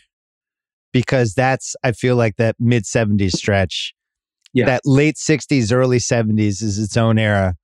[0.93, 3.93] because that's I feel like that mid 70s stretch.
[4.55, 4.67] Yeah.
[4.67, 7.55] That late 60s, early 70s is its own era.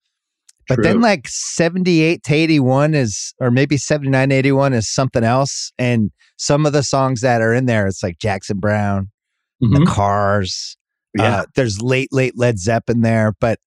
[0.68, 6.10] But then like 78 to 81 is or maybe 79 81 is something else and
[6.36, 9.08] some of the songs that are in there it's like Jackson Browne,
[9.60, 9.86] the Mhm.
[9.86, 10.76] Cars.
[11.18, 13.58] Yeah, Uh, there's late late Led Zeppelin there, but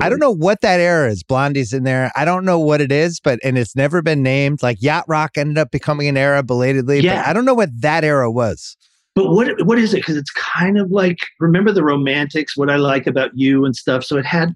[0.00, 1.22] I don't know what that era is.
[1.22, 2.10] Blondie's in there.
[2.16, 4.62] I don't know what it is, but and it's never been named.
[4.62, 7.00] Like yacht rock ended up becoming an era belatedly.
[7.00, 7.22] Yeah.
[7.22, 8.76] But I don't know what that era was.
[9.14, 9.98] But what what is it?
[9.98, 14.04] Because it's kind of like remember the Romantics, what I like about you and stuff.
[14.04, 14.54] So it had,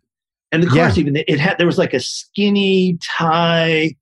[0.53, 3.95] and the Cars even it had there was like a skinny tie,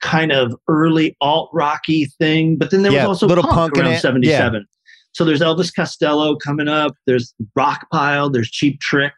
[0.00, 2.56] kind of early alt rocky thing.
[2.56, 4.66] But then there Yeah, was also little punk, punk around seventy seven.
[5.12, 6.94] So there's Elvis Costello coming up.
[7.06, 8.32] There's Rockpile.
[8.32, 9.12] There's Cheap Trick.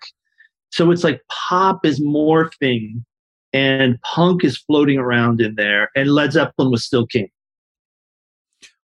[0.71, 3.05] So it's like pop is morphing,
[3.53, 5.91] and punk is floating around in there.
[5.95, 7.29] And Led Zeppelin was still king.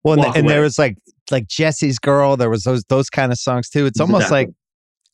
[0.03, 0.97] Well, and, Walk and there was like
[1.31, 2.37] like Jesse's Girl.
[2.37, 3.85] There was those those kind of songs too.
[3.85, 4.45] It's almost Exactly.
[4.45, 4.49] like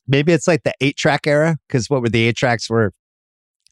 [0.08, 2.92] maybe it's like the eight track era because what were the eight tracks were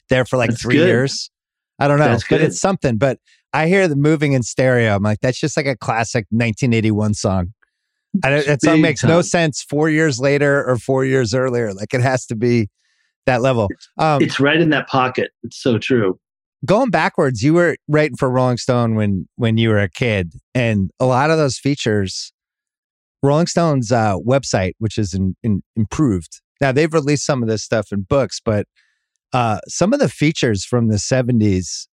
[0.09, 0.87] there for like That's three good.
[0.87, 1.31] years.
[1.79, 2.41] I don't know, That's but good.
[2.41, 2.97] it's something.
[2.97, 3.17] But
[3.53, 4.95] I hear the moving in stereo.
[4.95, 7.53] I'm like, that's just like a classic 1981 song.
[8.23, 11.73] I don't, that song makes no sense four years later or four years earlier.
[11.73, 12.69] Like it has to be
[13.25, 13.69] that level.
[13.97, 15.31] Um, It's right in that pocket.
[15.43, 16.19] It's so true.
[16.65, 20.91] going backwards, you were writing for Rolling Stone when when you were a kid, and
[20.99, 22.33] a lot of those features,
[23.23, 26.41] Rolling Stone's uh, website, which is in, in, improved.
[26.59, 28.65] Now they've released some of this stuff in books, but
[29.33, 31.87] uh, some of the features from the '70s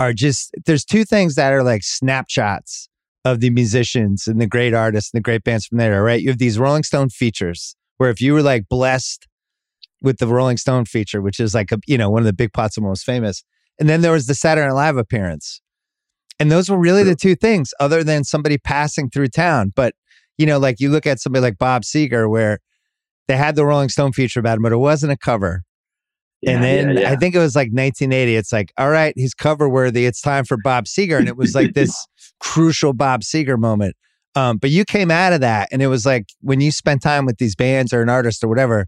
[0.00, 2.88] are just there's two things that are like snapshots
[3.24, 6.02] of the musicians and the great artists and the great bands from there.
[6.02, 9.26] Right, you have these Rolling Stone features where if you were like blessed
[10.02, 12.52] with the Rolling Stone feature, which is like a you know one of the big
[12.52, 13.42] pots and most famous.
[13.78, 15.60] And then there was the Saturday Night Live appearance.
[16.38, 19.72] And those were really the two things, other than somebody passing through town.
[19.74, 19.94] But,
[20.36, 22.58] you know, like you look at somebody like Bob Seger, where
[23.28, 25.62] they had the Rolling Stone feature about him, but it wasn't a cover.
[26.46, 27.10] and Yeah, then yeah, yeah.
[27.10, 28.36] I think it was like 1980.
[28.36, 30.06] It's like, all right, he's cover worthy.
[30.06, 31.18] It's time for Bob Seger.
[31.18, 32.06] And it was like this
[32.44, 33.96] crucial Bob Seger moment.
[34.36, 37.24] Um, but you came out of that, and it was like when you spent time
[37.24, 38.86] with these bands or an artist or whatever,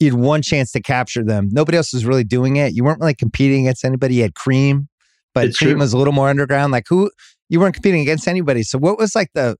[0.00, 1.48] you had one chance to capture them.
[1.52, 2.74] Nobody else was really doing it.
[2.74, 4.16] You weren't really competing against anybody.
[4.16, 4.88] You had Cream,
[5.32, 5.78] but It's Cream true.
[5.78, 6.72] was a little more underground.
[6.72, 7.10] Like who
[7.48, 8.64] you weren't competing against anybody.
[8.64, 9.56] So what was like the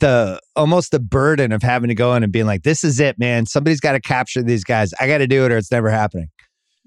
[0.00, 3.18] the almost the burden of having to go in and being like, this is it,
[3.18, 3.46] man.
[3.46, 4.94] Somebody's got to capture these guys.
[5.00, 6.28] I got to do it or it's never happening.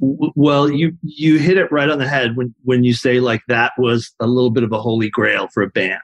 [0.01, 3.73] Well, you you hit it right on the head when when you say like that
[3.77, 6.01] was a little bit of a holy grail for a band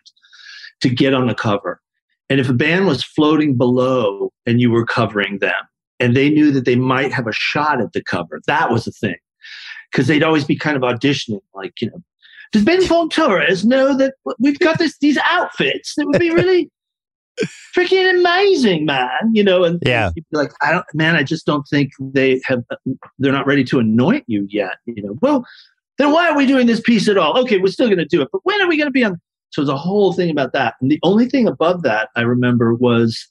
[0.82, 1.82] to get on the cover.
[2.30, 5.56] And if a band was floating below and you were covering them
[5.99, 8.91] and they knew that they might have a shot at the cover, that was a
[8.91, 9.15] thing.
[9.91, 12.03] Because they'd always be kind of auditioning, like, you know,
[12.52, 16.69] does Ben Fong-Torres know that we've got this these outfits that would be really
[17.76, 19.09] freaking amazing, man.
[19.34, 20.11] You know, and Yeah.
[20.15, 22.64] you'd be like, I don't, man, I just don't think they have,
[23.19, 24.77] they're not ready to anoint you yet.
[24.85, 25.45] You know, well,
[25.97, 27.38] then why are we doing this piece at all?
[27.39, 29.19] Okay, we're still going to do it, but when are we going to be on?
[29.49, 30.76] So the whole thing about that.
[30.81, 33.27] And the only thing above that I remember was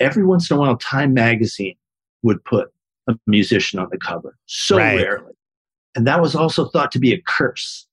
[0.00, 1.76] every once in a while, Time Magazine
[2.22, 2.68] would put
[3.08, 4.36] a musician on the cover.
[4.46, 4.96] So Right.
[4.96, 5.32] rarely.
[5.94, 7.86] And that was also thought to be a curse.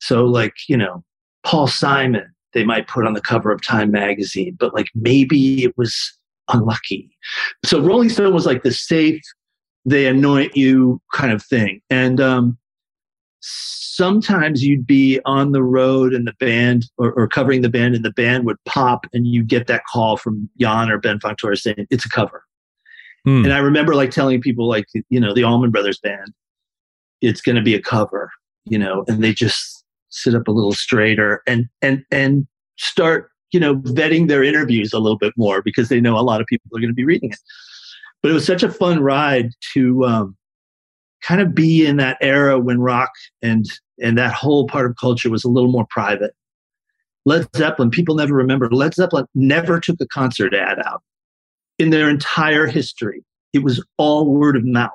[0.00, 1.04] So, like, you know,
[1.44, 5.76] Paul Simon, they might put on the cover of Time magazine, but like maybe it
[5.76, 6.18] was
[6.48, 7.10] unlucky.
[7.64, 9.22] So Rolling Stone was like the safe,
[9.84, 11.80] they anoint you kind of thing.
[11.90, 12.58] And um,
[13.40, 18.04] sometimes you'd be on the road and the band or, or covering the band and
[18.04, 21.86] the band would pop and you get that call from Jan or Ben Fong-Torres saying
[21.90, 22.44] it's a cover.
[23.24, 23.44] Hmm.
[23.44, 26.32] And I remember like telling people like, you know, the Allman Brothers band,
[27.20, 28.30] it's going to be a cover,
[28.64, 29.81] you know, and they just
[30.12, 34.98] sit up a little straighter and, and, and start, you know, vetting their interviews a
[34.98, 37.30] little bit more because they know a lot of people are going to be reading
[37.30, 37.38] it.
[38.22, 40.36] But it was such a fun ride to, um,
[41.22, 43.10] kind of be in that era when rock
[43.40, 43.66] and
[44.02, 46.32] and that whole part of culture was a little more private.
[47.24, 48.68] Led Zeppelin, people never remember.
[48.68, 51.02] Led Zeppelin never took a concert ad out
[51.78, 53.24] in their entire history.
[53.52, 54.90] It was all word of mouth.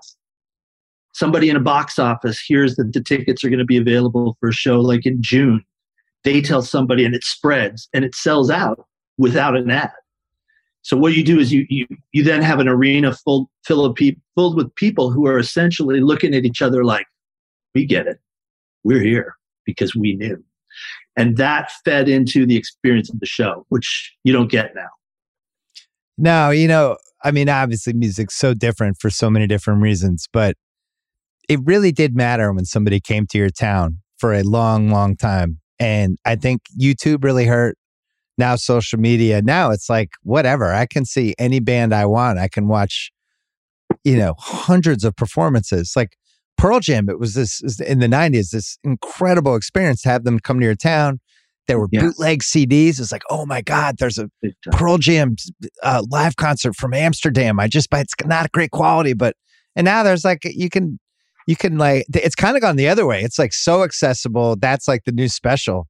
[1.18, 4.50] Somebody in a box office hears that the tickets are going to be available for
[4.50, 5.64] a show like in June.
[6.24, 8.86] They tell somebody and it spreads and it sells out
[9.18, 9.90] without an ad.
[10.84, 13.96] So what you do is you you you then have an arena full full of
[13.96, 17.08] people filled with people who are essentially looking at each other like,
[17.74, 18.20] we get it,
[18.84, 20.38] we're here because we knew,
[21.16, 24.90] and that fed into the experience of the show, which you don't get now.
[26.20, 30.56] No, you know, I mean, obviously, music's so different for so many different reasons, but
[31.48, 35.60] it really did matter when somebody came to your town for a long, long time.
[35.80, 37.78] And I think YouTube really hurt.
[38.40, 40.72] Now, social media, now it's like, whatever.
[40.74, 42.38] I can see any band I want.
[42.38, 43.12] I can watch,
[44.04, 45.94] you know, hundreds of performances.
[45.96, 46.16] Like
[46.58, 50.60] Pearl Jam, it was this in the 90s, this incredible experience to have them come
[50.60, 51.20] to your town.
[51.68, 52.02] There were Yeah.
[52.02, 53.00] bootleg CDs.
[53.00, 54.30] It's like, oh my God, there's a
[54.72, 55.36] Pearl Jam
[55.84, 57.60] uh, live concert from Amsterdam.
[57.60, 59.14] I just, it's not a great quality.
[59.14, 59.36] But
[59.76, 61.00] and now there's like you can,
[61.48, 63.24] you can like it's kind of gone the other way.
[63.24, 64.56] It's like so accessible.
[64.58, 65.88] That's like the new special.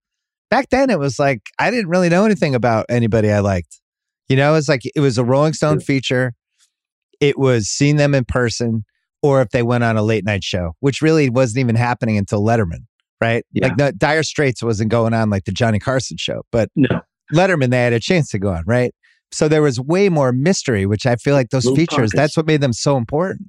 [0.49, 3.81] Back then, it was like I didn't really know anything about anybody I liked.
[4.29, 6.34] You know, it's like it was a Rolling Stone feature.
[7.19, 8.85] It was seeing them in person,
[9.23, 12.41] or if they went on a late night show, which really wasn't even happening until
[12.43, 12.85] Letterman,
[13.19, 13.43] right?
[13.51, 13.67] Yeah.
[13.67, 17.01] Like the Dire Straits wasn't going on like the Johnny Carson show, but No,
[17.34, 18.93] Letterman, they had a chance to go on, right?
[19.31, 22.15] So there was way more mystery, which I feel like those Little features, pockets.
[22.15, 23.47] that's what made them so important.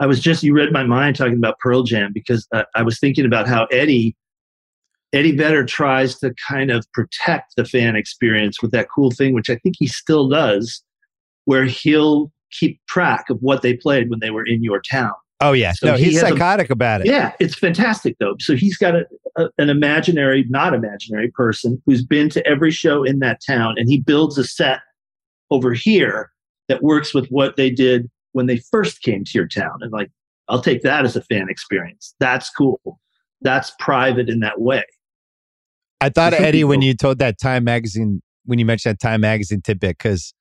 [0.00, 2.98] I was just you read my mind talking about Pearl Jam because uh, I was
[2.98, 4.16] thinking about how Eddie
[5.12, 9.50] Eddie Vedder tries to kind of protect the fan experience with that cool thing, which
[9.50, 10.82] I think he still does,
[11.44, 15.12] where he'll keep track of what they played when they were in your town.
[15.40, 15.72] Oh, yeah.
[15.72, 17.06] So no, he he's a- psychotic about it.
[17.06, 18.36] Yeah, it's fantastic though.
[18.38, 19.06] So he's got a,
[19.36, 23.88] a, an imaginary, not imaginary person who's been to every show in that town, and
[23.88, 24.80] he builds a set
[25.50, 26.30] over here
[26.68, 29.78] that works with what they did when they first came to your town.
[29.80, 30.10] And like,
[30.48, 32.14] I'll take that as a fan experience.
[32.20, 33.00] That's cool.
[33.40, 34.84] That's private in that way.
[36.00, 39.60] I thought Eddie when you told that Time magazine, when you mentioned that Time magazine
[39.62, 40.32] tidbit, because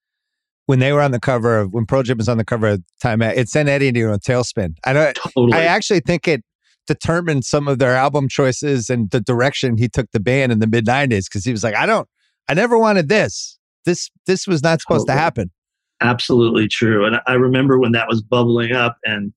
[0.68, 2.84] when they were on the cover of, when Pearl Jam was on the cover of
[3.02, 4.76] Time, it sent Eddie into a tailspin.
[4.86, 5.54] I know, Totally.
[5.54, 6.44] I actually think it
[6.88, 10.68] determined some of their album choices and the direction he took the band in the
[10.68, 12.08] mid 90s because he was like, I don't,
[12.48, 13.58] I never wanted this.
[13.86, 15.52] This, this was not supposed to happen.
[16.02, 17.06] Absolutely true.
[17.06, 19.34] And I remember when that was bubbling up and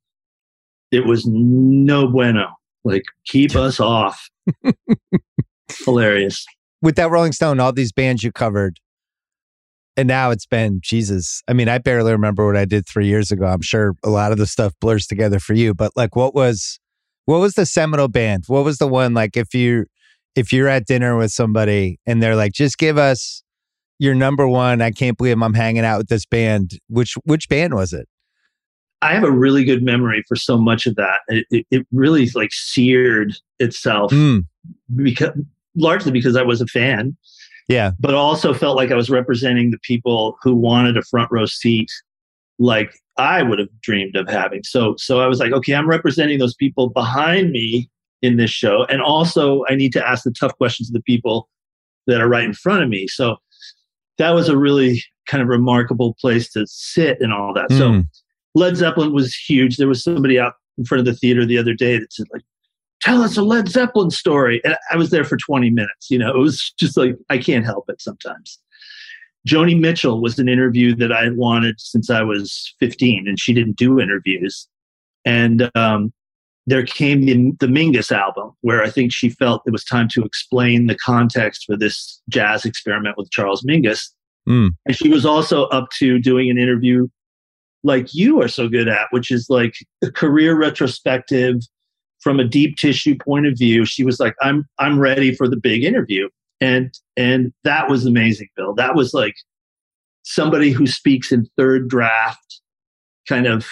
[0.90, 2.48] it was no bueno.
[2.84, 4.28] Like, keep us off.
[5.84, 6.44] Hilarious.
[6.82, 8.78] with that Rolling Stone, all these bands you covered,
[9.96, 11.42] and now it's been Jesus.
[11.48, 13.46] I mean, I barely remember what I did three years ago.
[13.46, 16.80] I'm sure a lot of the stuff blurs together for you, but like, what was,
[17.26, 18.44] what was the seminal band?
[18.46, 19.86] What was the one like if you,
[20.34, 23.42] if you're at dinner with somebody and they're like, just give us
[24.02, 24.82] your number one.
[24.82, 26.72] I can't believe I'm hanging out with this band.
[26.88, 28.08] Which which band was it?
[29.00, 31.20] I have a really good memory for so much of that.
[31.28, 34.44] It, it, it really like seared itself Mm,
[34.96, 35.30] because
[35.76, 37.16] largely because I was a fan,
[37.68, 41.46] yeah, but also felt like I was representing the people who wanted a front row
[41.46, 41.90] seat,
[42.58, 44.64] like I would have dreamed of having.
[44.64, 47.88] So, so I was like, okay, I'm representing those people behind me
[48.20, 51.48] in this show, and also I need to ask the tough questions of the people
[52.08, 53.06] that are right in front of me.
[53.06, 53.36] So
[54.18, 57.70] that was a really kind of remarkable place to sit and all that.
[57.70, 57.90] So.
[57.90, 58.06] Mm.
[58.54, 59.76] Led Zeppelin was huge.
[59.76, 62.42] There was somebody out in front of the theater the other day that said, like,
[63.00, 64.60] tell us a Led Zeppelin story.
[64.64, 66.10] And I was there for 20 minutes.
[66.10, 68.58] You know, it was just like, I can't help it sometimes.
[69.46, 73.52] Joni Mitchell was an interview that I had wanted since I was 15, and she
[73.52, 74.68] didn't do interviews.
[75.24, 76.12] And um,
[76.66, 80.22] there came the, the Mingus album, where I think she felt it was time to
[80.22, 84.10] explain the context for this jazz experiment with Charles Mingus.
[84.48, 84.70] Mm.
[84.86, 87.08] And she was also up to doing an interview
[87.84, 91.56] like you are so good at, which is like a career retrospective
[92.20, 93.84] from a deep tissue point of view.
[93.84, 96.28] She was like, I'm I'm ready for the big interview.
[96.60, 98.74] And and that was amazing, Bill.
[98.74, 99.34] That was like
[100.22, 102.60] somebody who speaks in third draft
[103.28, 103.66] kind of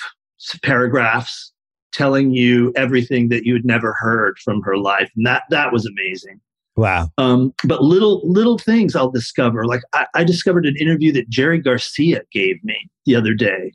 [0.63, 1.50] paragraphs
[1.93, 5.11] telling you everything that you had never heard from her life.
[5.17, 6.41] And that that was amazing.
[6.77, 7.11] Wow.
[7.19, 9.67] Um, but little little things I'll discover.
[9.67, 13.73] Like I, I discovered an interview that Jerry Garcia gave me the other day,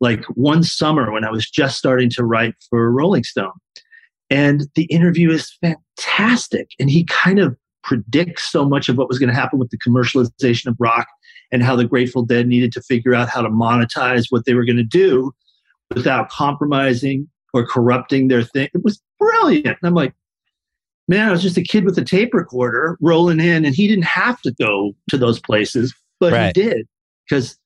[0.00, 3.52] like one summer when I was just starting to write for Rolling Stone.
[4.30, 6.68] And the interview is fantastic.
[6.78, 9.78] And he kind of predicts so much of what was going to happen with the
[9.78, 11.06] commercialization of rock
[11.50, 14.66] and how the Grateful Dead needed to figure out how to monetize what they were
[14.66, 15.32] going to do
[15.94, 18.68] without compromising or corrupting their thing.
[18.74, 19.66] It was brilliant.
[19.66, 20.14] And I'm like,
[21.08, 24.04] man, I was just a kid with a tape recorder rolling in, and he didn't
[24.04, 26.54] have to go to those places, but Right.
[26.54, 26.86] he did
[27.28, 27.58] because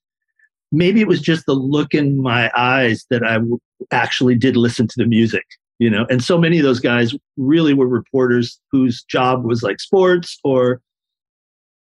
[0.70, 3.58] maybe it was just the look in my eyes that I w-
[3.90, 5.44] actually did listen to the music,
[5.78, 6.06] you know.
[6.08, 10.80] And so many of those guys really were reporters whose job was like sports or,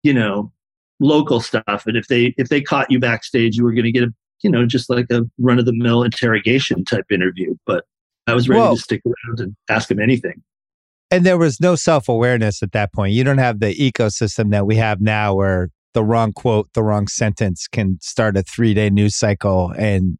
[0.02, 0.52] you know,
[1.00, 1.84] local stuff.
[1.86, 4.50] And if they if they caught you backstage, you were going to get a you
[4.50, 7.54] know just like a run of the mill interrogation type interview.
[7.66, 7.84] But
[8.26, 8.74] I was ready Whoa.
[8.74, 10.42] to stick around and ask him anything.
[11.10, 13.12] And there was no self awareness at that point.
[13.12, 17.08] You don't have the ecosystem that we have now where the wrong quote, the wrong
[17.08, 20.18] sentence can start a three day news cycle and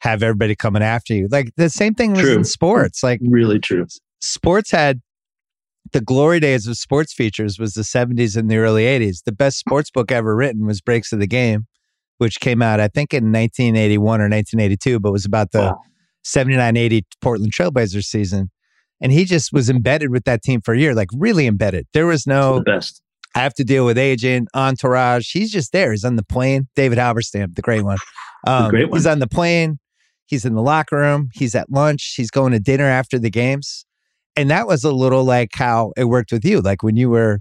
[0.00, 1.28] have everybody coming after you.
[1.30, 2.34] Like the same thing was True.
[2.36, 3.02] in sports.
[3.02, 3.86] Like Really true.
[4.20, 5.00] sports had
[5.92, 9.24] the glory days of sports features was the 70s and the early 80s.
[9.24, 11.66] The best sports book ever written was Breaks of the Game,
[12.22, 15.80] which came out, I think, in 1981 or 1982, but was about the Wow.
[16.24, 18.50] 79 80 Portland Trailblazers season.
[19.00, 21.88] And he just was embedded with that team for a year, like really embedded.
[21.92, 23.02] There was no, the best.
[23.34, 25.32] I have to deal with agent, entourage.
[25.32, 25.90] He's just there.
[25.90, 26.68] He's on the plane.
[26.76, 27.98] David Halberstam, the great one.
[28.46, 28.98] Um, great one.
[28.98, 29.78] He's on the plane.
[30.26, 31.30] He's in the locker room.
[31.34, 32.14] He's at lunch.
[32.16, 33.84] He's going to dinner after the games.
[34.36, 36.60] And that was a little like how it worked with you.
[36.60, 37.40] Like when you were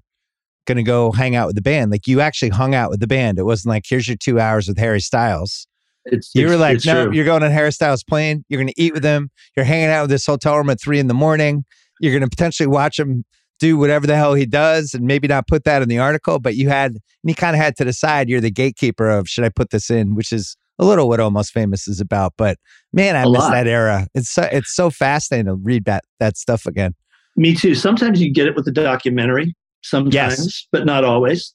[0.65, 3.07] going to go hang out with the band, like you actually hung out with the
[3.07, 3.39] band.
[3.39, 5.67] It wasn't like, here's your two hours with Harry Styles.
[6.05, 7.13] It's, You it's- were like, it's no, true.
[7.15, 8.43] you're going on Harry Styles plane.
[8.49, 9.29] You're going to eat with him.
[9.55, 11.65] You're hanging out with this hotel room at three in the morning.
[11.99, 13.23] You're going to potentially watch him
[13.59, 16.55] do whatever the hell he does and maybe not put that in the article, but
[16.55, 19.49] you had, and he kind of had to decide you're the gatekeeper of should I
[19.49, 22.33] put this in, which is a little what Almost Famous is about.
[22.37, 22.57] But
[22.91, 23.51] man, I A miss lot.
[23.51, 24.07] that era.
[24.15, 26.95] It's so, it's so fascinating to read that, that stuff again.
[27.37, 27.75] Me too.
[27.75, 30.13] Sometimes you get it with the documentary, sometimes,
[30.45, 30.67] Yes.
[30.71, 31.53] but not always.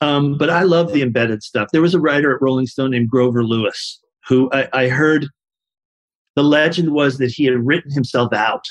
[0.00, 1.68] Um, but I love the embedded stuff.
[1.72, 5.26] There was a writer at Rolling Stone named Grover Lewis who I, I heard
[6.36, 8.64] the legend was that he had written himself out,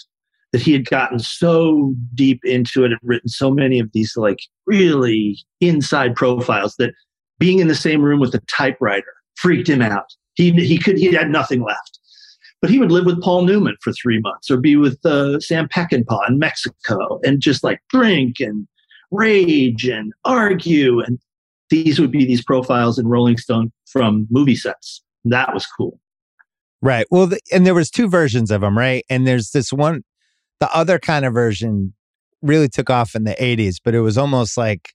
[0.53, 4.39] that he had gotten so deep into it and written so many of these like
[4.67, 6.93] really inside profiles that
[7.39, 10.05] being in the same room with a typewriter freaked him out.
[10.35, 11.99] He, he could he had nothing left.
[12.61, 15.67] But he would live with Paul Newman for three months or be with uh, Sam
[15.67, 18.67] Peckinpah in Mexico and just like drink and
[19.11, 20.99] rage and argue.
[20.99, 21.19] And
[21.69, 25.01] these would be these profiles in Rolling Stone from movie sets.
[25.25, 25.99] That was cool.
[26.81, 27.07] Right.
[27.09, 29.03] Well, the, and there was two versions of them, right?
[29.09, 30.03] And there's this one,
[30.59, 31.93] the other kind of version
[32.41, 34.93] really took off in the 80s, but it was almost like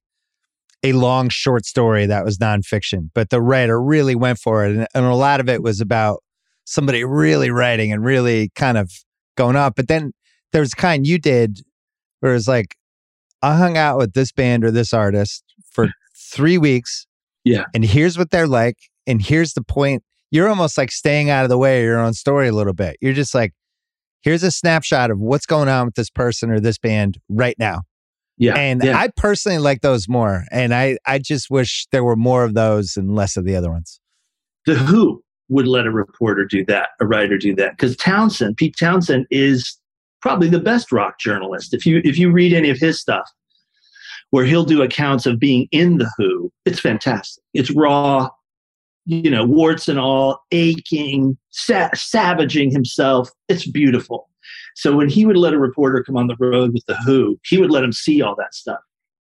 [0.83, 3.11] a long short story that was nonfiction.
[3.15, 4.77] But the writer really went for it.
[4.77, 6.23] And, and a lot of it was about
[6.65, 8.91] somebody really writing and really kind of
[9.37, 9.75] going up.
[9.77, 10.13] But then
[10.53, 11.61] there was kind you did
[12.21, 12.77] where it was like,
[13.43, 15.89] I hung out with this band or this artist for
[16.33, 17.07] three weeks.
[17.45, 17.65] Yeah.
[17.75, 18.77] And here's what they're like.
[19.07, 22.15] And here's the point you're almost like staying out of the way of your own
[22.15, 22.97] story a little bit.
[23.01, 23.53] You're just like,
[24.23, 27.83] here's a snapshot of what's going on with this person or this band right now.
[28.39, 28.55] Yeah.
[28.55, 28.99] And yeah.
[28.99, 30.45] I personally like those more.
[30.51, 33.71] And I, I just wish there were more of those and less of the other
[33.71, 34.01] ones.
[34.65, 38.75] the Who would let a reporter do that, a writer do that, because Townshend, Pete
[38.79, 39.77] Townshend, is
[40.23, 41.75] probably the best rock journalist.
[41.75, 43.29] If you if you read any of his stuff,
[44.31, 47.43] where he'll do accounts of being in the Who, it's fantastic.
[47.53, 48.31] It's raw,
[49.05, 53.31] you know, warts and all, aching, sa- savaging himself.
[53.49, 54.29] It's beautiful.
[54.75, 57.59] So when he would let a reporter come on the road with the Who, he
[57.59, 58.81] would let him see all that stuff.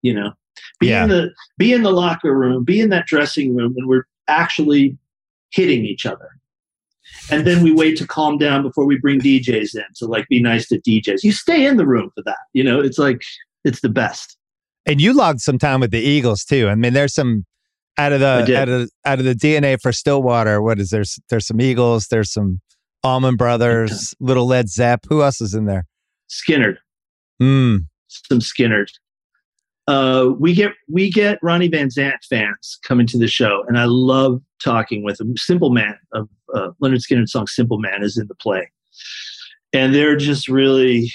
[0.04, 0.34] You know,
[0.80, 1.04] be Yeah.
[1.04, 4.98] in the be in the locker room, be in that dressing room when we're actually
[5.52, 6.30] hitting each other.
[7.30, 10.42] And then we wait to calm down before we bring DJs in to like be
[10.42, 11.24] nice to DJs.
[11.24, 12.38] You stay in the room for that.
[12.54, 13.22] You know, it's like
[13.64, 14.38] it's the best.
[14.86, 16.68] And you logged some time with the Eagles too.
[16.68, 17.46] I mean, there's some
[17.98, 21.04] Out of the out of out of the DNA for Stillwater, what is there?
[21.30, 22.08] There's some Eagles.
[22.08, 22.60] There's some
[23.04, 25.02] Allman Brothers, Little Led Zepp.
[25.10, 25.86] Who else is in there?
[26.30, 26.78] Skynyrd,
[27.42, 27.80] Mm.
[28.08, 28.88] some Skynyrd.
[29.88, 33.86] Uh, we get we get Ronnie Van Zant fans coming to the show, and I
[33.86, 35.36] love talking with them.
[35.38, 38.70] Simple Man of uh, Lynyrd Skynyrd's song "Simple Man" is in the play,
[39.74, 41.12] and they're just really,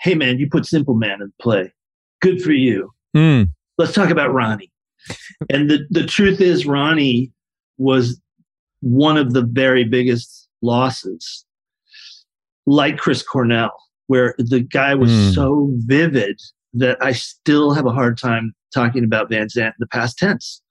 [0.00, 1.72] hey man, you put Simple Man in the play,
[2.22, 2.92] good for you.
[3.16, 3.48] Mm.
[3.78, 4.70] let's talk about Ronnie.
[5.50, 7.32] and the, the truth is, Ronnie
[7.78, 8.20] was
[8.80, 11.44] one of the very biggest losses,
[12.66, 13.72] like Chris Cornell,
[14.06, 15.30] where the guy was Hmm.
[15.30, 16.40] so vivid
[16.78, 20.62] that I still have a hard time talking about Van Zant in the past tense.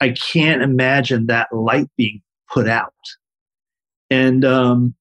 [0.00, 2.22] I can't imagine that light being
[2.52, 2.92] put out.
[4.10, 4.94] And um,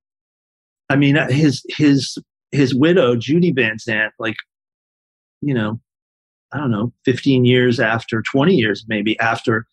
[0.90, 2.18] I mean, his his
[2.52, 4.38] his widow, Judy Van Zant, like,
[5.42, 5.80] you know,
[6.52, 9.66] I don't know, 15 years after, 20 years maybe after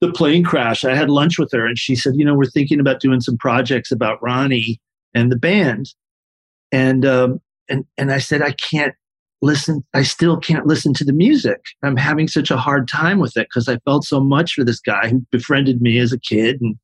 [0.00, 2.80] the plane crash, I had lunch with her and she said, you know, we're thinking
[2.80, 4.80] about doing some projects about Ronnie
[5.14, 5.86] and the band.
[6.70, 8.94] And, um, and, and I said, I can't
[9.42, 9.84] listen.
[9.94, 11.60] I still can't listen to the music.
[11.82, 14.80] I'm having such a hard time with it because I felt so much for this
[14.80, 16.76] guy who befriended me as a kid and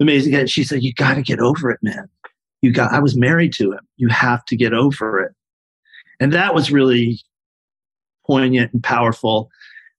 [0.00, 0.44] amazing guy.
[0.46, 2.08] She said, you got to get over it, man.
[2.62, 3.80] You got, I was married to him.
[3.96, 5.32] You have to get over it.
[6.20, 7.20] And that was really
[8.26, 9.50] poignant and powerful.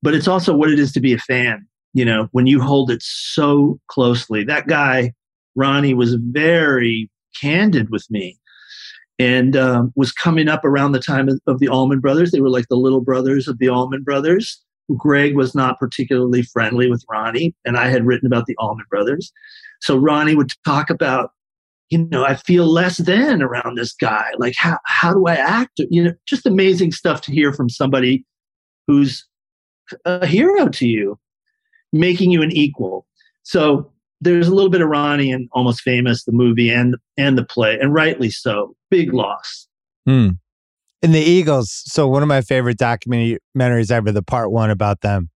[0.01, 1.67] But it's also what it is to be a fan.
[1.93, 4.43] You know, when you hold it so closely.
[4.43, 5.13] That guy,
[5.55, 7.09] Ronnie, was very
[7.39, 8.37] candid with me
[9.17, 12.31] and um, was coming up around the time of, of the Allman Brothers.
[12.31, 14.61] They were like the little brothers of the Allman Brothers.
[14.97, 19.31] Gregg was not particularly friendly with Ronnie, and I had written about the Allman Brothers.
[19.81, 21.31] So Ronnie would talk about,
[21.89, 24.31] you know, I feel less than around this guy.
[24.37, 25.81] Like, how, how do I act?
[25.89, 28.25] You know, just amazing stuff to hear from somebody
[28.87, 29.25] who's
[30.05, 31.19] a hero to you,
[31.93, 33.07] making you an equal.
[33.43, 37.43] So there's a little bit of Ronnie in Almost Famous, the movie and and the
[37.45, 38.75] play, and rightly so.
[38.89, 39.67] Big loss.
[40.05, 40.29] Hmm.
[41.01, 41.83] And the Eagles.
[41.85, 45.29] So one of my favorite documentaries ever, the part one about them,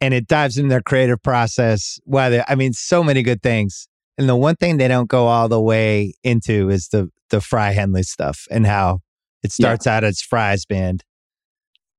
[0.00, 1.98] and it dives into their creative process.
[2.04, 3.88] Why they, I mean, so many good things.
[4.16, 7.72] And the one thing they don't go all the way into is the the Frey
[7.72, 9.00] Henley stuff and how
[9.42, 9.66] it Yeah.
[9.66, 11.04] starts out as Frey's band,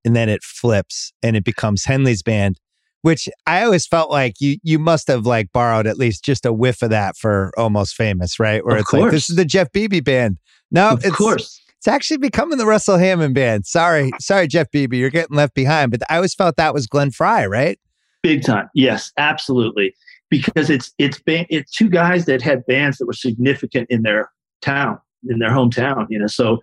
[0.06, 2.58] and then it flips and it becomes Henley's band.
[3.02, 6.52] Which I always felt like you you must have like borrowed at least just a
[6.52, 8.64] whiff of that for Almost Famous, right?
[8.66, 10.38] Where Of it's like this is the Jeff Bebe band.
[10.72, 11.62] No, of it's course.
[11.78, 13.66] it's actually becoming the Russell Hammond band.
[13.66, 15.92] Sorry, sorry, Jeff Bebe, you're getting left behind.
[15.92, 17.80] But I always felt that was Glenn Frey, right?
[18.22, 18.70] Big time.
[18.76, 19.96] Yes, absolutely.
[20.30, 24.30] Because it's it's ba- it's two guys that had bands that were significant in their
[24.62, 25.00] town,
[25.30, 26.06] in their hometown.
[26.10, 26.60] You know, so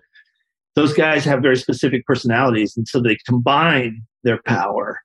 [0.75, 5.01] those guys have very specific personalities, and so they combine their power,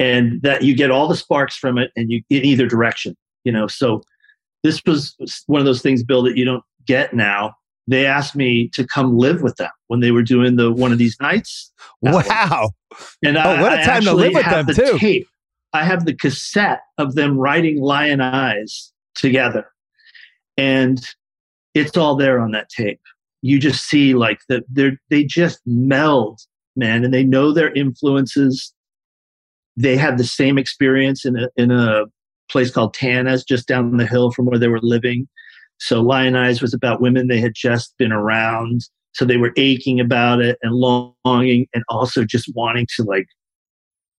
[0.00, 3.16] and that you get all the sparks from it, and you in either direction.
[3.44, 4.02] You know, so
[4.64, 5.14] this was
[5.46, 7.54] one of those things, Bill, that you don't get now.
[7.86, 10.98] They asked me to come live with them when they were doing the one of
[10.98, 11.72] these nights.
[12.02, 12.70] Wow.
[13.24, 14.98] And Oh, I, what a I time to live with have them, the too.
[14.98, 15.28] Tape.
[15.72, 19.70] I have the cassette of them writing Lyin' Eyes together,
[20.56, 21.00] and
[21.74, 23.00] it's all there on that tape.
[23.42, 26.40] You just see like that they they just meld,
[26.76, 28.72] man, and they know their influences.
[29.80, 32.04] They had the same experience in a in a
[32.50, 35.28] place called Tana's just down the hill from where they were living.
[35.78, 38.82] So Lyin' Eyes was about women they had just been around.
[39.12, 43.26] So they were aching about it and longing and also just wanting to like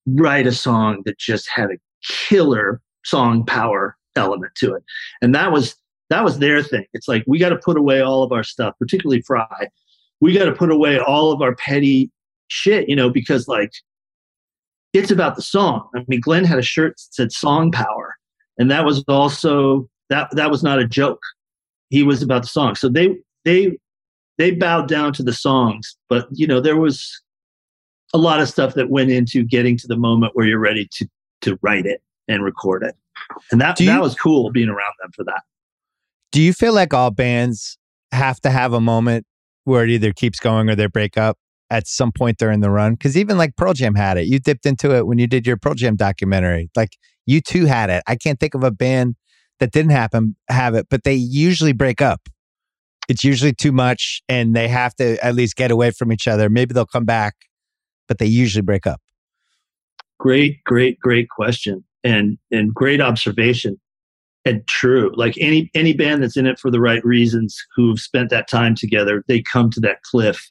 [0.06, 4.84] write a song that just had a killer song power element to it.
[5.22, 5.76] And that was
[6.10, 6.86] that was their thing.
[6.94, 9.46] It's like we got to put away all of our stuff, particularly Frey.
[10.20, 12.12] We got to put away all of our petty
[12.50, 13.72] shit, you know, because like
[14.94, 15.88] it's about the song.
[15.96, 18.16] I mean, Glenn had a shirt that said song power.
[18.58, 21.22] And that was also that that was not a joke.
[21.90, 22.76] He was about the song.
[22.76, 23.78] So they they
[24.38, 27.22] they bowed down to the songs, but you know, there was
[28.14, 31.08] a lot of stuff that went into getting to the moment where you're ready to
[31.42, 32.96] to write it and record it.
[33.52, 35.42] And that you- that was cool being around them for that.
[36.32, 37.78] Do you feel like all bands
[38.12, 39.26] have to have a moment
[39.64, 41.38] where it either keeps going or they break up
[41.72, 42.94] at some point during the run?
[42.94, 44.28] Because even like Pearl Jam had it.
[44.28, 46.70] You dipped into it when you did your Pearl Jam documentary.
[46.76, 48.04] Like you too had it.
[48.06, 49.16] I can't think of a band
[49.60, 52.28] that didn't happen have it, but they usually break up.
[53.08, 56.50] It's usually too much, and they have to at least get away from each other.
[56.50, 57.36] Maybe they'll come back,
[58.08, 59.02] but they usually break up.
[60.20, 61.84] Great, great, great question.
[62.04, 63.80] And and great observation.
[64.46, 65.12] And true.
[65.16, 68.76] Like any any band that's in it for the right reasons who've spent that time
[68.76, 70.50] together, they come to that cliff.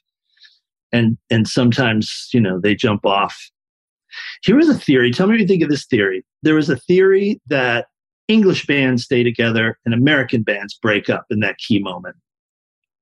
[0.91, 3.49] And and sometimes, you know, they jump off.
[4.43, 5.11] here is a theory.
[5.11, 6.25] Tell me what you think of this theory.
[6.43, 7.87] There was a theory that
[8.27, 12.15] English bands stay together and American bands break up in that key moment.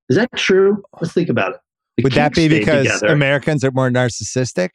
[0.09, 0.83] Is that true?
[0.99, 1.59] Let's think about it.
[1.97, 3.07] The Would that be because together.
[3.07, 4.69] Americans are more narcissistic?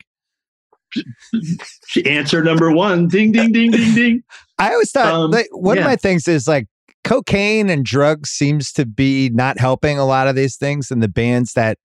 [2.07, 3.09] answer number one?
[3.09, 4.23] Ding, ding, ding, ding, ding.
[4.59, 6.67] I always thought Um, like, one of my things is like
[7.03, 11.09] cocaine and drugs seems to be not helping a lot of these things, and the
[11.09, 11.79] bands that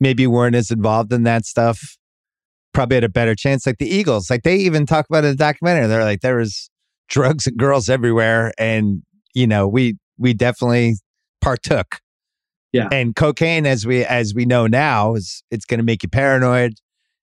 [0.00, 1.96] maybe weren't as involved in that stuff
[2.76, 3.66] probably had a better chance.
[3.66, 5.88] Like the Eagles, like they even talk about it in the documentary.
[5.88, 6.70] They're like there was
[7.08, 9.02] drugs and girls everywhere, and
[9.34, 10.96] you know we we definitely
[11.40, 11.96] partook.
[12.72, 12.88] Yeah.
[12.92, 16.74] and cocaine, as we as we know now, is it's going to make you paranoid.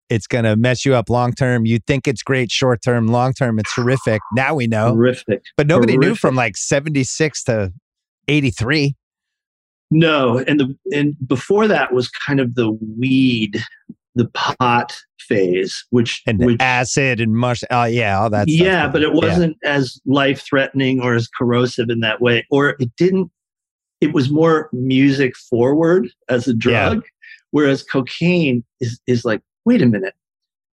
[0.09, 1.65] It's going to mess you up long term.
[1.65, 4.21] You think it's great short term, long term, it's horrific.
[4.33, 4.89] Now we know.
[4.89, 5.43] Horrific.
[5.55, 7.71] But nobody knew from like 76 to
[8.27, 8.95] 83.
[9.93, 13.63] No, and the and before that was kind of the weed,
[14.15, 17.63] the pot phase, which And which acid and mush.
[17.69, 21.99] Oh, yeah, all that yeah, but it wasn't as life threatening or as corrosive in
[21.99, 23.29] that way, or it didn't.
[24.01, 27.03] It was more music forward as a drug,
[27.51, 30.15] whereas cocaine is is like, wait a minute,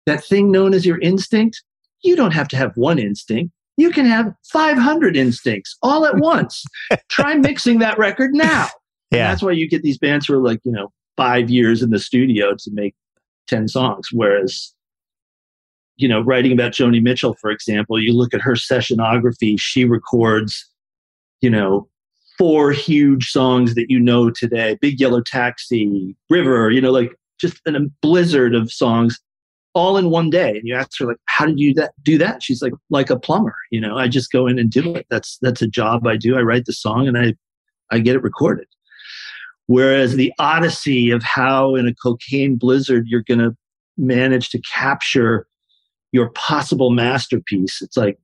[0.06, 1.62] that thing known as your instinct.
[2.02, 3.52] You don't have to have one instinct.
[3.76, 6.64] You can have 500 instincts all at once.
[7.08, 8.68] Try mixing that record now.
[9.12, 11.90] And that's why you get these bands who are like, you know, five years in
[11.90, 12.94] the studio to make
[13.48, 14.08] 10 songs.
[14.12, 14.72] Whereas,
[15.96, 20.64] you know, writing about Joni Mitchell, for example, you look at her sessionography, she records,
[21.40, 21.88] you know,
[22.38, 27.60] four huge songs that you know today Big Yellow Taxi, River, you know, like just
[27.66, 29.18] a blizzard of songs
[29.74, 30.50] all in one day.
[30.50, 32.42] And you ask her, like, how did you that, do that?
[32.42, 35.06] She's like, like a plumber, you know, I just go in and do it.
[35.10, 36.36] That's, that's a job I do.
[36.36, 37.34] I write the song and I,
[37.90, 38.66] I get it recorded.
[39.70, 43.56] Whereas the odyssey of how in a cocaine blizzard you're going to
[43.96, 45.46] manage to capture
[46.10, 48.18] your possible masterpiece, it's like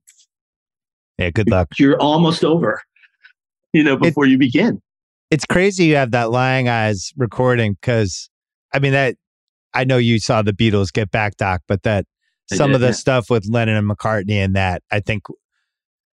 [1.17, 1.69] Yeah, good luck.
[1.79, 2.81] you're almost over,
[3.71, 4.81] you know, before you begin.
[5.31, 8.29] It's crazy you have that Lying Eyes recording because,
[8.73, 9.15] I mean, that
[9.73, 12.03] I know you saw the Beatles get back, Doc, but that
[12.51, 12.91] some did, of the yeah.
[12.91, 15.23] stuff with Lennon and McCartney and that, I think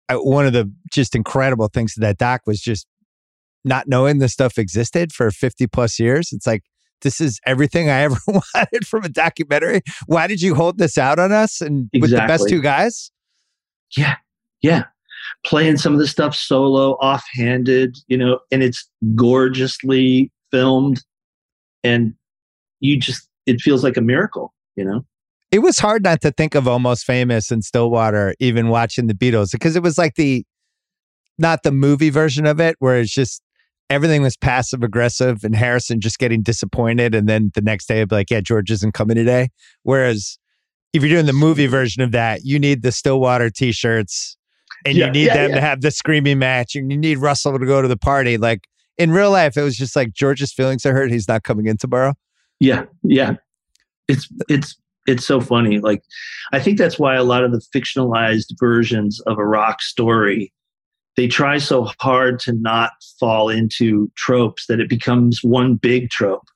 [0.08, 2.88] I, one of the just incredible things to that doc was just
[3.64, 6.30] not knowing this stuff existed for 50 plus years.
[6.32, 6.62] It's like,
[7.02, 9.82] this is everything I ever wanted from a documentary.
[10.06, 13.10] Why did you hold this out on us and with the best two guys?
[13.96, 14.16] Yeah.
[14.62, 14.84] Yeah.
[15.44, 21.02] Playing some of the stuff solo, offhanded, you know, and it's gorgeously filmed.
[21.82, 22.14] And
[22.80, 25.04] you just, it feels like a miracle, you know?
[25.50, 29.50] It was hard not to think of Almost Famous and Stillwater, even watching the Beatles,
[29.50, 30.44] because it was like the,
[31.38, 33.42] not the movie version of it, where it's just
[33.90, 37.14] everything was passive aggressive and Harrison just getting disappointed.
[37.14, 39.50] And then the next day, it'd be like, yeah, George isn't coming today.
[39.82, 40.38] Whereas
[40.92, 44.36] if you're doing the movie version of that, you need the Stillwater t shirts
[44.86, 45.56] and Yeah, you need yeah, them yeah.
[45.56, 48.38] to have the screaming match and you need Russell to go to the party.
[48.38, 51.10] Like in real life, it was just like George's feelings are hurt.
[51.10, 52.14] He's not coming in tomorrow.
[52.60, 53.34] Yeah, yeah.
[54.08, 54.76] It's it's
[55.06, 55.78] it's so funny.
[55.80, 56.02] Like
[56.52, 60.52] I think that's why a lot of the fictionalized versions of a rock story
[61.16, 66.46] they try so hard to not fall into tropes that it becomes one big trope.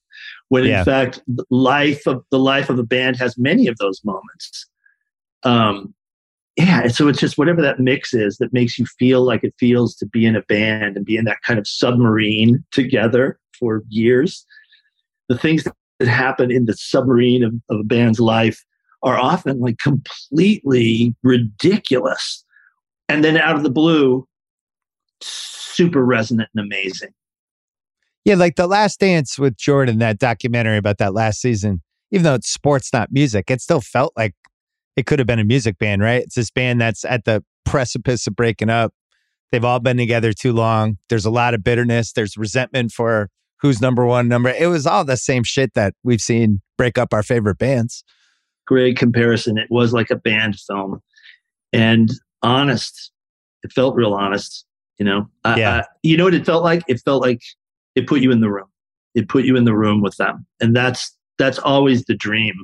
[0.48, 0.80] When Yeah.
[0.80, 4.66] in fact the life of the life of a band has many of those moments.
[5.42, 5.94] Um
[6.56, 9.96] yeah, so it's just whatever that mix is that makes you feel like it feels
[9.96, 14.46] to be in a band and be in that kind of submarine together for years.
[15.28, 18.64] The things that happen in the submarine of, of a band's life
[19.02, 22.44] are often like completely ridiculous.
[23.08, 24.26] And then out of the blue,
[25.24, 27.10] super resonant and amazing.
[28.24, 32.34] Yeah, like the last dance with Jordan, that documentary about that last season, even though
[32.34, 34.34] it's sports, not music, it still felt like
[34.96, 36.22] it could have been a music band, right?
[36.22, 38.94] It's this band that's at the precipice of breaking up.
[39.52, 40.98] They've all been together too long.
[41.08, 42.12] There's a lot of bitterness.
[42.12, 43.28] There's resentment for
[43.60, 44.50] who's number one, number.
[44.50, 48.04] It was all the same shit that we've seen break up our favorite bands.
[48.66, 49.58] Great comparison.
[49.58, 51.00] It was like a band film
[51.72, 52.10] and
[52.42, 53.12] honest.
[53.62, 54.64] It felt real honest,
[54.98, 55.28] you know?
[55.44, 55.82] Yeah.
[56.02, 56.82] You know what it felt like?
[56.88, 57.40] It felt like
[57.94, 58.68] it put you in the room.
[59.14, 60.46] It put you in the room with them.
[60.60, 62.54] And that's, that's always the dream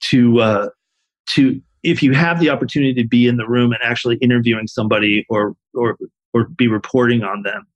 [0.00, 0.68] to, uh,
[1.30, 5.26] to, if you have the opportunity to be in the room and actually interviewing somebody
[5.28, 5.96] or, or,
[6.32, 7.66] or be reporting on them,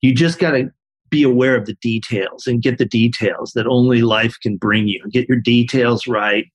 [0.00, 0.70] you just got to
[1.10, 5.02] be aware of the details and get the details that only life can bring you.
[5.10, 6.46] Get your details right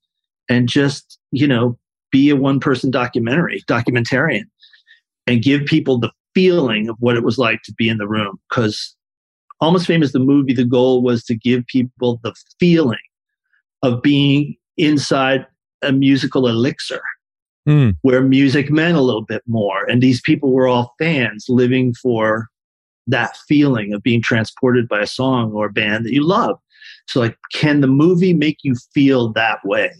[0.49, 1.77] and just, you know,
[2.11, 4.43] be a one person documentary, documentarian
[5.27, 8.39] and give people the feeling of what it was like to be in the room.
[8.49, 8.95] Because
[9.59, 12.97] Almost Famous, the movie, the goal was to give people the feeling
[13.83, 15.45] of being inside
[15.81, 17.01] a musical elixir
[17.67, 17.95] Mm.
[18.01, 19.85] where music meant a little bit more.
[19.87, 22.47] And these people were all fans living for
[23.05, 26.57] that feeling of being transported by a song or a band that you love.
[27.07, 29.91] So, like, can the movie make you feel that way?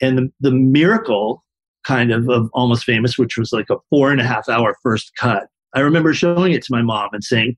[0.00, 1.44] And the, the miracle
[1.84, 5.12] kind of of Almost Famous, which was like a four and a half hour first
[5.16, 5.46] cut.
[5.74, 7.56] I remember showing it to my mom and saying,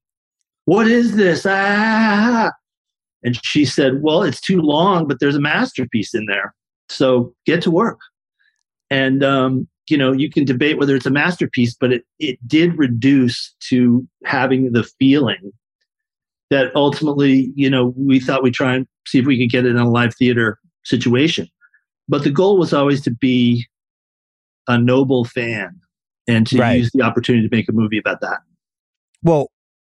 [0.65, 1.47] What is this?
[1.49, 2.53] Ah.
[3.23, 6.55] And she said, Well, it's too long, but there's a masterpiece in there.
[6.89, 7.99] So get to work.
[8.91, 12.77] And, um, you know, you can debate whether it's a masterpiece, but it, it did
[12.77, 15.53] reduce to having the feeling
[16.51, 19.71] that ultimately, you know, we thought we'd try and see if we could get it
[19.71, 21.49] in a live theater situation.
[22.09, 23.67] But the goal was always to be
[24.69, 25.81] a noble fan
[26.29, 26.79] and to Right.
[26.79, 28.41] use the opportunity to make a movie about that.
[29.23, 29.51] Well,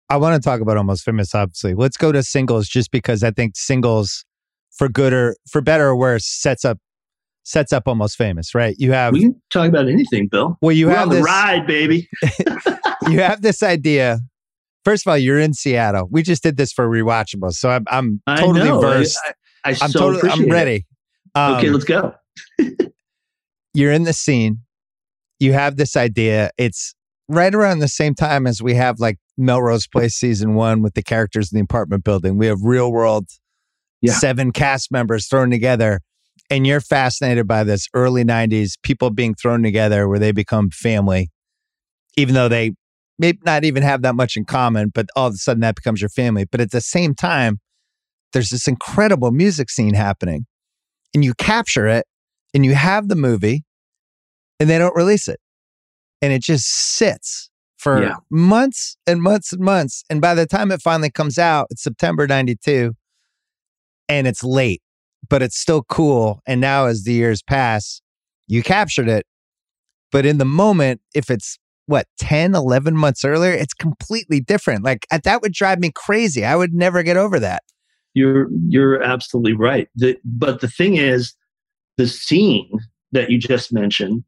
[0.08, 1.74] I want to talk about almost famous, obviously.
[1.74, 4.24] Let's go to singles just because I think singles,
[4.76, 6.78] for good or for better or worse, sets up
[7.44, 8.74] sets up almost famous, right?
[8.78, 10.58] You have We can talk about anything, Bill.
[10.60, 12.08] well, you We're have on the this ride, baby.
[13.08, 14.18] you have this idea.
[14.84, 16.08] First of all, you're in Seattle.
[16.10, 18.78] We just did this for rewatchable, so I'm I'm I totally know.
[18.78, 19.18] I- versed.
[19.24, 19.32] I,
[19.64, 20.86] I I'm so totally I'm ready.
[21.34, 22.14] Um, okay, let's go.
[23.76, 24.60] you're in the scene.
[25.38, 26.50] You have this idea.
[26.56, 26.94] It's
[27.28, 31.02] right around the same time as we have like Melrose Place season one with the
[31.02, 32.38] characters in the apartment building.
[32.38, 33.28] We have real world
[34.00, 34.14] Yeah.
[34.14, 36.00] seven cast members thrown together.
[36.48, 41.30] And you're fascinated by this early 90s people being thrown together where they become family,
[42.16, 42.72] even though they
[43.18, 46.00] may not even have that much in common, but all of a sudden that becomes
[46.00, 46.46] your family.
[46.50, 47.58] But at the same time,
[48.32, 50.46] there's this incredible music scene happening
[51.14, 52.06] and you capture it
[52.54, 53.64] and you have the movie
[54.60, 55.40] and they don't release it.
[56.22, 58.16] And it just sits for Yeah.
[58.30, 60.02] months and months and months.
[60.08, 62.94] And by the time it finally comes out, it's September 92
[64.08, 64.82] and it's late,
[65.28, 66.40] but it's still cool.
[66.46, 68.00] And now, as the years pass,
[68.46, 69.26] you captured it.
[70.12, 74.84] But in the moment, if it's what, 10, 11 months earlier, it's completely different.
[74.84, 76.44] Like uh, that would drive me crazy.
[76.44, 77.62] I would never get over that.
[78.14, 79.88] You're you're absolutely right.
[79.94, 81.34] The, but the thing is,
[81.96, 82.70] the scene
[83.12, 84.24] that you just mentioned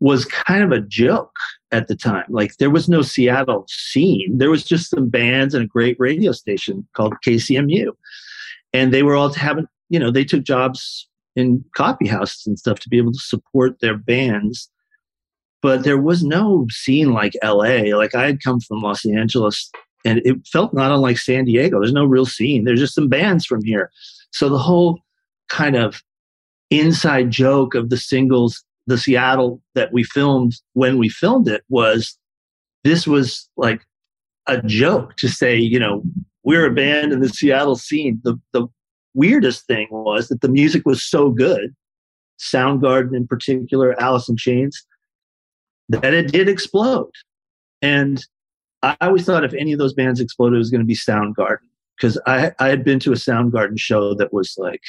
[0.00, 1.34] was kind of a joke
[1.72, 2.26] at the time.
[2.28, 4.38] Like there was no Seattle scene.
[4.38, 7.92] There was just some bands and a great radio station called KCMU,
[8.72, 12.78] and they were all having you know they took jobs in coffee houses and stuff
[12.80, 14.70] to be able to support their bands.
[15.62, 17.96] But there was no scene like LA.
[17.96, 19.70] Like I had come from Los Angeles
[20.04, 21.80] and it felt not unlike San Diego.
[21.80, 22.64] There's no real scene.
[22.64, 23.90] There's just some bands from here.
[24.30, 25.00] So the whole
[25.48, 26.02] kind of
[26.70, 32.18] inside joke of the singles, the Seattle that we filmed when we filmed it was
[32.84, 33.82] this was like
[34.46, 36.02] a joke to say, you know,
[36.44, 38.20] we're a band in the Seattle scene.
[38.22, 38.66] The the
[39.14, 41.74] weirdest thing was that the music was so good,
[42.38, 44.86] Soundgarden in particular, Alice in Chains,
[45.88, 47.10] that it did explode.
[47.82, 48.24] And
[48.82, 51.68] I always thought if any of those bands exploded, it was going to be Soundgarden
[51.96, 54.82] because I I had been to a Soundgarden show that was like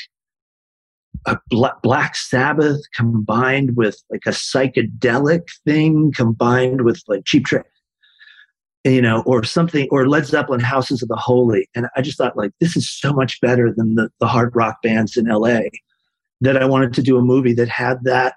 [1.27, 7.65] a Bla- Black Sabbath combined with like a psychedelic thing combined with like Cheap Trick,
[8.83, 12.37] you know, or something, or Led Zeppelin Houses of the Holy, and I just thought
[12.37, 15.69] like this is so much better than the the hard rock bands in L.A.
[16.41, 18.35] That I wanted to do a movie that had that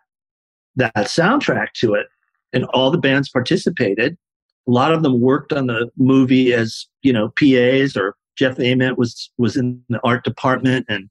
[0.76, 2.06] that soundtrack to it,
[2.52, 4.18] and all the bands participated
[4.66, 8.98] a lot of them worked on the movie as you know PAs or Jeff Ament
[8.98, 11.08] was was in the art department and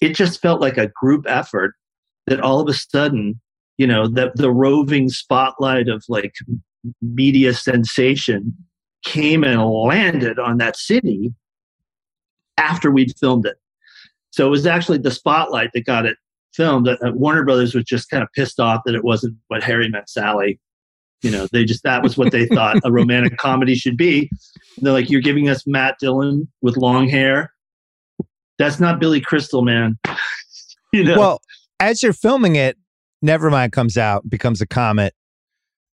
[0.00, 1.74] it just felt like a group effort
[2.26, 3.40] that all of a sudden
[3.78, 6.34] you know that the roving spotlight of like
[7.00, 8.54] media sensation
[9.04, 11.32] came and landed on that city
[12.58, 13.56] after we'd filmed it.
[14.30, 16.18] So it was actually the spotlight that got it
[16.52, 16.88] filmed.
[16.88, 20.10] Uh, warner brothers was just kind of pissed off that it wasn't what harry met
[20.10, 20.60] sally.
[21.22, 24.30] You know they just that was what they thought a romantic comedy should be.
[24.76, 27.52] And they're like you're giving us matt dillon with long hair
[28.60, 29.98] that's not billy crystal man
[30.92, 31.40] you know Well,
[31.80, 32.76] as you're filming it,
[33.24, 35.14] Nevermind comes out, becomes a comet,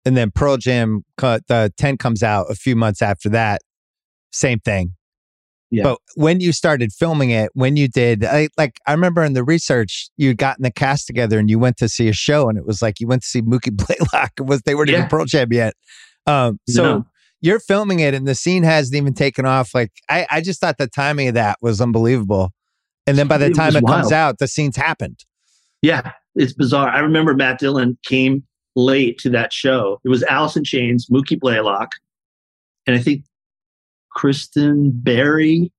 [0.06, 3.62] and then Pearl Jam, the 10 comes out a few months after that.
[4.32, 4.96] Same thing.
[5.72, 5.84] Yeah.
[5.84, 9.44] But when you started filming it, when you did, I, like, I remember in the
[9.44, 12.66] research, you'd gotten the cast together and you went to see a show, and it
[12.66, 13.76] was like you went to see Mookie
[14.12, 14.34] Blaylock.
[14.38, 15.74] It was they weren't even Pearl Jam yet.
[16.28, 17.06] Um, so No.
[17.42, 19.74] you're filming it, and the scene hasn't even taken off.
[19.74, 22.52] Like, I, I just thought the timing of that was unbelievable.
[23.08, 25.26] And then by the It time it comes out, the scene's happened.
[25.82, 26.90] Yeah, it's bizarre.
[26.90, 28.44] I remember Matt Dillon came
[28.76, 30.00] late to that show.
[30.04, 31.90] It was Alice in Chains, Mookie Blaylock,
[32.88, 33.24] and I think
[34.12, 35.72] Kristen Barry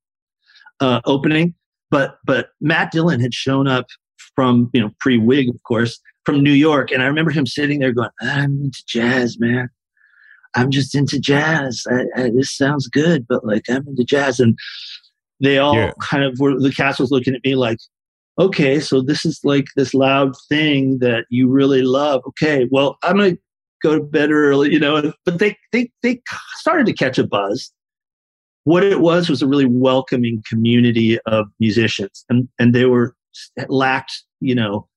[0.80, 1.54] uh, opening.
[1.90, 3.86] But but Matt Dillon had shown up
[4.34, 7.92] from you know pre-wig, of course, from New York, and I remember him sitting there
[7.92, 9.68] going, "I'm into jazz, man.
[10.54, 11.84] I'm just into jazz.
[11.90, 14.58] I, I, this sounds good, but like I'm into jazz." And
[15.40, 15.92] they all Yeah.
[16.00, 16.58] kind of were.
[16.58, 17.78] The cast was looking at me like,
[18.38, 22.22] "Okay, so this is like this loud thing that you really love.
[22.28, 23.36] Okay, well, I'm gonna
[23.82, 26.22] go to bed early, you know." But they they they
[26.56, 27.70] started to catch a buzz
[28.66, 33.14] what it was was a really welcoming community of musicians and and they were
[33.68, 34.88] lacked you know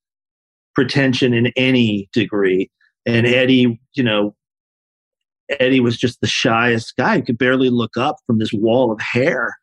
[0.74, 2.70] pretension in any degree
[3.06, 4.36] and eddie you know
[5.60, 9.00] eddie was just the shyest guy he could barely look up from this wall of
[9.00, 9.54] hair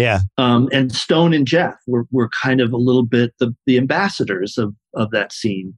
[0.00, 0.20] Yeah.
[0.38, 4.58] um, and stone and jeff were, were kind of a little bit the, the ambassadors
[4.58, 5.74] of, of that scene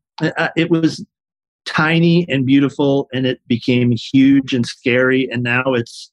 [0.56, 1.04] it was
[1.64, 6.12] tiny and beautiful and it became huge and scary and now it's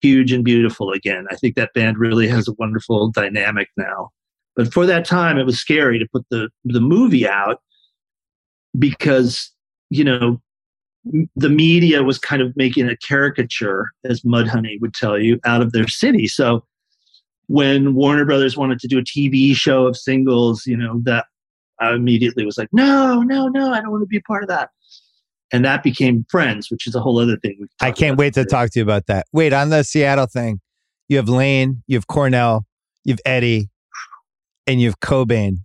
[0.00, 1.26] huge and beautiful again.
[1.30, 4.10] I think that band really has a wonderful dynamic now.
[4.56, 7.60] But for that time, it was scary to put the the movie out
[8.78, 9.50] because
[9.90, 10.40] you know
[11.34, 15.72] the media was kind of making a caricature, as Mudhoney would tell you, out of
[15.72, 16.26] their city.
[16.26, 16.64] So
[17.50, 21.26] when Warner Brothers wanted to do a TV show of singles, you know that
[21.80, 24.48] I immediately was like, no, no, no, I don't want to be a part of
[24.50, 24.70] that.
[25.52, 27.66] And that became Friends, which is a whole other thing.
[27.80, 29.26] I can't wait to talk to you about that.
[29.32, 30.60] Wait, on the Seattle thing,
[31.08, 32.66] you have Lane, you have Cornell,
[33.04, 33.68] you have Eddie,
[34.68, 35.56] and you have Cobain.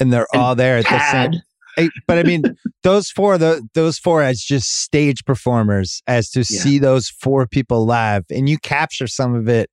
[0.00, 1.32] And they're And all there at the same
[1.76, 1.90] Tad.
[2.08, 2.42] But I mean,
[2.82, 6.44] those four, the, those four as just stage performers, as to Yeah.
[6.62, 9.70] see those four people live, and you capture some of it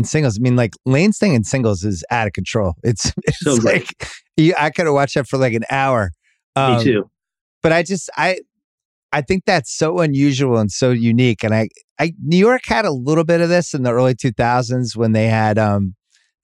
[0.00, 0.38] in singles.
[0.38, 2.74] I mean, like Lane's thing in singles is out of control.
[2.82, 3.86] It's, it's So like
[4.36, 6.10] you, I could have watched that for like an hour.
[6.56, 7.10] Um, Me too.
[7.62, 8.38] But I just, I,
[9.12, 11.44] I think that's so unusual and so unique.
[11.44, 11.68] And I,
[11.98, 15.26] I, New York had a little bit of this in the early 2000s when they
[15.28, 15.94] had um,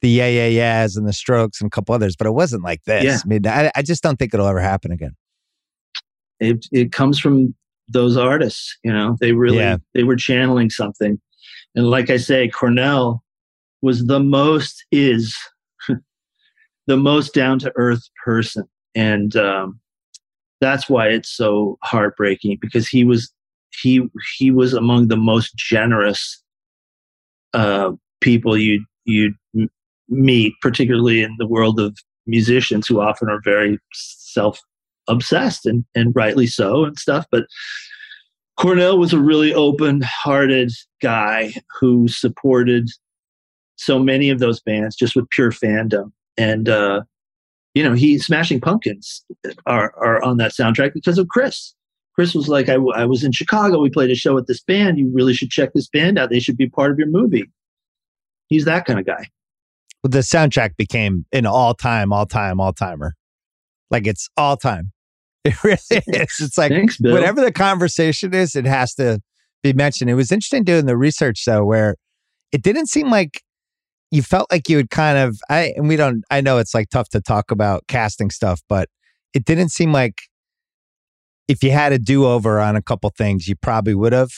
[0.03, 2.83] the Yeah Yeah Yeahs and the Strokes and a couple others, but it wasn't like
[2.85, 3.05] this.
[3.05, 3.19] Yeah.
[3.24, 5.12] I mean, I, I just don't think it'll ever happen again.
[6.39, 7.55] It it comes from
[7.89, 8.77] those artists.
[8.85, 9.78] You know, they really Yeah.
[9.95, 11.19] they were channeling something.
[11.74, 13.23] And like I say, Cornell
[13.82, 15.36] was the most is
[16.86, 19.81] the most down to earth person, and um,
[20.61, 23.32] that's why it's so heartbreaking because he was
[23.82, 24.09] he
[24.39, 26.43] he was among the most generous
[27.55, 29.35] uh, people you you'd
[30.09, 31.97] meet, particularly in the world of
[32.27, 34.61] musicians who often are very self
[35.09, 37.27] obsessed and, and rightly so and stuff.
[37.31, 37.47] But
[38.57, 40.73] Cornell was a really open hearted
[41.03, 42.89] guy who supported
[43.77, 46.12] so many of those bands just with pure fandom.
[46.36, 47.03] And, uh,
[47.74, 49.24] you know, he Smashing Pumpkins
[49.66, 51.74] are, are on that soundtrack because of Chris.
[52.15, 53.78] Chris was like, I, w- I was in Chicago.
[53.78, 54.98] We played a show with this band.
[54.98, 56.31] You really should check this band out.
[56.31, 57.44] They should be part of your movie.
[58.48, 59.28] He's that kind of guy.
[60.03, 63.15] Well, the soundtrack became an all time, all time, all timer.
[63.90, 64.93] Like it's all time.
[65.47, 66.40] It really is.
[66.40, 69.20] It's like Thanks, whatever the conversation is, it has to
[69.62, 70.11] be mentioned.
[70.11, 71.94] It was interesting doing the research though, where
[72.51, 73.43] it didn't seem like
[74.11, 76.91] you felt like you would kind of I and we don't I know it's like
[76.91, 78.89] tough to talk about casting stuff, but
[79.35, 80.15] it didn't seem like
[81.49, 84.31] if you had a do over on a couple things, you probably would have.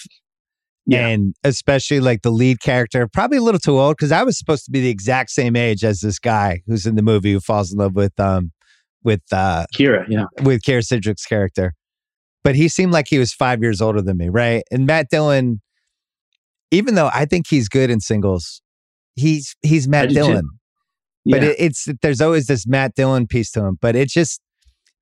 [0.87, 1.07] Yeah.
[1.07, 4.65] And especially like the lead character, probably a little too old because I was supposed
[4.65, 7.73] to be the exact same age as this guy who's in the movie who falls
[7.73, 8.53] in love with um
[9.05, 10.25] with uh Kyra, yeah.
[10.43, 11.75] with Kyra Sedgwick's character.
[12.43, 14.63] But he seemed like he was five years older than me, right?
[14.71, 15.61] And Matt Dillon,
[16.71, 18.63] even though I think he's good in singles,
[19.19, 20.11] he's he's Matt.
[20.11, 20.49] Dillon.
[21.25, 21.49] But Yeah.
[21.51, 23.79] it, it's there's always this Matt Dillon piece to him.
[23.81, 24.41] But it's just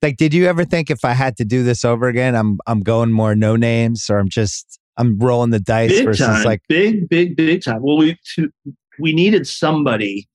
[0.03, 2.81] like, did you ever think if I had to do this over again, I'm I'm
[2.81, 6.63] going more no names or I'm just I'm rolling the dice big versus time, like
[6.69, 7.83] big, big, big time.
[7.83, 8.51] Well, we to,
[8.99, 10.29] we needed somebody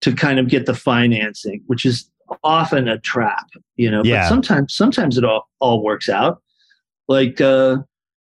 [0.00, 2.10] to kind of get the financing, which is
[2.42, 4.02] often a trap, you know.
[4.04, 4.22] Yeah.
[4.22, 6.42] But sometimes, sometimes it all all works out.
[7.08, 7.76] Like uh,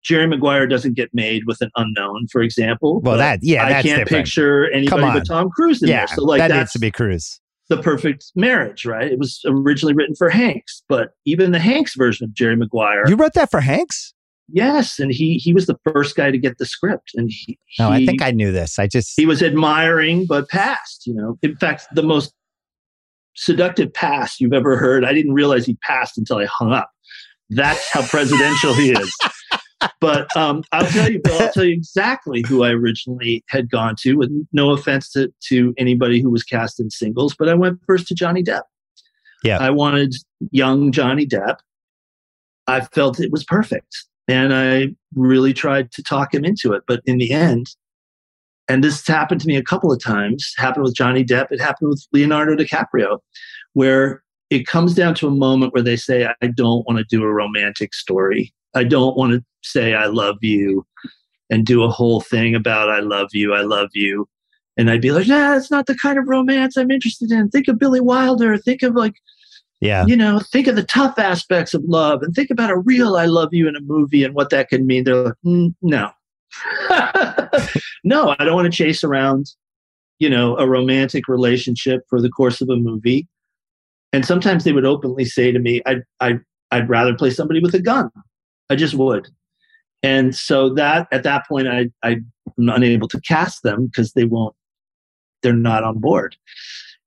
[0.05, 3.01] Jerry Maguire doesn't get made with an unknown, for example.
[3.01, 4.09] well but that yeah I can't different.
[4.09, 6.16] picture anybody but Tom Cruise in yeah, there.
[6.16, 7.41] So like that needs to be Cruise.
[7.69, 9.11] the perfect marriage, right?
[9.11, 13.16] It was originally written for Hanks, but even the Hanks version of Jerry Maguire, You
[13.16, 14.15] wrote that for Hanks?
[14.51, 17.91] yes, and he he was the first guy to get the script, and he, No,
[17.91, 18.79] I think I knew this.
[18.79, 22.33] I just he was admiring but passed you know in fact the most
[23.35, 26.91] seductive pass you've ever heard i didn't realize he passed until i hung up
[27.51, 29.15] that's how presidential he is
[30.01, 33.95] but um, i'll tell you bill i'll tell you exactly who i originally had gone
[33.99, 37.79] to with no offense to, to anybody who was cast in singles but i went
[37.87, 38.63] first to johnny depp
[39.43, 39.59] Yeah.
[39.59, 40.15] i wanted
[40.51, 41.57] young johnny depp
[42.67, 47.01] i felt it was perfect and i really tried to talk him into it but
[47.05, 47.67] in the end
[48.71, 51.91] and this happened to me a couple of times happened with johnny depp it happened
[51.91, 53.19] with leonardo dicaprio
[53.75, 57.23] where it comes down to a moment where they say, I don't want to do
[57.23, 58.53] a romantic story.
[58.74, 60.86] I don't want to say, I love you
[61.51, 64.28] and do a whole thing about, I love you, I love you.
[64.77, 67.49] And I'd be like, nah, that's not the kind of romance I'm interested in.
[67.49, 68.57] Think of Billy Wilder.
[68.57, 69.15] Think of like,
[69.81, 70.07] Yeah.
[70.07, 73.24] you know, think of the tough aspects of love and think about a real I
[73.27, 75.05] love you in a movie and what that could mean.
[75.05, 76.11] They're like, "Mm, no.
[78.05, 79.51] no, I don't want to chase around,
[80.19, 83.27] you know, a romantic relationship for the course of a movie.
[84.12, 86.39] And sometimes they would openly say to me, I I
[86.70, 88.11] I'd rather play somebody with a gun.
[88.70, 89.28] I just would.
[90.03, 94.55] And so that at that point I I'm unable to cast them because they won't
[95.43, 96.36] they're not on board.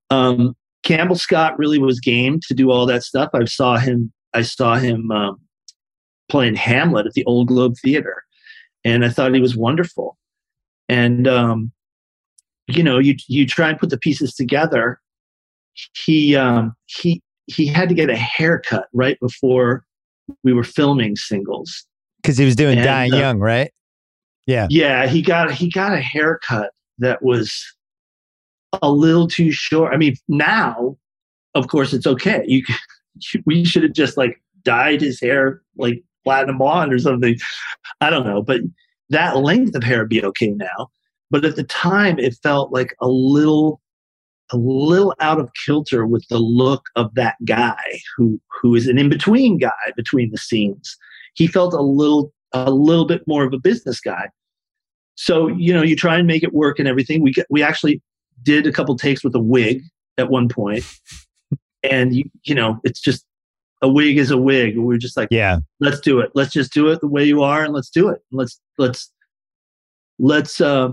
[0.10, 3.30] Um, Campbell Scott really was game to do all that stuff.
[3.34, 4.12] I saw him.
[4.34, 5.40] I saw him um,
[6.30, 8.24] playing Hamlet at the Old Globe Theater,
[8.84, 10.18] and I thought he was wonderful.
[10.90, 11.72] And um,
[12.68, 15.00] you know, you you try and put the pieces together.
[16.06, 19.86] He um, he he had to get a haircut right before
[20.44, 21.86] we were filming singles.
[22.22, 23.72] Because he was doing And, Dying uh, Young, right?
[24.46, 24.68] Yeah.
[24.70, 27.64] Yeah, he got he got a haircut that was
[28.82, 29.94] a little too short.
[29.94, 30.98] I mean, now,
[31.56, 32.44] of course, it's okay.
[32.48, 32.64] You,
[33.46, 37.38] we should have just like dyed his hair like platinum blonde or something.
[38.00, 38.62] I don't know, but
[39.10, 40.90] that length of hair would be okay now.
[41.30, 43.81] But at the time, it felt like a little,
[44.52, 48.98] a little out of kilter with the look of that guy who who is an
[48.98, 50.98] in between guy between the scenes.
[51.36, 54.30] He felt a little a little bit more of a business guy.
[55.16, 57.22] So you know, you try and make it work and everything.
[57.22, 58.02] We we actually
[58.44, 59.82] did a couple takes with a wig
[60.18, 60.84] at one point,
[61.84, 63.26] and you you know, it's just
[63.82, 64.78] a wig is a wig.
[64.78, 65.58] We are just like, Yeah.
[65.80, 66.32] let's do it.
[66.36, 68.20] Let's just do it the way you are, and let's do it.
[68.32, 69.12] Let's let's
[70.20, 70.90] let's uh,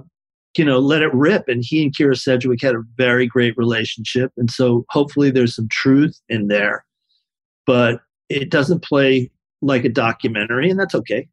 [0.58, 1.48] you know let it rip.
[1.48, 5.68] And he and Kyra Sedgwick had a very great relationship, and so hopefully there's some
[5.68, 6.84] truth in there,
[7.66, 9.30] but it doesn't play
[9.62, 11.28] like a documentary, and that's okay.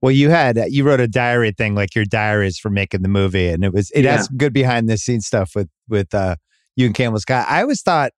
[0.00, 3.48] Well, you had you wrote a diary thing, like your diaries for making the movie,
[3.48, 4.16] and it was it Yeah.
[4.16, 6.36] has good behind the scenes stuff with with uh,
[6.76, 7.46] you and Campbell Scott.
[7.48, 8.12] I always thought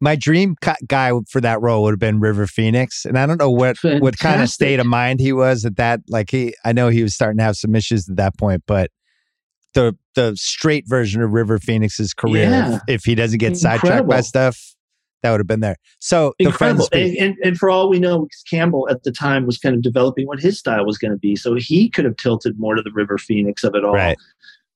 [0.00, 0.54] my dream
[0.86, 4.18] guy for that role would have been River Phoenix, and I don't know what what
[4.18, 6.00] kind of state of mind he was at that.
[6.08, 8.90] Like he, I know he was starting to have some issues at that point, but
[9.74, 12.76] the the straight version of River Phoenix's career, Yeah.
[12.76, 14.58] if, if he doesn't get sidetracked by stuff,
[15.22, 15.76] that would have been there.
[16.00, 16.86] So the incredible.
[16.86, 19.82] friends, And, and, and for all we know, Campbell at the time was kind of
[19.82, 21.34] developing what his style was going to be.
[21.36, 23.94] So he could have tilted more to the River Phoenix of it all.
[23.94, 24.16] right?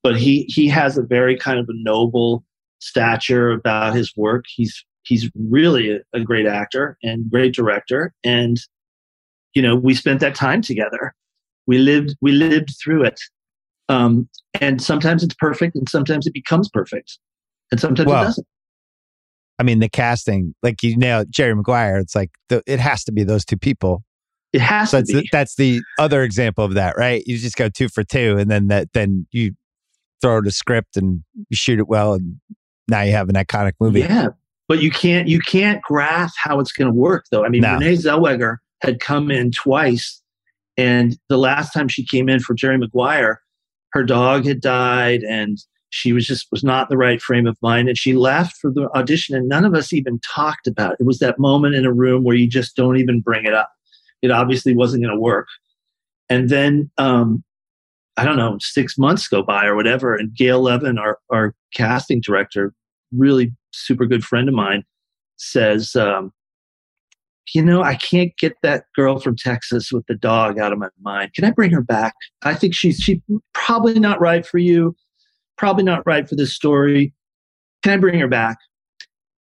[0.02, 2.44] But he he has a very kind of a noble
[2.80, 4.44] stature about his work.
[4.48, 8.12] He's he's really a, a great actor and great director.
[8.24, 8.58] And
[9.54, 11.14] you know, we spent that time together.
[11.66, 13.20] We lived we lived through it.
[13.88, 14.28] Um,
[14.60, 17.18] and sometimes it's perfect, and sometimes it becomes perfect,
[17.70, 18.46] and sometimes Well, it doesn't.
[19.58, 21.98] I mean, the casting, like you know, Jerry Maguire.
[21.98, 24.04] It's like the, it has to be those two people.
[24.52, 25.20] It has So to that's be.
[25.20, 27.22] the, that's the other example of that, right?
[27.26, 29.52] You just go two for two, and then that then you
[30.20, 32.36] throw the script and you shoot it well, and
[32.88, 34.00] now you have an iconic movie.
[34.00, 34.28] Yeah,
[34.68, 37.44] but you can't you can't grasp how it's going to work though.
[37.44, 37.74] I mean, No.
[37.74, 40.22] Renee Zellweger had come in twice,
[40.76, 43.40] and the last time she came in for Jerry Maguire,
[43.92, 45.58] her dog had died, and
[45.90, 48.88] she was just was not the right frame of mind, and she left for the
[48.94, 50.98] audition, and none of us even talked about it.
[51.00, 53.70] It was that moment in a room where you just don't even bring it up.
[54.22, 55.48] It obviously wasn't going to work,
[56.28, 56.90] and then.
[56.98, 57.44] um
[58.20, 60.16] I don't know, six months go by or whatever.
[60.16, 62.74] And Gail Levin, our, our casting director,
[63.16, 64.82] really super good friend of mine
[65.36, 66.32] says, um,
[67.54, 70.88] you know, I can't get that girl from Texas with the dog out of my
[71.00, 71.34] mind.
[71.34, 72.14] Can I bring her back?
[72.42, 73.22] I think she's she
[73.54, 74.94] probably not right for you,
[75.56, 77.12] probably not right for this story.
[77.82, 78.58] Can I bring her back?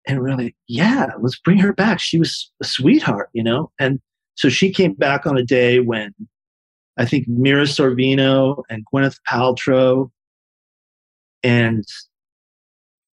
[0.06, 2.00] And we're like, yeah, let's bring her back.
[2.00, 3.70] She was a sweetheart, you know?
[3.78, 4.00] And
[4.34, 6.12] so she came back on a day when
[6.96, 10.10] I think Mira Sorvino and Gwyneth Paltrow
[11.42, 11.84] and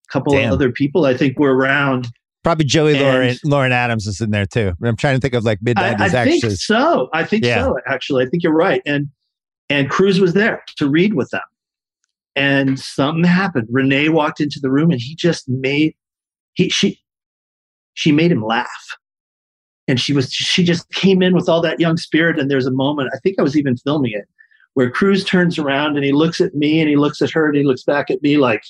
[0.08, 0.48] a couple Damn.
[0.48, 2.08] of other people I think were around.
[2.44, 4.72] Probably Joey And- Lauren, Lauren Adams is in there too.
[4.82, 7.08] I'm trying to think of like mid I, I think so.
[7.12, 7.64] I think Yeah.
[7.64, 7.76] so.
[7.86, 8.80] Actually, I think you're right.
[8.86, 9.08] And
[9.68, 11.42] and Cruise was there to read with them.
[12.36, 13.68] And something happened.
[13.70, 15.94] Renee walked into the room and he just made
[16.54, 17.00] he she
[17.94, 18.96] she made him laugh.
[19.88, 22.38] And she was she just came in with all that young spirit.
[22.38, 24.26] And there's a moment, I think I was even filming it,
[24.74, 27.56] where Cruise turns around and he looks at me and he looks at her and
[27.56, 28.62] he looks back at me like,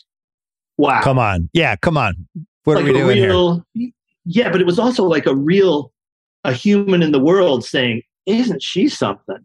[0.79, 1.03] wow.
[1.03, 2.27] Come on, yeah, come on.
[2.69, 3.29] What like are we a doing here?
[3.31, 3.65] real,
[4.25, 5.93] Yeah, but it was also like a real,
[6.45, 9.45] a human in the world saying, "Isn't she something?"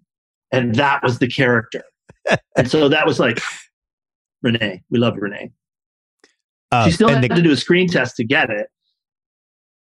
[0.52, 1.84] And that was the character.
[2.58, 3.40] and so that was like,
[4.42, 5.52] Renee, we love Renee.
[6.72, 8.68] Um, she still had the- to do a screen test to get it,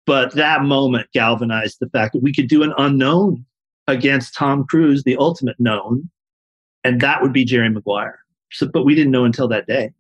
[0.07, 3.45] But that moment galvanized the fact that we could do an unknown
[3.87, 6.11] against Tom Cruise, the ultimate known,
[6.85, 8.19] and that would be Jerry Maguire.
[8.53, 9.93] So, but we didn't know until that day.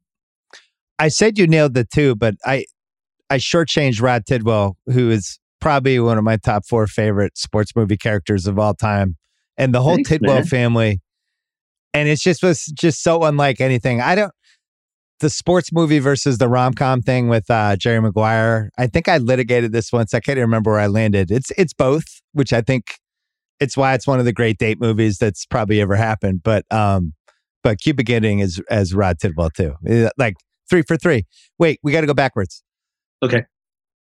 [0.98, 2.66] I said you nailed the two, but I
[3.30, 7.96] I shortchanged Rod Tidwell, who is probably one of my top four favorite sports movie
[7.96, 9.16] characters of all time,
[9.56, 10.44] and the whole Thanks, Tidwell man.
[10.46, 11.00] family.
[11.94, 14.00] And it's just was just so unlike anything.
[14.00, 14.32] I don't
[15.20, 18.70] the sports movie versus the rom com thing with uh, Jerry Maguire.
[18.78, 20.14] I think I litigated this once.
[20.14, 21.30] I can't even remember where I landed.
[21.30, 22.94] It's it's both, which I think
[23.60, 26.42] it's why it's one of the great date movies that's probably ever happened.
[26.42, 27.12] But um,
[27.62, 29.74] but Cuba Gooding is as Rod Tidwell too.
[29.86, 30.36] Eh, Like
[30.68, 31.26] three for three.
[31.58, 32.62] Wait, we got to go backwards.
[33.22, 33.44] Okay.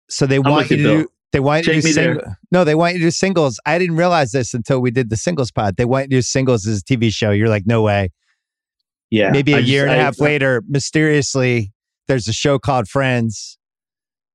[0.09, 0.97] So they I'm want you to Bill.
[1.03, 1.07] do.
[1.33, 2.15] They want you to Take there.
[2.15, 3.59] sing- No, they want you to do singles.
[3.65, 5.75] I didn't realize this until we did the singles pod.
[5.77, 7.31] They want you to do singles as a TV show.
[7.31, 8.09] You're like, no way.
[9.11, 9.31] Yeah.
[9.31, 11.73] Maybe a I just- year and a half later, mysteriously,
[12.07, 13.57] there's a show called Friends,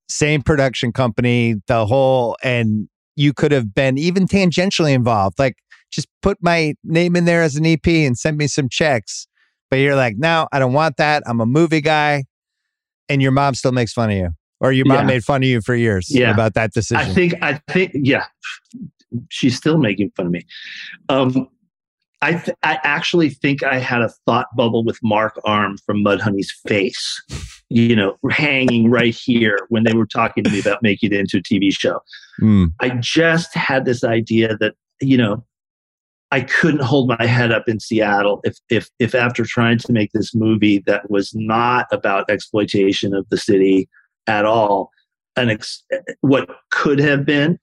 [0.09, 5.39] same production company, the whole, and you could have been even tangentially involved.
[5.39, 5.57] Like,
[5.91, 9.27] just put my name in there as an EP and send me some checks.
[9.71, 11.23] But you're like, no, I don't want that.
[11.27, 12.25] I'm a movie guy.
[13.09, 14.31] And your mom still makes fun of you,
[14.63, 15.05] or your mom Yeah.
[15.05, 16.31] made fun of you for years Yeah.
[16.31, 16.97] about that decision.
[16.97, 18.25] I think I think yeah,
[19.29, 20.43] she's still making fun of me.
[21.09, 21.49] Um,
[22.23, 26.53] I th- I actually think I had a thought bubble with Mark Arm from Mudhoney's
[26.69, 27.21] face,
[27.69, 31.39] you know, hanging right here when they were talking to me about making it into
[31.39, 32.01] a TV show.
[32.41, 32.69] Mm.
[32.79, 35.45] I just had this idea that you know
[36.31, 40.13] I couldn't hold my head up in Seattle if if if after trying to make
[40.13, 43.89] this movie that was not about exploitation of the city
[44.27, 44.91] at all,
[45.37, 45.85] an ex-
[46.21, 47.59] what could have been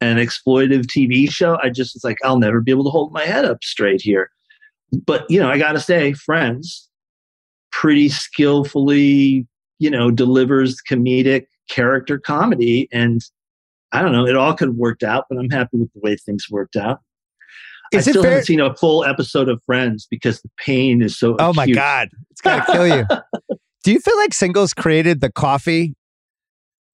[0.00, 3.24] an exploitive TV show, I just was like, I'll never be able to hold my
[3.24, 4.30] head up straight here.
[5.06, 6.88] But you know, I got to say, Friends
[7.72, 9.46] pretty skillfully,
[9.78, 13.22] you know, delivers comedic character comedy and
[13.92, 14.26] I don't know.
[14.26, 17.00] It all could have worked out, but I'm happy with the way things worked out.
[17.92, 18.32] Is I still fair?
[18.32, 21.36] haven't seen a full episode of Friends because the pain is so.
[21.38, 21.76] Oh my acute.
[21.76, 22.08] God.
[22.30, 23.06] It's to kill you.
[23.84, 25.94] Do you feel like singles created the coffee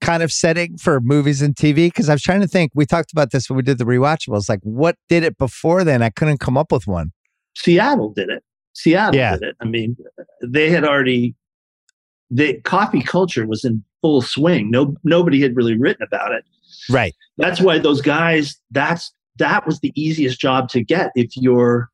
[0.00, 1.86] kind of setting for movies and TV?
[1.86, 4.48] Because I was trying to think, we talked about this when we did the rewatchables.
[4.48, 6.02] Like, what did it before then?
[6.02, 7.12] I couldn't come up with one.
[7.56, 8.42] Seattle did it.
[8.74, 9.34] Seattle Yeah.
[9.34, 9.56] did it.
[9.60, 9.96] I mean,
[10.42, 11.34] they had already.
[12.28, 14.70] The coffee culture was in full swing.
[14.70, 16.44] No, nobody had really written about it.
[16.88, 17.14] Right.
[17.38, 18.56] That's why those guys.
[18.70, 21.88] That's that was the easiest job to get if you're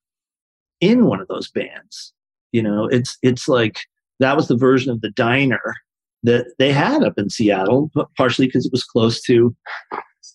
[0.81, 2.13] in one of those bands.
[2.53, 3.81] You know, it's it's like
[4.21, 5.61] that was the version of the diner
[6.23, 9.55] that they had up in Seattle, partially because it was close to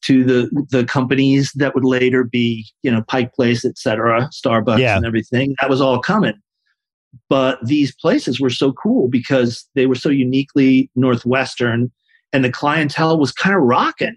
[0.06, 4.80] to the the companies that would later be, you know, Pike Place, et cetera, Starbucks
[4.80, 4.98] Yeah.
[4.98, 5.56] and everything.
[5.62, 6.36] That was all coming.
[7.30, 11.92] But these places were so cool because they were so uniquely Northwestern
[12.32, 14.16] and the clientele was kind of rocking.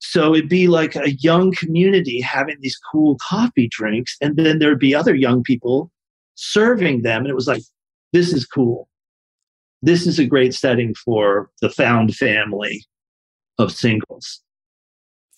[0.00, 4.78] So it'd be like a young community having these cool coffee drinks, and then there'd
[4.78, 5.90] be other young people
[6.34, 7.22] serving them.
[7.22, 7.62] And it was like,
[8.12, 8.88] this is cool.
[9.82, 12.84] This is a great setting for the found family
[13.58, 14.42] of singles.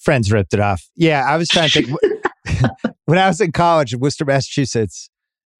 [0.01, 0.83] Friends ripped it off.
[0.97, 1.25] Yeah.
[1.29, 2.01] I was trying to think.
[3.05, 5.11] when I was in college in Worcester, Massachusetts,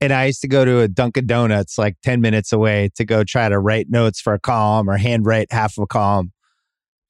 [0.01, 3.23] and I used to go to a Dunkin' Donuts like 10 minutes away to go
[3.23, 6.33] try to write notes for a column or handwrite half of a column.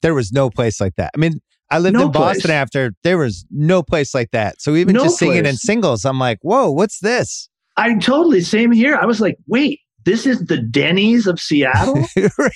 [0.01, 1.11] There was no place like that.
[1.15, 2.51] I mean, I lived No in Boston place.
[2.51, 4.61] after there was no place like that.
[4.61, 7.49] So even No just singing in singles, I'm like, whoa, what's this?
[7.77, 8.97] I totally same here.
[8.97, 12.05] I was like, wait, this is the Denny's of Seattle?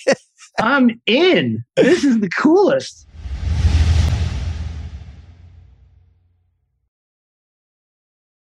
[0.59, 1.63] I'm in.
[1.76, 3.07] This is the coolest.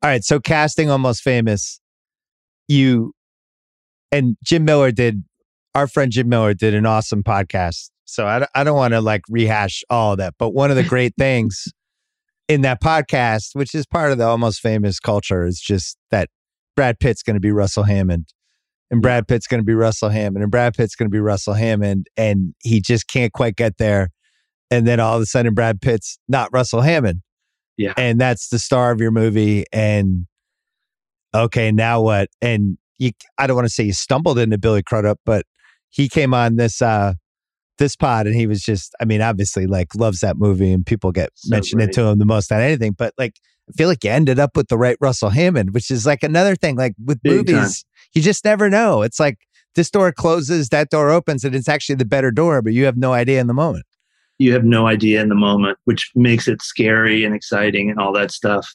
[0.03, 1.81] All right, so casting almost famous.
[2.69, 3.13] You
[4.13, 5.25] and Jim Miller did
[5.75, 7.91] our friend Jim Miller did an awesome podcast.
[8.05, 10.77] So I, don't- I don't want to like rehash all of that, but one of
[10.77, 11.65] the great things
[12.49, 16.29] in that podcast, which is part of the almost famous culture, is just that
[16.77, 18.27] Brad Pitt's going to be Russell Hammond,
[18.91, 21.55] and Brad Pitt's going to be Russell Hammond, and Brad Pitt's going to be Russell
[21.55, 24.11] Hammond, and he just can't quite get there.
[24.71, 27.23] And then all of a sudden, Brad Pitt's not Russell Hammond.
[27.77, 27.93] Yeah.
[27.97, 29.65] And that's the star of your movie.
[29.73, 30.27] And
[31.35, 32.29] okay, now what?
[32.41, 35.45] And you, I don't want to say you stumbled into Billy Crudup, but
[35.91, 37.15] he came on this, uh,
[37.79, 41.13] this pod and he was just, I mean, obviously like loves that movie and people
[41.13, 43.35] get So mentioned it to him the most on anything, but like,
[43.69, 46.55] I feel like you ended up with the right Russell Hammond, which is like another
[46.55, 46.77] thing.
[46.77, 47.69] Like with Big time.
[48.15, 49.03] You just never know.
[49.03, 49.39] It's like
[49.75, 52.97] this door closes, that door opens, and it's actually the better door, but you have
[52.97, 53.85] no idea in the moment.
[54.39, 58.13] you have no idea in the moment, which makes it scary and exciting and all
[58.13, 58.75] that stuff.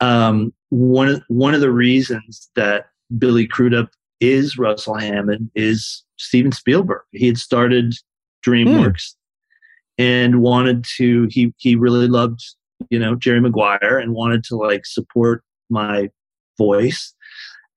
[0.00, 2.86] Um, one of one of the reasons that
[3.18, 3.90] Billy Crudup
[4.20, 7.02] is Russell Hammond is Steven Spielberg.
[7.12, 7.94] He had started
[8.46, 9.14] DreamWorks,
[9.96, 12.40] and wanted to he he really loved
[12.90, 16.10] you know Jerry Maguire and wanted to like support my
[16.58, 17.14] voice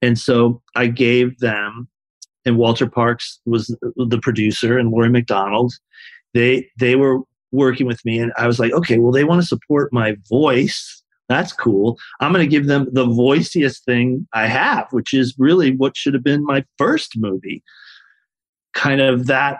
[0.01, 1.87] and so I gave them
[2.45, 5.73] and Walter Parkes was the producer and Laurie MacDonald
[6.33, 7.19] they they were
[7.51, 10.97] working with me and I was like okay well they want to support my voice.
[11.29, 11.97] That's cool.
[12.19, 16.13] I'm going to give them the voiciest thing I have which is really what should
[16.13, 17.63] have been my first movie.
[18.73, 19.57] Kind of that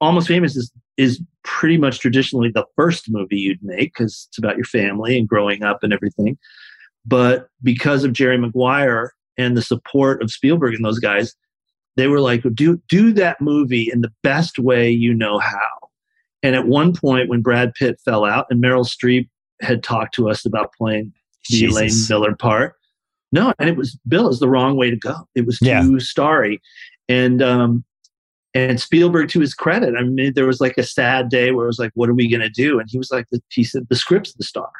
[0.00, 4.56] almost famous is is pretty much traditionally the first movie you'd make because it's about
[4.56, 6.38] your family and growing up and everything.
[7.04, 11.34] But because of Jerry Maguire and the support of Spielberg and those guys,
[11.96, 15.90] they were like, do do that movie in the best way you know how.
[16.42, 19.28] And at one point, when Brad Pitt fell out and Meryl Streep
[19.60, 21.12] had talked to us about playing
[21.48, 22.74] the Elaine Miller part,
[23.30, 25.28] no, and it was Bill is the wrong way to go.
[25.34, 25.84] It was too yeah.
[25.98, 26.60] starry,
[27.08, 27.84] and um,
[28.54, 31.68] and Spielberg, to his credit, I mean, there was like a sad day where it
[31.68, 32.78] was like, what are we going to do?
[32.78, 34.70] And he was like, he said, the script's the star.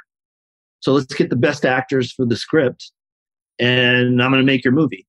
[0.81, 2.91] So let's get the best actors for the script
[3.59, 5.07] and I'm going to make your movie.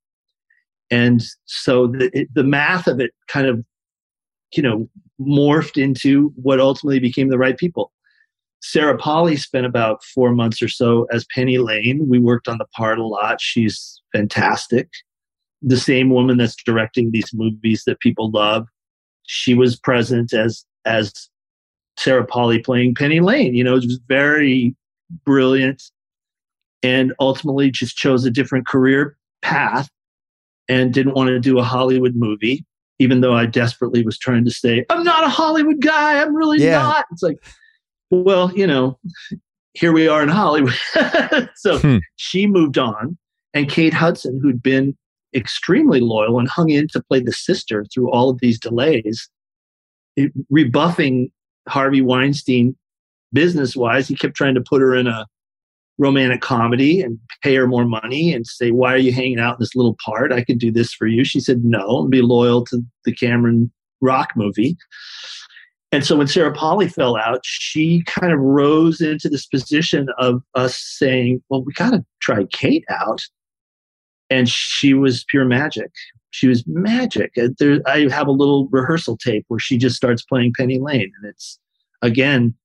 [0.91, 3.63] And so the, the math of it kind of,
[4.55, 4.87] you know,
[5.19, 7.91] morphed into what ultimately became the right people.
[8.61, 12.07] Sarah Polley spent about four months or so as Penny Lane.
[12.07, 13.41] We worked on the part a lot.
[13.41, 14.89] She's fantastic
[15.63, 18.67] the same woman that's directing these movies that people love.
[19.23, 21.29] She was present as as
[21.97, 23.55] Sarah Polley playing Penny Lane.
[23.55, 24.75] You know, it was very
[25.25, 25.81] brilliant,
[26.83, 29.89] and ultimately just chose a different career path
[30.67, 32.65] and didn't want to do a Hollywood movie.
[32.99, 36.21] Even though I desperately was trying to say, I'm not a Hollywood guy.
[36.21, 36.77] I'm really yeah.
[36.77, 37.05] not.
[37.11, 37.43] It's like,
[38.11, 38.99] well, you know,
[39.73, 40.77] here we are in Hollywood.
[41.55, 41.97] so hmm.
[42.17, 43.17] she moved on.
[43.53, 44.95] And Kate Hudson, who'd been
[45.35, 49.29] extremely loyal and hung in to play the sister through all of these delays,
[50.49, 51.31] rebuffing
[51.67, 52.75] Harvey Weinstein
[53.31, 54.07] business wise.
[54.07, 55.25] He kept trying to put her in a
[56.03, 59.57] romantic comedy and pay her more money and say, Why are you hanging out in
[59.59, 60.31] this little part?
[60.31, 61.23] I could do this for you.
[61.23, 63.71] She said, No, and be loyal to the Cameron
[64.01, 64.77] Rock movie.
[65.91, 70.43] And so when Sarah Polley fell out, she kind of rose into this position of
[70.55, 73.21] us saying, Well, we got to try Kate out
[74.29, 75.91] and she was pure magic.
[76.31, 77.31] She was magic.
[77.37, 81.11] Uh, there, I have a little rehearsal tape where she just starts playing Penny Lane,
[81.21, 81.59] and it's
[82.01, 82.55] again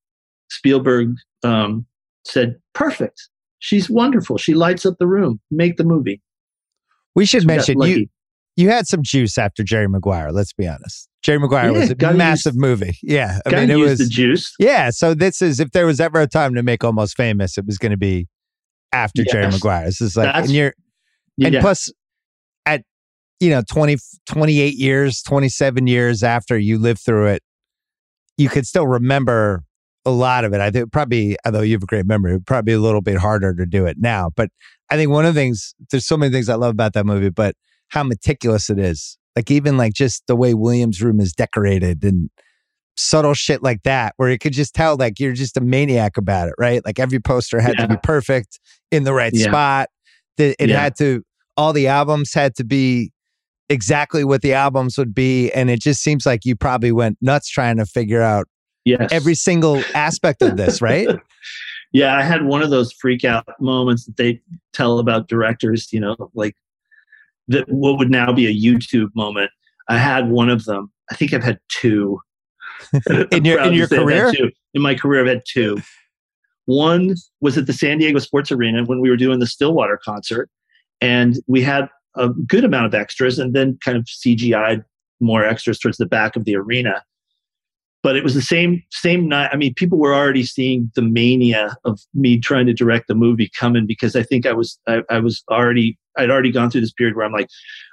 [0.51, 1.85] Spielberg um,
[2.29, 3.29] said, "Perfect.
[3.59, 4.39] She's wonderful.
[4.39, 5.41] She lights up the room.
[5.51, 6.23] Make the movie."
[7.15, 8.07] We should so mention you.
[8.57, 10.33] You had some juice after Jerry Maguire.
[10.33, 11.09] Let's be honest.
[11.23, 12.97] Jerry Maguire yeah, was a massive movie.
[13.03, 14.55] Yeah, I mean it was the juice.
[14.59, 17.67] Yeah, so this is if there was ever a time to make almost famous, it
[17.67, 18.29] was going to be
[18.93, 19.33] after yes.
[19.33, 19.85] Jerry Maguire.
[19.85, 20.75] This is like, That's, and you're
[21.43, 21.61] and yeah.
[21.61, 21.93] plus,
[22.67, 22.83] at
[23.41, 23.97] you know 20,
[24.27, 27.43] 28 years, twenty seven years after you lived through it,
[28.37, 29.65] you could still remember
[30.09, 30.61] a lot of it.
[30.61, 33.67] I think probably, although you have a great memory, probably a little bit harder to
[33.67, 34.31] do it now.
[34.35, 34.51] But
[34.91, 37.31] I think one of the things, there's so many things I love about that movie,
[37.31, 37.55] but
[37.89, 39.19] how meticulous it is.
[39.37, 42.31] Like even like just the way Williams' room is decorated and
[42.97, 46.49] subtle shit like that, where you could just tell like you're just a maniac about
[46.49, 46.85] it, right?
[46.85, 47.87] Like every poster had yeah.
[47.87, 48.59] to be perfect
[48.91, 49.47] in the right yeah.
[49.47, 49.89] spot.
[50.39, 50.81] That it yeah.
[50.81, 51.23] had to
[51.57, 53.13] all the albums had to be
[53.69, 55.51] exactly what the albums would be.
[55.53, 58.49] And it just seems like you probably went nuts trying to figure out
[58.89, 59.13] yes.
[59.13, 61.09] every single aspect of this, right?
[61.93, 64.41] yeah, I had one of those freak out moments that they
[64.73, 66.55] tell about directors, you know, like
[67.49, 69.51] that what would now be a YouTube moment.
[69.89, 70.93] I had one of them.
[71.11, 72.21] I think I've had two.
[73.33, 74.33] in your in your career?
[74.75, 75.79] In my career, I've had two.
[76.67, 80.51] One was at the San Diego Sports Arena when we were doing the Stillwater concert,
[81.01, 84.85] and we had a good amount of extras and then kind of CGI'd
[85.21, 87.03] more extras towards the back of the arena.
[88.03, 89.51] But it was the same same night.
[89.53, 93.51] I mean, people were already seeing the mania of me trying to direct the movie
[93.59, 96.93] coming because I think I was I, I was already I'd already gone through this
[96.93, 97.49] period where I'm like,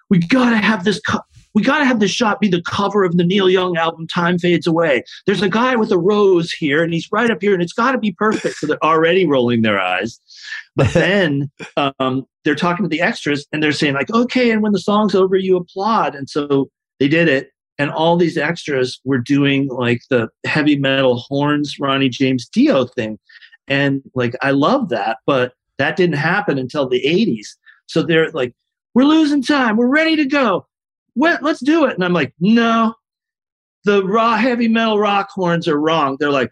[0.09, 1.21] we gotta have this co-
[1.55, 4.37] we got to have this shot be the cover of the Neil Young album Time
[4.37, 5.03] Fades Away.
[5.25, 7.93] There's a guy with a rose here and he's right up here and it's got
[7.93, 8.57] to be perfect.
[8.57, 10.19] So they're already rolling their eyes.
[10.75, 14.73] But then um, they're talking to the extras and they're saying like, okay, and when
[14.73, 16.13] the song's over, you applaud.
[16.13, 16.69] And so
[16.99, 17.51] they did it.
[17.77, 23.19] And all these extras were doing like the heavy metal horns, Ronnie James Dio thing.
[23.67, 27.47] And like, I love that, but that didn't happen until the 80s.
[27.87, 28.53] So they're like,
[28.93, 29.75] we're losing time.
[29.75, 30.65] We're ready to go
[31.15, 31.95] well, let's do it.
[31.95, 32.93] And I'm like, no,
[33.85, 36.17] the raw heavy metal rock horns are wrong.
[36.19, 36.51] They're like,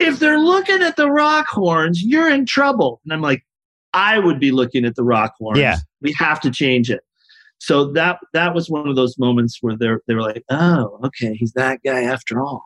[0.00, 3.00] if they're looking at the rock horns, you're in trouble.
[3.04, 3.44] And I'm like,
[3.92, 5.58] I would be looking at the rock horns.
[5.58, 5.76] Yeah.
[6.00, 7.00] We have to change it.
[7.64, 11.34] So that that was one of those moments where they're they were like, oh, okay,
[11.34, 12.64] he's that guy after all.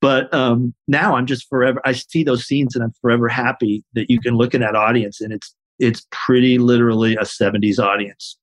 [0.00, 1.80] But um, now I'm just forever.
[1.84, 5.20] I see those scenes and I'm forever happy that you can look at that audience
[5.22, 8.36] and it's it's pretty literally a 70s audience,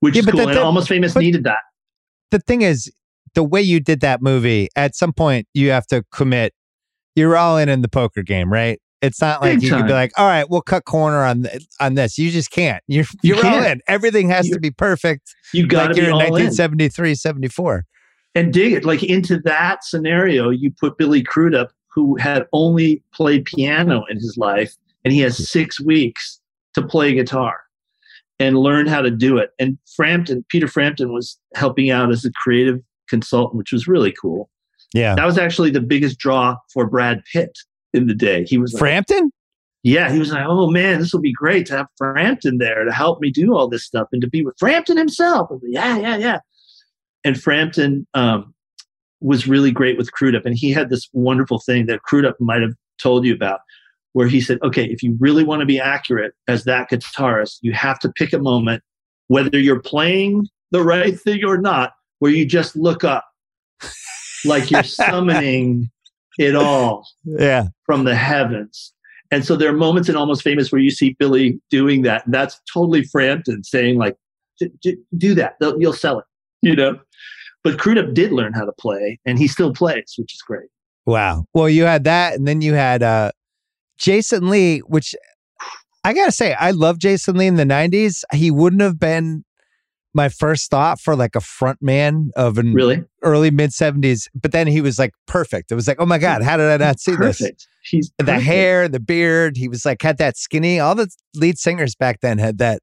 [0.00, 0.38] which Yeah, is cool.
[0.46, 1.58] that- and Almost Famous needed that.
[2.30, 2.90] the thing is,
[3.34, 6.54] the way you did that movie, at some point you have to commit.
[7.14, 8.80] You're all in in the poker game, right?
[9.00, 11.66] It's not like Big you can be like, all right, we'll cut corner on th-
[11.80, 12.18] on this.
[12.18, 12.82] You just can't.
[12.88, 13.66] You're You you're all can't.
[13.66, 13.80] in.
[13.86, 15.34] Everything has to You're- be perfect.
[15.54, 17.84] You got to Like be you're in all in 1973, 74.
[18.34, 18.84] and dig it.
[18.84, 24.36] Like into that scenario, you put Billy Crudup, who had only played piano in his
[24.36, 26.40] life, and he has six weeks
[26.74, 27.60] to play guitar
[28.40, 29.50] and learn how to do it.
[29.60, 34.50] And Frampton, Peter Frampton, was helping out as a creative consultant, which was really cool.
[34.94, 35.14] Yeah.
[35.14, 37.56] That was actually the biggest draw for Brad Pitt
[37.94, 38.44] in the day.
[38.44, 39.30] He was like, Frampton?
[39.82, 42.92] yeah, he was like, oh man, this will be great to have Frampton there to
[42.92, 45.50] help me do all this stuff and to be with Frampton himself.
[45.50, 46.38] Like, yeah, yeah, yeah.
[47.24, 48.54] And Frampton um,
[49.20, 50.46] was really great with Crudup.
[50.46, 53.60] And he had this wonderful thing that Crudup might have told you about,
[54.12, 57.72] where he said, okay, if you really want to be accurate as that guitarist, you
[57.72, 58.82] have to pick a moment,
[59.28, 63.24] whether you're playing the right thing or not, where you just look up
[64.44, 65.88] like you're summoning
[66.38, 67.66] it all Yeah.
[67.84, 68.92] from the heavens.
[69.30, 72.24] And so there are moments in Almost Famous where you see Billy doing that.
[72.24, 74.16] And that's totally Frampton saying, like,
[74.58, 75.56] "D- d- do that.
[75.60, 76.24] They'll- You'll sell it,
[76.62, 76.98] you know?
[77.64, 80.68] But Crudup did learn how to play and he still plays, which is great.
[81.04, 81.44] Wow.
[81.54, 83.32] Well, you had that, and then you had uh,
[83.98, 85.14] Jason Lee, which
[86.04, 88.22] I gotta say, I love Jason Lee in the '90s.
[88.32, 89.44] He wouldn't have been
[90.14, 93.04] my first thought for like a front man of an Really?
[93.22, 95.70] early mid '70s, but then he was like perfect.
[95.70, 97.38] It was like, oh my god, how did I not see this?
[97.40, 97.68] Perfect.
[98.18, 99.56] The hair, the beard.
[99.56, 100.78] He was like had that skinny.
[100.80, 102.80] All the lead singers back then had that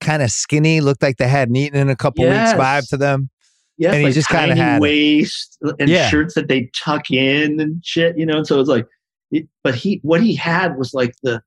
[0.00, 2.48] kind of skinny, looked like they hadn't eaten in a couple Yes.
[2.56, 3.30] weeks vibe to them.
[3.78, 4.80] yeah and he like just kinda tiny had it.
[4.80, 6.08] waist uh, and Yeah.
[6.10, 8.38] shirts that they tuck in and shit, you know.
[8.38, 8.86] And so it's like,
[9.30, 11.42] it, but he what he had was like the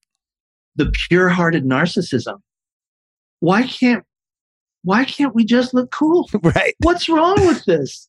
[0.77, 2.39] the pure-hearted narcissism.
[3.39, 4.03] Why can't
[4.85, 6.29] why can't we just look cool?
[6.43, 6.73] right.
[6.79, 8.07] What's wrong with this?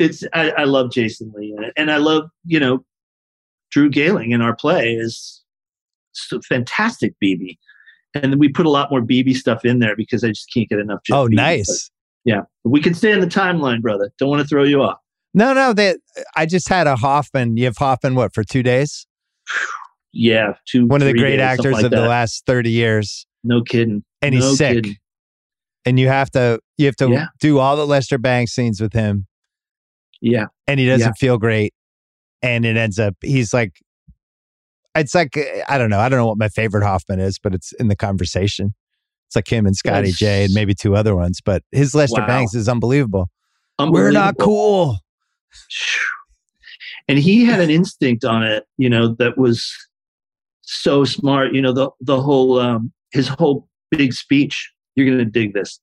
[0.00, 2.84] It's I, I love Jason Lee and, I love you know
[3.70, 5.42] Drew Gehling in our play is
[6.48, 7.58] fantastic Bebe,
[8.14, 10.78] and we put a lot more Bebe stuff in there because I just can't get
[10.78, 11.00] enough.
[11.04, 11.90] just Oh, Bebe, nice.
[12.24, 14.10] yeah, we can stay in the timeline, brother.
[14.18, 14.98] Don't want to throw you off.
[15.34, 15.96] No, no, they
[16.36, 17.56] I just had a Hoffman.
[17.56, 19.06] You have Hoffman what for two days?
[20.12, 20.86] Yeah, two.
[20.86, 23.26] One of the great days, actors like of the last 30 years.
[23.44, 24.02] No kidding.
[24.22, 24.74] And he's No sick.
[24.76, 24.96] kidding.
[25.88, 27.26] And you have to you have to Yeah.
[27.40, 29.26] do all the Lester Bangs scenes with him
[30.20, 31.12] Yeah, and he doesn't Yeah.
[31.18, 31.72] feel great.
[32.42, 33.72] And it ends up he's like
[34.94, 35.38] it's like
[35.68, 35.98] I don't know.
[36.00, 38.74] I don't know what my favorite Hoffman is, but it's in the conversation.
[39.28, 40.18] It's like him and Scotty Yes.
[40.18, 42.26] J and maybe two other ones, but his Lester Wow.
[42.26, 43.30] Bangs is unbelievable.
[43.78, 44.98] We're not cool.
[47.08, 49.72] and he had an instinct on it you know that was
[50.62, 55.24] so smart you know the the whole um his whole big speech you're going to
[55.24, 55.80] dig this.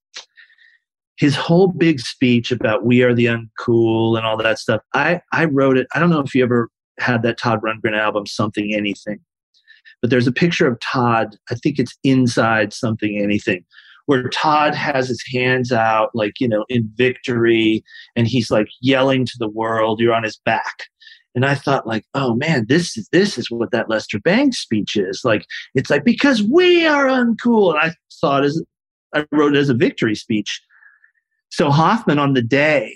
[1.18, 5.46] His whole big speech about we are the uncool and all that stuff i i
[5.46, 6.70] wrote it i don't know if you ever
[7.00, 9.22] had that todd rundgren album something anything
[10.02, 13.64] but there's a picture of todd i think it's inside something anything
[14.06, 17.84] where todd has his hands out like you know in victory
[18.16, 20.86] and he's like yelling to the world you're on his back.
[21.34, 24.96] And i thought like oh man this is this is what that lester bangs speech
[24.96, 25.22] is.
[25.26, 27.72] Like it's like because we are uncool.
[27.72, 28.62] And i thought as
[29.16, 30.62] i wrote it as a victory speech
[31.50, 32.96] so hoffman on the day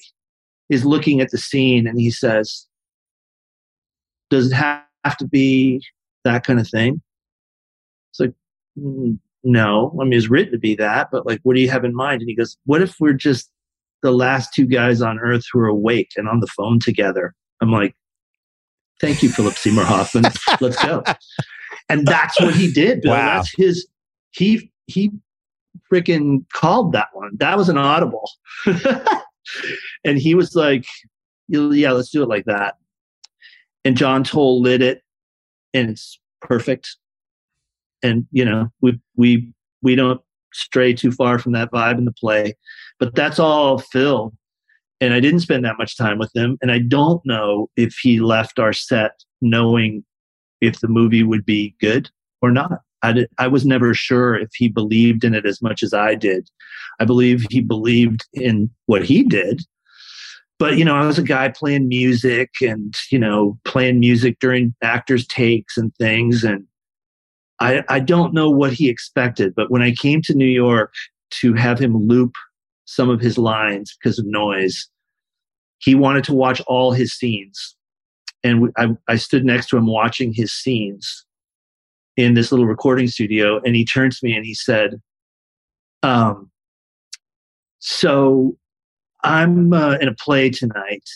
[0.69, 2.67] is looking at the scene and he says
[4.29, 5.83] does it have to be
[6.23, 7.01] that kind of thing
[8.11, 8.33] it's like
[8.77, 11.85] "Mm, no i mean it's written to be that but like what do you have
[11.85, 13.49] in mind and he goes what if we're just
[14.01, 17.33] the last two guys on earth who are awake and on the phone together.
[17.61, 17.95] I'm like,
[19.01, 20.25] thank you, Philip Seymour Hoffman.
[20.59, 21.03] Let's go.
[21.91, 23.01] And that's what he did.
[23.01, 23.13] Bill.
[23.13, 23.37] Wow.
[23.37, 23.87] That's his,
[24.29, 25.11] he, he
[25.91, 27.31] freaking called that one.
[27.37, 28.29] That was an audible.
[30.03, 30.85] and he was like,
[31.47, 32.75] yeah, let's do it like that.
[33.85, 35.01] And John Toll lit it
[35.73, 36.95] and it's perfect.
[38.03, 39.51] And, you know, we, we,
[39.81, 40.21] we don't
[40.53, 42.55] stray too far from that vibe in the play,
[42.99, 44.33] but that's all Phil.
[45.01, 46.57] And I didn't spend that much time with him.
[46.61, 50.03] And I don't know if he left our set knowing
[50.61, 52.09] if the movie would be good
[52.41, 52.81] or not.
[53.01, 56.15] I, did, I was never sure if he believed in it as much as I
[56.15, 56.49] did.
[56.99, 59.61] I believe he believed in what he did.
[60.57, 64.75] But, you know, I was a guy playing music and, you know, playing music during
[64.83, 66.43] actors' takes and things.
[66.43, 66.65] And
[67.61, 69.55] I, I don't know what he expected.
[69.55, 70.93] But when I came to New York
[71.41, 72.33] to have him loop
[72.85, 74.89] some of his lines because of noise,
[75.77, 77.77] he wanted to watch all his scenes
[78.43, 81.25] and I, I stood next to him watching his scenes
[82.19, 85.01] in this little recording studio, and he turned to me and he said,
[86.03, 86.51] um,
[87.79, 88.57] "So
[89.23, 91.07] I'm uh, in a play tonight,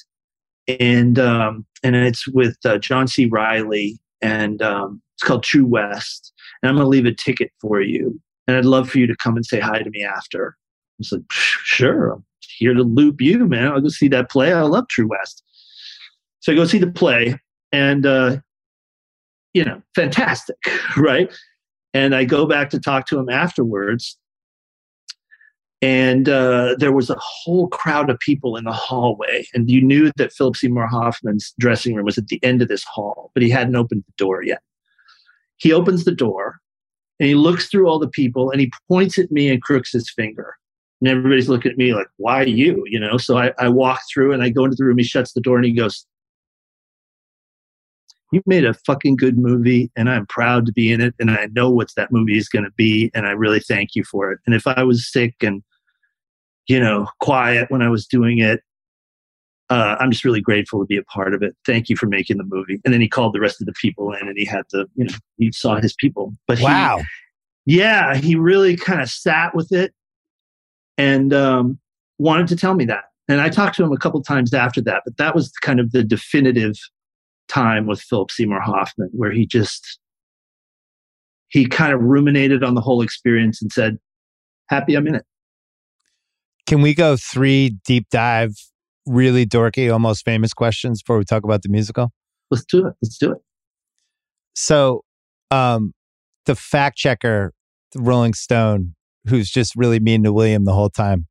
[0.80, 3.26] and um, and it's with uh, John C.
[3.26, 6.32] Reilly, and um, it's called True West,
[6.62, 8.18] and I'm going to leave a ticket for you,
[8.48, 11.12] and I'd love for you to come and say hi to me after." I was
[11.12, 13.74] like, "Sure, I'm here to loop you, man.
[13.74, 14.54] I'll go see that play.
[14.54, 15.44] I love True West."
[16.40, 17.38] So I go see the play,
[17.74, 18.38] and uh,
[19.54, 20.58] you know, fantastic,
[20.98, 21.32] right?
[21.94, 24.18] And I go back to talk to him afterwards,
[25.82, 30.12] and uh, there was a whole crowd of people in the hallway, and you knew
[30.18, 33.50] that Philip Seymour Hoffman's dressing room was at the end of this hall, but he
[33.50, 34.62] hadn't opened the door yet.
[35.58, 36.60] He opens the door,
[37.20, 40.10] and he looks through all the people, and he points at me and crooks his
[40.10, 40.56] finger.
[41.00, 43.18] And everybody's looking at me like, "Why you?" You know.
[43.18, 44.98] So I, I walk through, and I go into the room.
[44.98, 46.06] He shuts the door, and he goes,
[48.34, 51.47] you made a fucking good movie and I'm proud to be in it and I
[51.53, 54.39] know what that movie is going to be and I really thank you for it.
[54.45, 55.61] And if I was sick and
[56.68, 58.61] you know quiet when I was doing it,
[59.69, 61.55] uh, I'm just really grateful to be a part of it.
[61.65, 62.80] Thank you for making the movie.
[62.84, 65.05] And then he called the rest of the people in and he had the you
[65.05, 66.34] know he saw his people.
[66.47, 67.01] But he, Wow.
[67.65, 69.93] yeah, he really kind of sat with it
[70.97, 71.80] and um,
[72.19, 73.05] wanted to tell me that.
[73.27, 75.91] And I talked to him a couple times after that, but that was kind of
[75.91, 76.76] the definitive
[77.48, 79.99] time with Philip Seymour Hoffman, where he just
[81.49, 83.98] he kind of ruminated on the whole experience and said,
[84.70, 85.26] "Happy I'm in it."
[86.65, 88.56] Can we go three deep dive,
[89.06, 92.11] really dorky, almost famous questions before we talk about the musical?
[92.49, 92.94] Let's do it.
[93.02, 93.38] Let's do it.
[94.56, 95.03] So,
[95.52, 95.94] um,
[96.45, 97.53] the fact checker,
[97.91, 98.95] the Rolling Stone,
[99.28, 101.28] who's just really mean to William the whole time.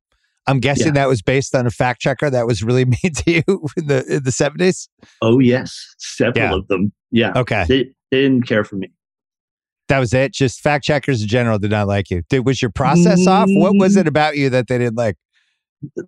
[0.47, 1.03] I'm guessing Yeah.
[1.03, 3.43] that was based on a fact checker that was really mean to you
[3.77, 4.87] in the in the 70s.
[5.21, 6.55] Oh yes, several Yeah.
[6.55, 6.91] of them.
[7.11, 8.91] Yeah, Okay, they, they didn't care for me.
[9.87, 10.33] that was it.
[10.33, 12.23] Just fact checkers in general did not like you.
[12.29, 13.47] Did was your process off?
[13.49, 14.09] What was it mm.
[14.09, 15.15] about you that they didn't like?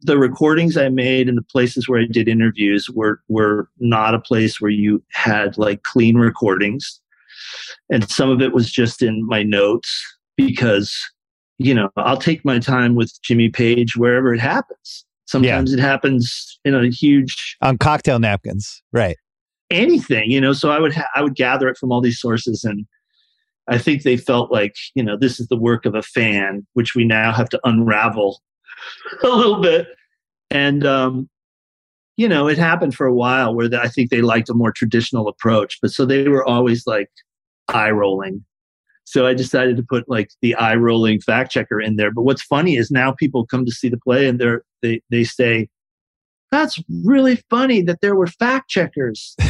[0.02, 4.20] The recordings I made and the places where I did interviews were were not a
[4.20, 7.00] place where you had like clean recordings,
[7.90, 10.96] and some of it was just in my notes because
[11.58, 15.06] you know I'll take my time with Jimmy Page wherever it happens.
[15.28, 19.18] Sometimes it happens in a huge On cocktail napkins, right?
[19.70, 20.54] anything, you know.
[20.54, 22.86] So I would ha- I would gather it from all these sources, and
[23.68, 26.96] I think they felt like you know this is the work of a fan, which
[26.96, 28.42] we now have to unravel
[29.24, 29.88] a little bit.
[30.52, 31.30] And um,
[32.18, 34.72] you know, it happened for a while where the, I think they liked a more
[34.72, 37.10] traditional approach, but so they were always like
[37.68, 38.44] eye rolling.
[39.16, 42.12] So I decided to put like the eye rolling fact checker in there.
[42.12, 45.24] But what's funny is now people come to see the play and they're they they
[45.24, 45.70] say,
[46.52, 49.38] "That's really funny that there were fact checkers."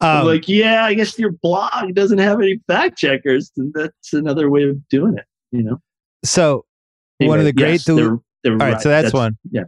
[0.00, 4.50] Um, like, yeah, I guess your blog doesn't have any fact checkers, and that's another
[4.50, 5.24] way of doing it.
[5.50, 5.80] You know.
[6.24, 6.66] so
[7.20, 8.82] one of the great yes, del- they're- they're all right, right.
[8.82, 9.38] so that's, one.
[9.50, 9.62] yeah.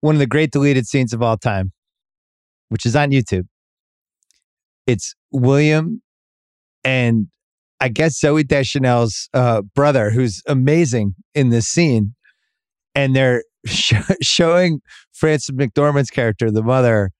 [0.00, 1.72] One of the great deleted scenes of all time,
[2.70, 3.46] which is on YouTube.
[4.86, 6.02] It's William
[6.84, 7.26] and
[7.80, 12.14] I guess Zooey Deschanel's uh, brother, who's amazing in this scene,
[12.94, 13.92] and they're sh-
[14.22, 14.80] showing
[15.12, 17.10] Frances McDormand's character, the mother,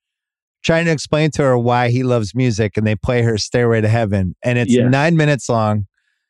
[0.63, 3.87] trying to explain to her why he loves music, and they play her "Stairway to
[3.89, 4.89] Heaven," and it's Yes.
[4.89, 5.85] nine minutes long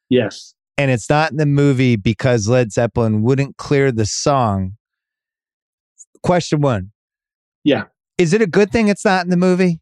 [0.09, 0.53] Yes.
[0.77, 4.73] and it's not in the movie because Led Zeppelin wouldn't clear the song.
[6.23, 6.91] Question one.
[7.63, 7.83] Yeah.
[8.17, 9.79] Is it a good thing it's not in the movie?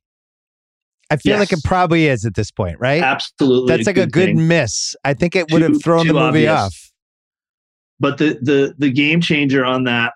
[1.09, 3.01] I feel like it probably is at this point, right?
[3.01, 3.75] Absolutely.
[3.75, 4.47] That's like a good thing.
[4.47, 4.95] miss.
[5.03, 6.51] I think it would Too- have thrown the movie obvious.
[6.51, 6.91] off.
[7.99, 10.13] But the the the game changer on that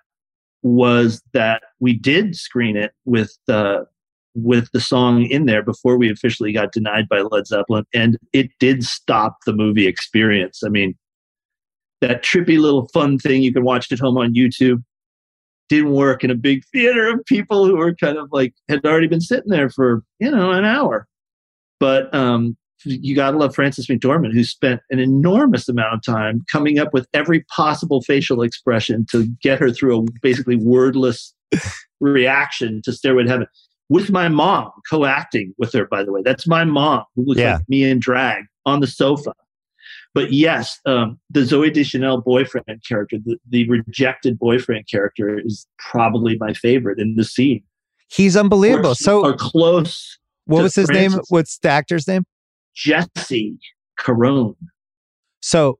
[0.62, 3.80] was that we did screen it with uh,
[4.34, 8.50] with the song in there before we officially got denied by Led Zeppelin, and it
[8.58, 10.62] did stop the movie experience.
[10.64, 10.94] I mean,
[12.02, 14.82] that trippy little fun thing you can watch at home on YouTube
[15.70, 19.06] didn't work in a big theater of people who were kind of like had already
[19.06, 21.06] been sitting there for you know an hour.
[21.78, 26.42] But um, you got to love Frances McDormand, who spent an enormous amount of time
[26.52, 31.32] coming up with every possible facial expression to get her through a basically wordless
[32.00, 33.46] reaction to Stairway to Heaven.
[33.88, 37.54] With my mom co-acting with her, by the way, that's my mom who looks Yeah.
[37.56, 39.32] like me in drag on the sofa.
[40.14, 46.36] But yes, um, the Zooey Deschanel boyfriend character, the, the rejected boyfriend character, is probably
[46.38, 47.62] my favorite in the scene.
[48.08, 48.90] He's unbelievable.
[48.90, 51.12] Or- So, or close what was his name?
[51.28, 52.24] What's the actor's name?
[52.74, 53.56] Jesse
[54.00, 54.56] Carone.
[55.40, 55.78] So,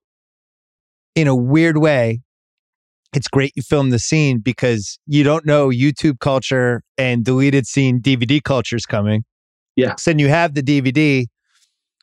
[1.16, 2.20] in a weird way,
[3.12, 8.00] it's great you filmed the scene because you don't know YouTube culture and deleted scene
[8.00, 9.24] DVD culture is coming.
[9.74, 9.96] Yeah.
[9.96, 11.26] So then you have the DVD,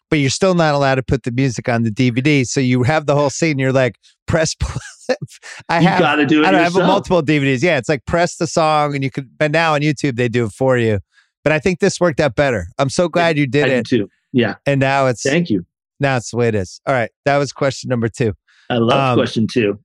[0.10, 2.46] but you're still not allowed to put the music on the DVD.
[2.48, 3.60] So you have the whole scene.
[3.60, 3.98] You're like,
[4.28, 4.56] press.
[5.70, 6.00] I You have.
[6.00, 7.64] got to do it I have multiple DVDs.
[7.64, 9.38] Yeah, it's like press the song, and you could.
[9.38, 11.00] But now on YouTube they do it for you.
[11.44, 12.68] But I think this worked out better.
[12.78, 14.10] I'm so glad you did I it, too.
[14.34, 14.56] Yeah.
[14.66, 15.66] and now it's Thank you.
[16.02, 16.82] now it's the way it is.
[16.86, 18.34] All right, that was question number two.
[18.70, 19.80] I love Um, question two.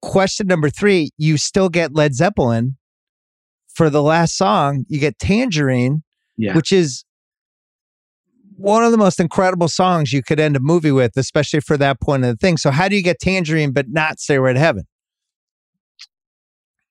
[0.00, 2.76] question number three, you still get Led Zeppelin
[3.72, 4.84] for the last song.
[4.88, 6.02] You get Tangerine,
[6.36, 6.54] Yeah.
[6.56, 7.04] which is
[8.56, 12.00] one of the most incredible songs you could end a movie with, especially for that
[12.00, 12.56] point of the thing.
[12.56, 14.84] So, how do you get Tangerine but not Stairway to Heaven?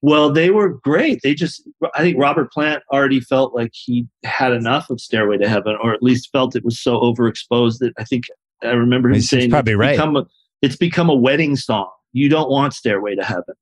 [0.03, 1.19] Well, they were great.
[1.21, 1.61] They just,
[1.93, 5.93] I think Robert Plant already felt like he had enough of Stairway to Heaven, or
[5.93, 8.23] at least felt it was so overexposed that I think
[8.63, 9.95] I remember him He's- saying probably it's right.
[9.95, 10.25] Become a,
[10.63, 11.89] it's become a wedding song.
[12.13, 13.55] You don't want Stairway to Heaven,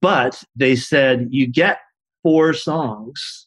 [0.00, 1.78] but they said you get
[2.22, 3.46] four songs.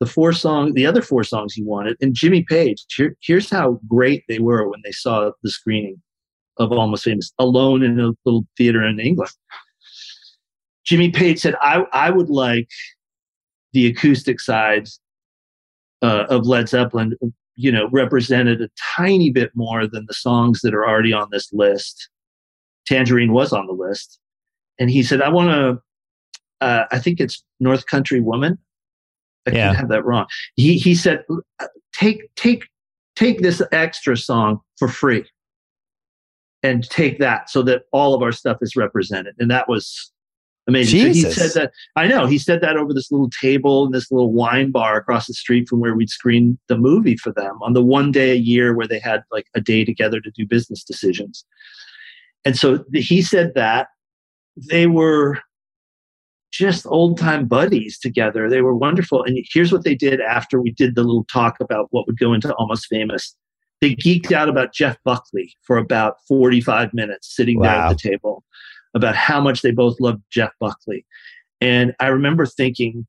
[0.00, 2.84] The four songs, the other four songs he wanted, and Jimmy Page.
[2.94, 6.00] Here, here's how great they were when they saw the screening
[6.56, 9.32] of Almost Famous alone in a little theater in England.
[10.84, 12.68] Jimmy Page said, I, I would like
[13.72, 14.88] the acoustic side
[16.00, 17.14] uh, of Led Zeppelin,
[17.56, 21.52] you know, represented a tiny bit more than the songs that are already on this
[21.52, 22.08] list.
[22.86, 24.18] Tangerine was on the list.
[24.78, 28.58] And he said, I want to, uh, I think it's North Country Woman.
[29.48, 29.66] I Yeah.
[29.66, 30.26] can't have that wrong.
[30.56, 31.24] He, he said,
[31.92, 32.64] take, take,
[33.16, 35.24] take this extra song for free
[36.62, 39.34] and take that so that all of our stuff is represented.
[39.38, 40.12] And that was
[40.66, 41.00] amazing.
[41.00, 44.10] So he said that I know he said that over this little table in this
[44.10, 47.72] little wine bar across the street from where we'd screen the movie for them on
[47.72, 50.84] the one day a year where they had like a day together to do business
[50.84, 51.44] decisions.
[52.44, 53.88] And so he said that
[54.68, 55.38] they were
[56.52, 58.48] just old time buddies together.
[58.48, 59.22] They were wonderful.
[59.22, 62.32] And here's what they did after we did the little talk about what would go
[62.32, 63.36] into Almost Famous.
[63.80, 68.44] They geeked out about Jeff Buckley for about 45 minutes sitting there at the table
[68.94, 71.06] about how much they both loved Jeff Buckley.
[71.60, 73.06] And I remember thinking,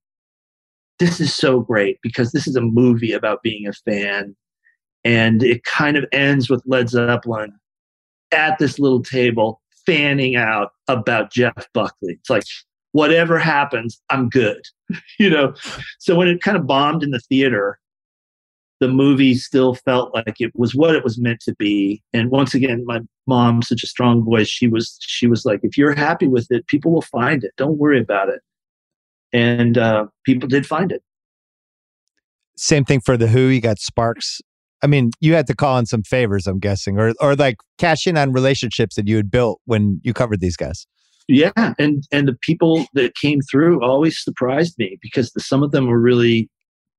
[0.99, 4.35] this is so great because this is a movie about being a fan.
[5.03, 7.53] And it kind of ends with Led Zeppelin
[8.31, 12.13] at this little table fanning out about Jeff Buckley.
[12.19, 12.43] It's like,
[12.91, 14.61] whatever happens, I'm good.
[15.19, 15.53] you know?
[15.99, 17.79] So when it kind of bombed in the theater,
[18.79, 22.01] the movie still felt like it was what it was meant to be.
[22.13, 25.77] And once again, my mom, such a strong voice, she was she was like, if
[25.77, 27.51] you're happy with it, people will find it.
[27.57, 28.41] Don't worry about it.
[29.33, 31.03] And uh, people did find it.
[32.57, 33.47] Same thing for the Who.
[33.47, 34.41] You got Sparks.
[34.81, 38.07] I mean, you had to call in some favors, I'm guessing, or or like cash
[38.07, 40.87] in on relationships that you had built when you covered these guys.
[41.29, 45.69] Yeah, and and the people that came through always surprised me because the, some of
[45.69, 46.49] them were really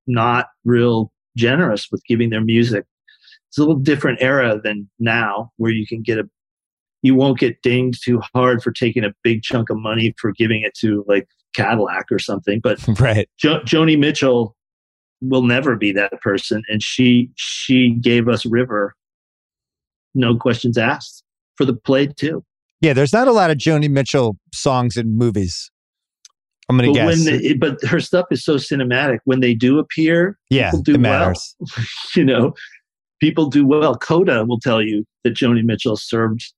[0.06, 2.84] not real generous with giving their music.
[3.48, 6.30] It's a little different era than now, where you can get a
[7.02, 10.62] you won't get dinged too hard for taking a big chunk of money for giving
[10.62, 12.60] it to like Cadillac or something.
[12.62, 13.28] But right.
[13.36, 14.54] jo- Joni Mitchell
[15.20, 18.94] will never be that person, and she she gave us River,
[20.14, 21.24] no questions asked,
[21.56, 22.44] for the play too.
[22.80, 25.70] Yeah, there's not a lot of Joni Mitchell songs in movies.
[26.68, 27.06] I'm gonna But guess.
[27.06, 29.18] when they, but her stuff is so cinematic.
[29.24, 31.32] When they do appear, yeah, people do it well.
[32.16, 32.54] you know,
[33.20, 33.96] people do well.
[33.96, 36.52] Coda will tell you that Joni Mitchell served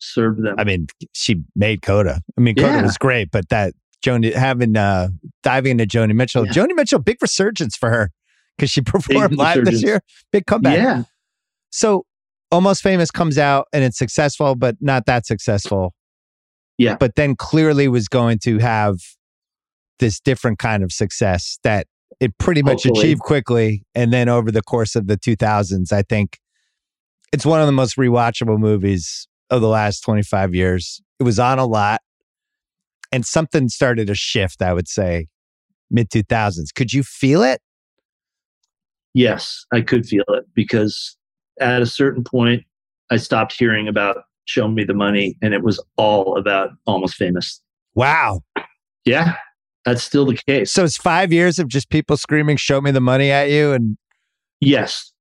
[0.00, 0.54] served them.
[0.58, 2.22] I mean, she made Coda.
[2.36, 2.82] I mean, Coda Yeah.
[2.82, 3.74] was great, but that
[4.04, 5.08] Joni having uh
[5.42, 6.52] diving into Joni Mitchell, Yeah.
[6.52, 8.10] Joni Mitchell, big resurgence for her
[8.56, 10.00] because she performed live this year.
[10.32, 10.76] Big comeback.
[10.78, 11.02] yeah,
[11.70, 12.06] So
[12.50, 15.94] Almost Famous comes out and it's successful, but not that successful.
[16.78, 16.96] Yeah.
[16.98, 18.96] But then clearly was going to have
[19.98, 21.86] this different kind of success that
[22.20, 23.00] it pretty much Hopefully.
[23.00, 23.84] achieved quickly.
[23.94, 26.38] And then over the course of the 2000s, I think
[27.32, 31.00] it's one of the most rewatchable movies of the last 25 years.
[31.20, 32.00] It was on a lot
[33.12, 35.26] and something started to shift, I would say,
[35.90, 36.72] mid 2000s.
[36.74, 37.60] Could you feel it?
[39.14, 41.16] yes, I could feel it because
[41.60, 42.64] at a certain point,
[43.10, 47.60] I stopped hearing about "Show Me the Money," and it was all about Almost Famous.
[47.94, 48.42] Wow.
[49.04, 49.34] Yeah,
[49.84, 50.70] that's still the case.
[50.72, 53.96] So it's five years of just people screaming, show me the money at you and
[54.60, 55.12] Yes.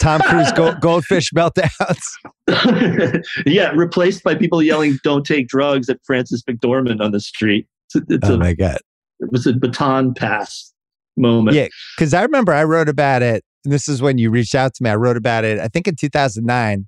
[0.00, 3.22] Tom Cruise gold, goldfish meltdowns.
[3.46, 7.66] yeah, replaced by people yelling "Don't take drugs" at Frances McDormand on the street.
[7.94, 8.78] It's it's Oh a- my God.
[9.20, 10.72] it was a baton pass
[11.16, 11.56] moment.
[11.56, 11.68] Yeah.
[11.98, 13.44] Cause I remember I wrote about it.
[13.64, 14.90] And this is when you reached out to me.
[14.90, 16.86] I wrote about it, I think in 2009.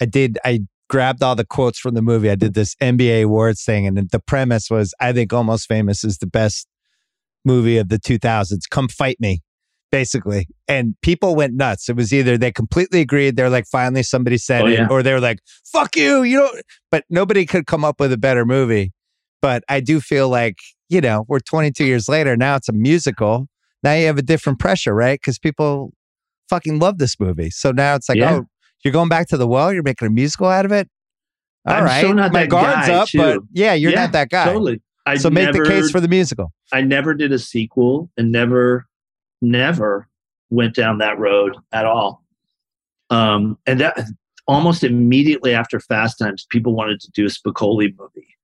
[0.00, 0.60] I did, I
[0.90, 2.30] grabbed all the quotes from the movie.
[2.30, 6.18] I did this NBA awards thing, and the premise was I think Almost Famous is
[6.18, 6.66] the best
[7.44, 8.60] movie of the 2000s.
[8.70, 9.40] Come fight me,
[9.90, 10.48] basically.
[10.68, 11.88] And people went nuts.
[11.88, 14.86] It was either they completely agreed, they're like, finally somebody said Oh, it, yeah.
[14.90, 16.50] or they were like, fuck you, you know.
[16.90, 18.92] But nobody could come up with a better movie.
[19.40, 20.56] But I do feel like,
[20.88, 22.36] you know, we're 22 years later.
[22.36, 23.46] Now it's a musical.
[23.86, 25.18] Now you have a different pressure, right?
[25.20, 25.92] Because people
[26.50, 27.50] fucking love this movie.
[27.50, 28.34] So now it's like, Yeah.
[28.40, 28.44] oh,
[28.84, 29.72] you're going back to the well.
[29.72, 30.88] You're making a musical out of it.
[31.66, 33.48] All I'm right, so not my that guard's guy, up, but too.
[33.52, 34.44] yeah, you're Yeah, not that guy.
[34.44, 34.80] Totally.
[35.06, 36.52] I so make never, the case for the musical.
[36.72, 38.86] I never did a sequel and never,
[39.40, 40.08] never
[40.50, 42.24] went down that road at all.
[43.10, 43.96] Um, and that
[44.48, 48.35] almost immediately after Fast Times, people wanted to do a Spicoli movie.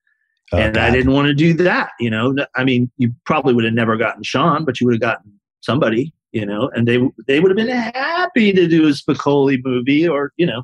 [0.52, 1.90] Oh, and I didn't want to do that.
[1.98, 5.00] You know, I mean, you probably would have never gotten Sean, but you would have
[5.00, 6.12] gotten somebody.
[6.32, 10.32] You know, and they they would have been happy to do a Spicoli movie or
[10.36, 10.62] you know,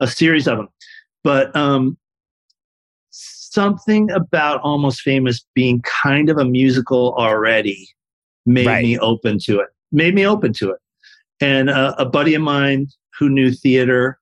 [0.00, 0.68] a series of them.
[1.24, 1.96] But um,
[3.10, 7.88] something about Almost Famous being kind of a musical already
[8.46, 8.82] made Right.
[8.82, 9.68] me open to it.
[9.92, 10.78] Made me open to it.
[11.40, 12.88] And uh, a buddy of mine
[13.18, 14.18] who knew theater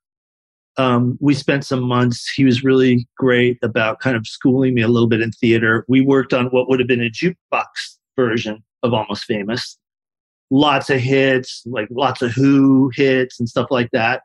[0.81, 2.31] um, we spent some months.
[2.34, 5.84] He was really great about kind of schooling me a little bit in theater.
[5.89, 7.65] We worked on what would have been a jukebox
[8.17, 9.76] version of Almost Famous.
[10.50, 14.23] Lots of hits, like lots of Who hits and stuff like that.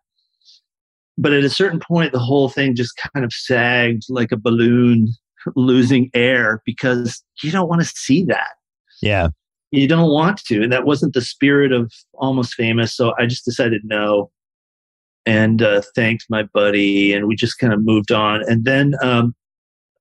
[1.17, 5.09] But at a certain point, the whole thing just kind of sagged like a balloon
[5.56, 8.53] losing air because you don't want to see that
[9.03, 9.27] Yeah.
[9.69, 13.45] you don't want to and that wasn't the spirit of almost famous so i just
[13.45, 14.32] decided no
[15.26, 19.36] and uh, thanked my buddy and we just kind of moved on and then um,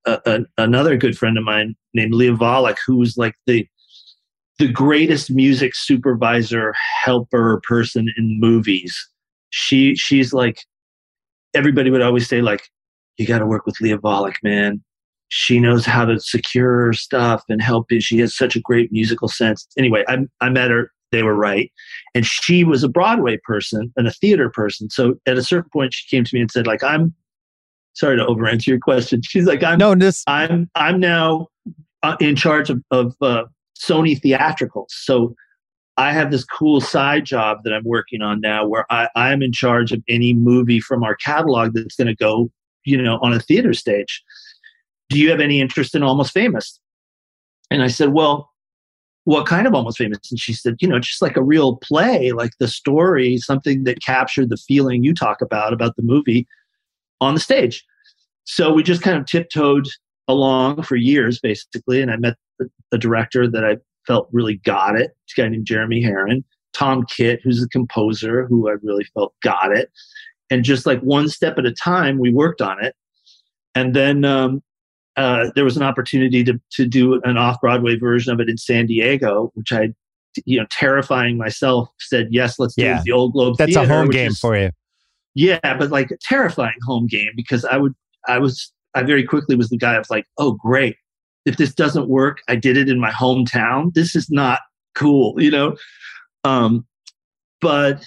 [0.07, 3.67] a, a, another good friend of mine named Lia Vollack, who was like the
[4.59, 6.73] the greatest music supervisor
[7.03, 8.97] helper person in movies
[9.51, 10.61] she she's like
[11.55, 12.69] everybody would always say like
[13.17, 14.83] you got to work with Lia Vollack, man
[15.29, 18.01] she knows how to secure stuff and help you.
[18.01, 19.67] She has such a great musical sense.
[19.77, 20.93] Anyway, I, I met her.
[21.15, 21.71] They were right.
[22.15, 24.91] And she was a Broadway person and a theater person.
[24.91, 27.15] So at a certain point, she came to me and said, like, I'm
[27.93, 29.23] sorry to over answer your question.
[29.23, 31.47] She's like, I'm, No, this I'm, I'm now
[32.03, 33.45] uh, in charge of, of uh,
[33.79, 34.89] Sony theatricals.
[34.89, 35.37] So
[35.97, 39.53] I have this cool side job that I'm working on now where I, I'm in
[39.53, 42.51] charge of any movie from our catalog that's going to go,
[42.85, 44.25] you know, on a theater stage
[45.11, 46.81] do you have any interest in Almost Famous?
[47.71, 48.51] And I said, well,
[49.25, 50.19] what kind of Almost Famous?
[50.31, 54.03] And she said, you know, just like a real play, like the story, something that
[54.03, 56.47] captured the feeling you talk about, about the movie
[57.21, 57.85] on the stage.
[58.45, 59.87] So we just kind of tiptoed
[60.29, 62.03] along for years, basically.
[62.03, 62.37] And I met
[62.91, 65.17] the director that I felt really got it.
[65.27, 66.45] This guy named Jeremy Herrin,
[66.75, 69.91] Tom Kitt, who's the composer, who I really felt got it.
[70.51, 72.95] And just like one step at a time, we worked on it.
[73.75, 74.63] And then um,
[75.17, 78.59] uh, there was an opportunity to to do an off Broadway version of it in
[78.59, 79.91] San Diego, which I,
[80.45, 82.99] you know, terrifying myself, said yes, let's do it Yeah.
[82.99, 83.57] at the Old Globe.
[83.59, 84.71] that's a home game is- for you.
[85.37, 87.95] Yeah, but like a terrifying home game because I would
[88.29, 89.99] I was I very quickly was the guy.
[89.99, 90.97] Was like, oh great,
[91.45, 93.93] if this doesn't work, I did it in my hometown.
[93.95, 94.61] This is not
[94.95, 95.77] cool, you know.
[96.45, 96.87] Um,
[97.61, 98.05] but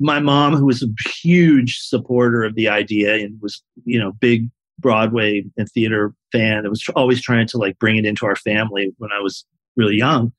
[0.00, 0.88] my mom, who was a
[1.22, 6.70] huge supporter of the idea and was, you know, big Broadway and theater fan, that
[6.70, 9.44] was always trying to like bring it into our family when I was
[9.76, 10.32] really young.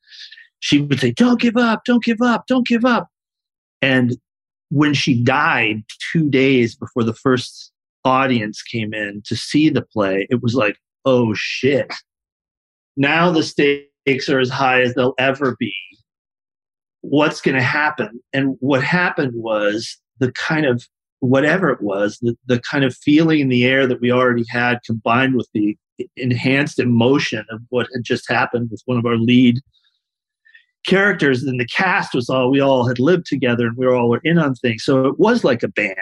[0.60, 1.84] She would say, "Don't give up!
[1.86, 2.48] Don't give up!
[2.48, 3.08] Don't give up!"
[3.82, 4.18] And
[4.70, 7.72] when she died, two days before the first
[8.04, 11.94] audience came in to see the play, it was like, "Oh shit!"
[12.98, 15.74] Now the stakes are as high as they'll ever be
[17.10, 18.20] what's going to happen.
[18.34, 20.88] And what happened was the kind of
[21.26, 24.80] whatever it was, the, the kind of feeling in the air that we already had
[24.86, 25.78] combined with the
[26.18, 29.60] enhanced emotion of what had just happened with one of our lead
[30.86, 31.44] characters.
[31.44, 34.22] And the cast was all, we all had lived together and we were all were
[34.24, 34.84] in on things.
[34.84, 35.96] So it was like a band.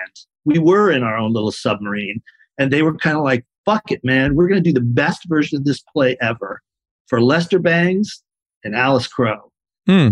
[0.45, 2.21] We were in our own little submarine
[2.57, 4.35] and they were kind of like, fuck it, man.
[4.35, 6.61] We're going to do the best version of this play ever
[7.07, 8.23] for Lester Bangs
[8.63, 9.51] and Alice Crowe
[9.85, 10.11] Hmm.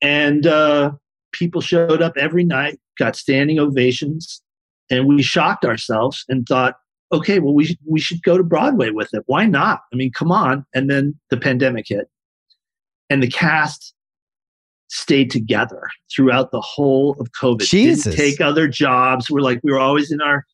[0.00, 0.92] and uh,
[1.32, 4.42] people showed up every night, got standing ovations,
[4.90, 6.76] and we shocked ourselves and thought,
[7.12, 9.22] okay, well, we should, we should go to Broadway with it.
[9.26, 9.80] Why not?
[9.92, 10.64] I mean, come on!
[10.74, 12.08] And then the pandemic hit,
[13.10, 13.94] and the cast
[14.88, 17.60] stayed together throughout the whole of COVID.
[17.60, 18.04] Jesus.
[18.04, 19.30] Didn't take other jobs.
[19.30, 20.44] We're like we were always in our.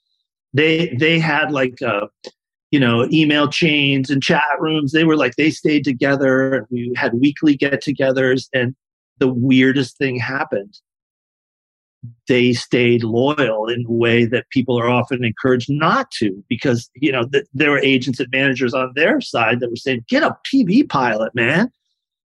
[0.52, 1.80] They they had like.
[1.82, 2.06] Uh,
[2.70, 4.90] you know, email chains and chat rooms.
[4.90, 6.66] They were like they stayed together.
[6.70, 8.74] We had weekly get-togethers, and
[9.18, 10.80] the weirdest thing happened.
[12.28, 17.12] They stayed loyal in a way that people are often encouraged not to because you
[17.12, 20.36] know th- there were agents and managers on their side that were saying get a
[20.52, 21.70] tv pilot man.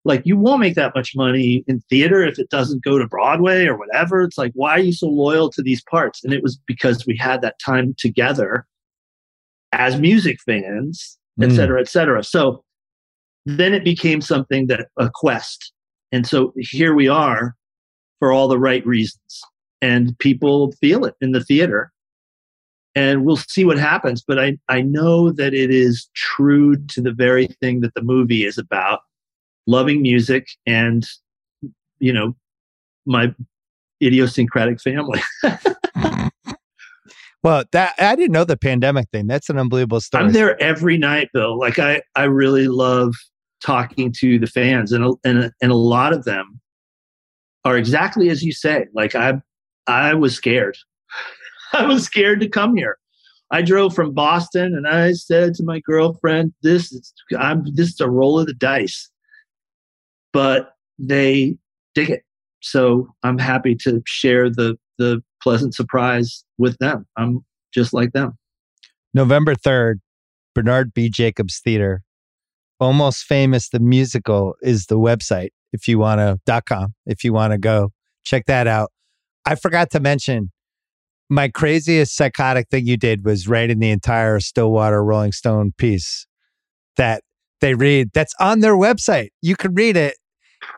[0.07, 3.65] Like you won't make that much money in theater if it doesn't go to broadway
[3.65, 4.21] or whatever.
[4.21, 6.23] It's like why are you so loyal to these parts?
[6.23, 8.65] And it was because we had that time together
[9.71, 11.55] as music fans et Mm.
[11.55, 12.23] cetera et cetera.
[12.23, 12.63] So
[13.45, 15.73] then it became something that a quest.
[16.13, 17.55] And so here we are
[18.19, 19.41] for all the right reasons
[19.81, 21.91] and people feel it in the theater
[22.95, 27.11] and we'll see what happens but i i know that it is true to the
[27.11, 29.01] very thing that the movie is about
[29.67, 31.05] loving music and
[31.99, 32.35] you know
[33.05, 33.33] my
[34.01, 35.21] idiosyncratic family
[37.43, 39.27] Well, that I didn't know the pandemic thing.
[39.27, 40.23] That's an unbelievable story.
[40.23, 43.13] i'm there every night bill like i i really love
[43.61, 46.59] talking to the fans and a, and a, and a lot of them
[47.63, 49.39] are exactly as you say like i
[49.87, 50.77] i was scared
[51.73, 52.97] i was scared to come here
[53.51, 57.99] i drove from boston and i said to my girlfriend this is i'm this is
[57.99, 59.09] a roll of the dice
[60.33, 61.55] but they
[61.93, 62.23] dig it
[62.61, 68.37] so i'm happy to share the the pleasant surprise with them i'm just like them
[69.15, 70.01] November 3rd,
[70.53, 71.09] Bernard B.
[71.09, 72.03] Jacobs Theater.
[72.81, 77.31] Almost Famous, the musical is the website if you want to, dot com, if you
[77.31, 77.93] want to go
[78.25, 78.91] check that out.
[79.45, 80.51] I forgot to mention
[81.29, 86.27] my craziest psychotic thing you did was writing the entire Stillwater Rolling Stone piece
[86.97, 87.23] that
[87.61, 88.11] they read.
[88.13, 89.29] That's on their website.
[89.41, 90.15] You can read it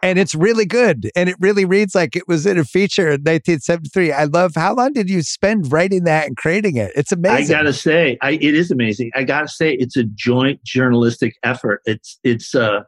[0.02, 1.10] and it's really good.
[1.16, 4.12] And it really reads like it was in a feature in 1973.
[4.12, 6.92] I love how long did you spend writing that and creating it?
[6.96, 7.56] It's amazing.
[7.56, 9.12] I gotta say, I, it is amazing.
[9.16, 11.82] I gotta say, it's a joint journalistic effort.
[11.86, 12.82] It's it's uh,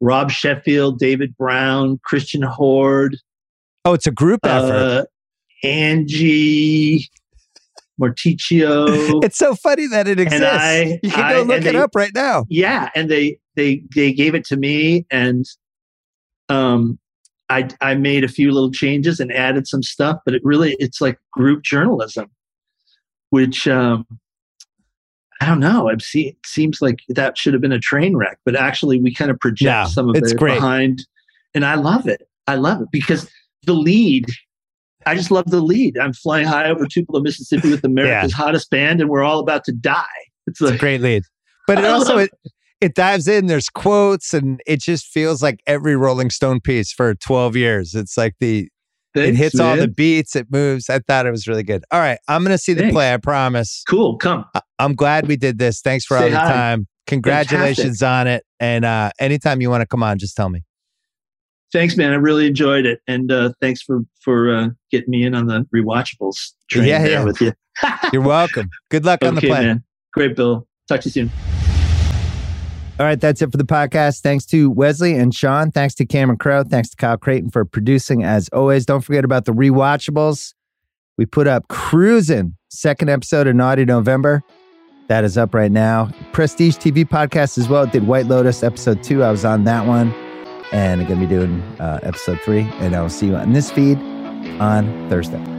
[0.00, 3.16] Rob Sheffield, David Browne, Christian Hoard,
[3.88, 4.72] oh, it's a group effort.
[4.72, 5.04] uh,
[5.66, 7.08] Angie
[8.00, 9.22] Martoccio.
[9.24, 10.46] It's so funny that it exists.
[10.46, 12.44] I- you can I- go look and it they- up right now.
[12.48, 15.44] yeah, and they they they gave it to me, and
[16.48, 16.98] um,
[17.48, 21.00] I I made a few little changes and added some stuff, but it really it's
[21.00, 22.30] like group journalism,
[23.30, 24.06] which um,
[25.40, 25.88] I don't know.
[25.88, 26.02] It
[26.46, 29.62] seems like that should have been a train wreck, but actually we kind of project
[29.66, 30.54] Yeah, some of it's it great.
[30.54, 31.04] behind,
[31.54, 32.22] and I love it.
[32.46, 33.28] I love it because
[33.64, 34.26] the lead.
[35.06, 35.96] I just love the lead.
[35.98, 39.72] I'm flying high over Tupelo, Mississippi with America's hottest band, and we're all about to
[39.72, 40.04] die.
[40.46, 41.22] It's It's a great lead.
[41.66, 42.30] But it also it,
[42.80, 47.14] it dives in, there's quotes, and it just feels like every Rolling Stone piece for
[47.14, 47.94] 12 years.
[47.94, 48.68] It's like the
[49.14, 50.88] it Thanks, hits all the beats, it moves.
[50.90, 51.82] I thought it was really good.
[51.90, 52.94] All right, I'm gonna see the Thanks.
[52.94, 53.82] play, I promise.
[53.88, 54.16] Cool.
[54.18, 54.44] Come.
[54.54, 55.80] I- I'm glad we did this.
[55.80, 56.48] Thanks for all Say the hi.
[56.52, 56.86] time.
[57.06, 58.44] Congratulations on it.
[58.60, 60.62] And uh anytime you want to come on, just tell me.
[61.72, 62.12] Thanks, man.
[62.12, 65.66] I really enjoyed it, and uh, thanks for for uh, getting me in on the
[65.74, 67.24] rewatchables train Yeah, there yeah.
[67.24, 67.52] with you.
[68.12, 68.70] You're welcome.
[68.90, 69.60] Good luck on the okay, play.
[69.66, 69.84] man.
[70.14, 70.66] Great, Bill.
[70.88, 71.30] Talk to you soon.
[72.98, 74.22] All right, that's it for the podcast.
[74.22, 75.70] Thanks to Wesley and Sean.
[75.70, 76.64] Thanks to Cameron Crowe.
[76.64, 78.84] Thanks to Kyle Crichton for producing as always.
[78.86, 80.54] Don't forget about the rewatchables.
[81.16, 84.42] We put up Cruising, second episode of Naughty November.
[85.06, 86.10] That is up right now.
[86.32, 87.86] Prestige TV podcast as well.
[87.86, 89.22] Did White Lotus episode two.
[89.22, 90.12] I was on that one.
[90.72, 92.68] And I'm going to be doing uh, episode three.
[92.80, 93.98] And I will see you on this feed
[94.60, 95.57] on Thursday.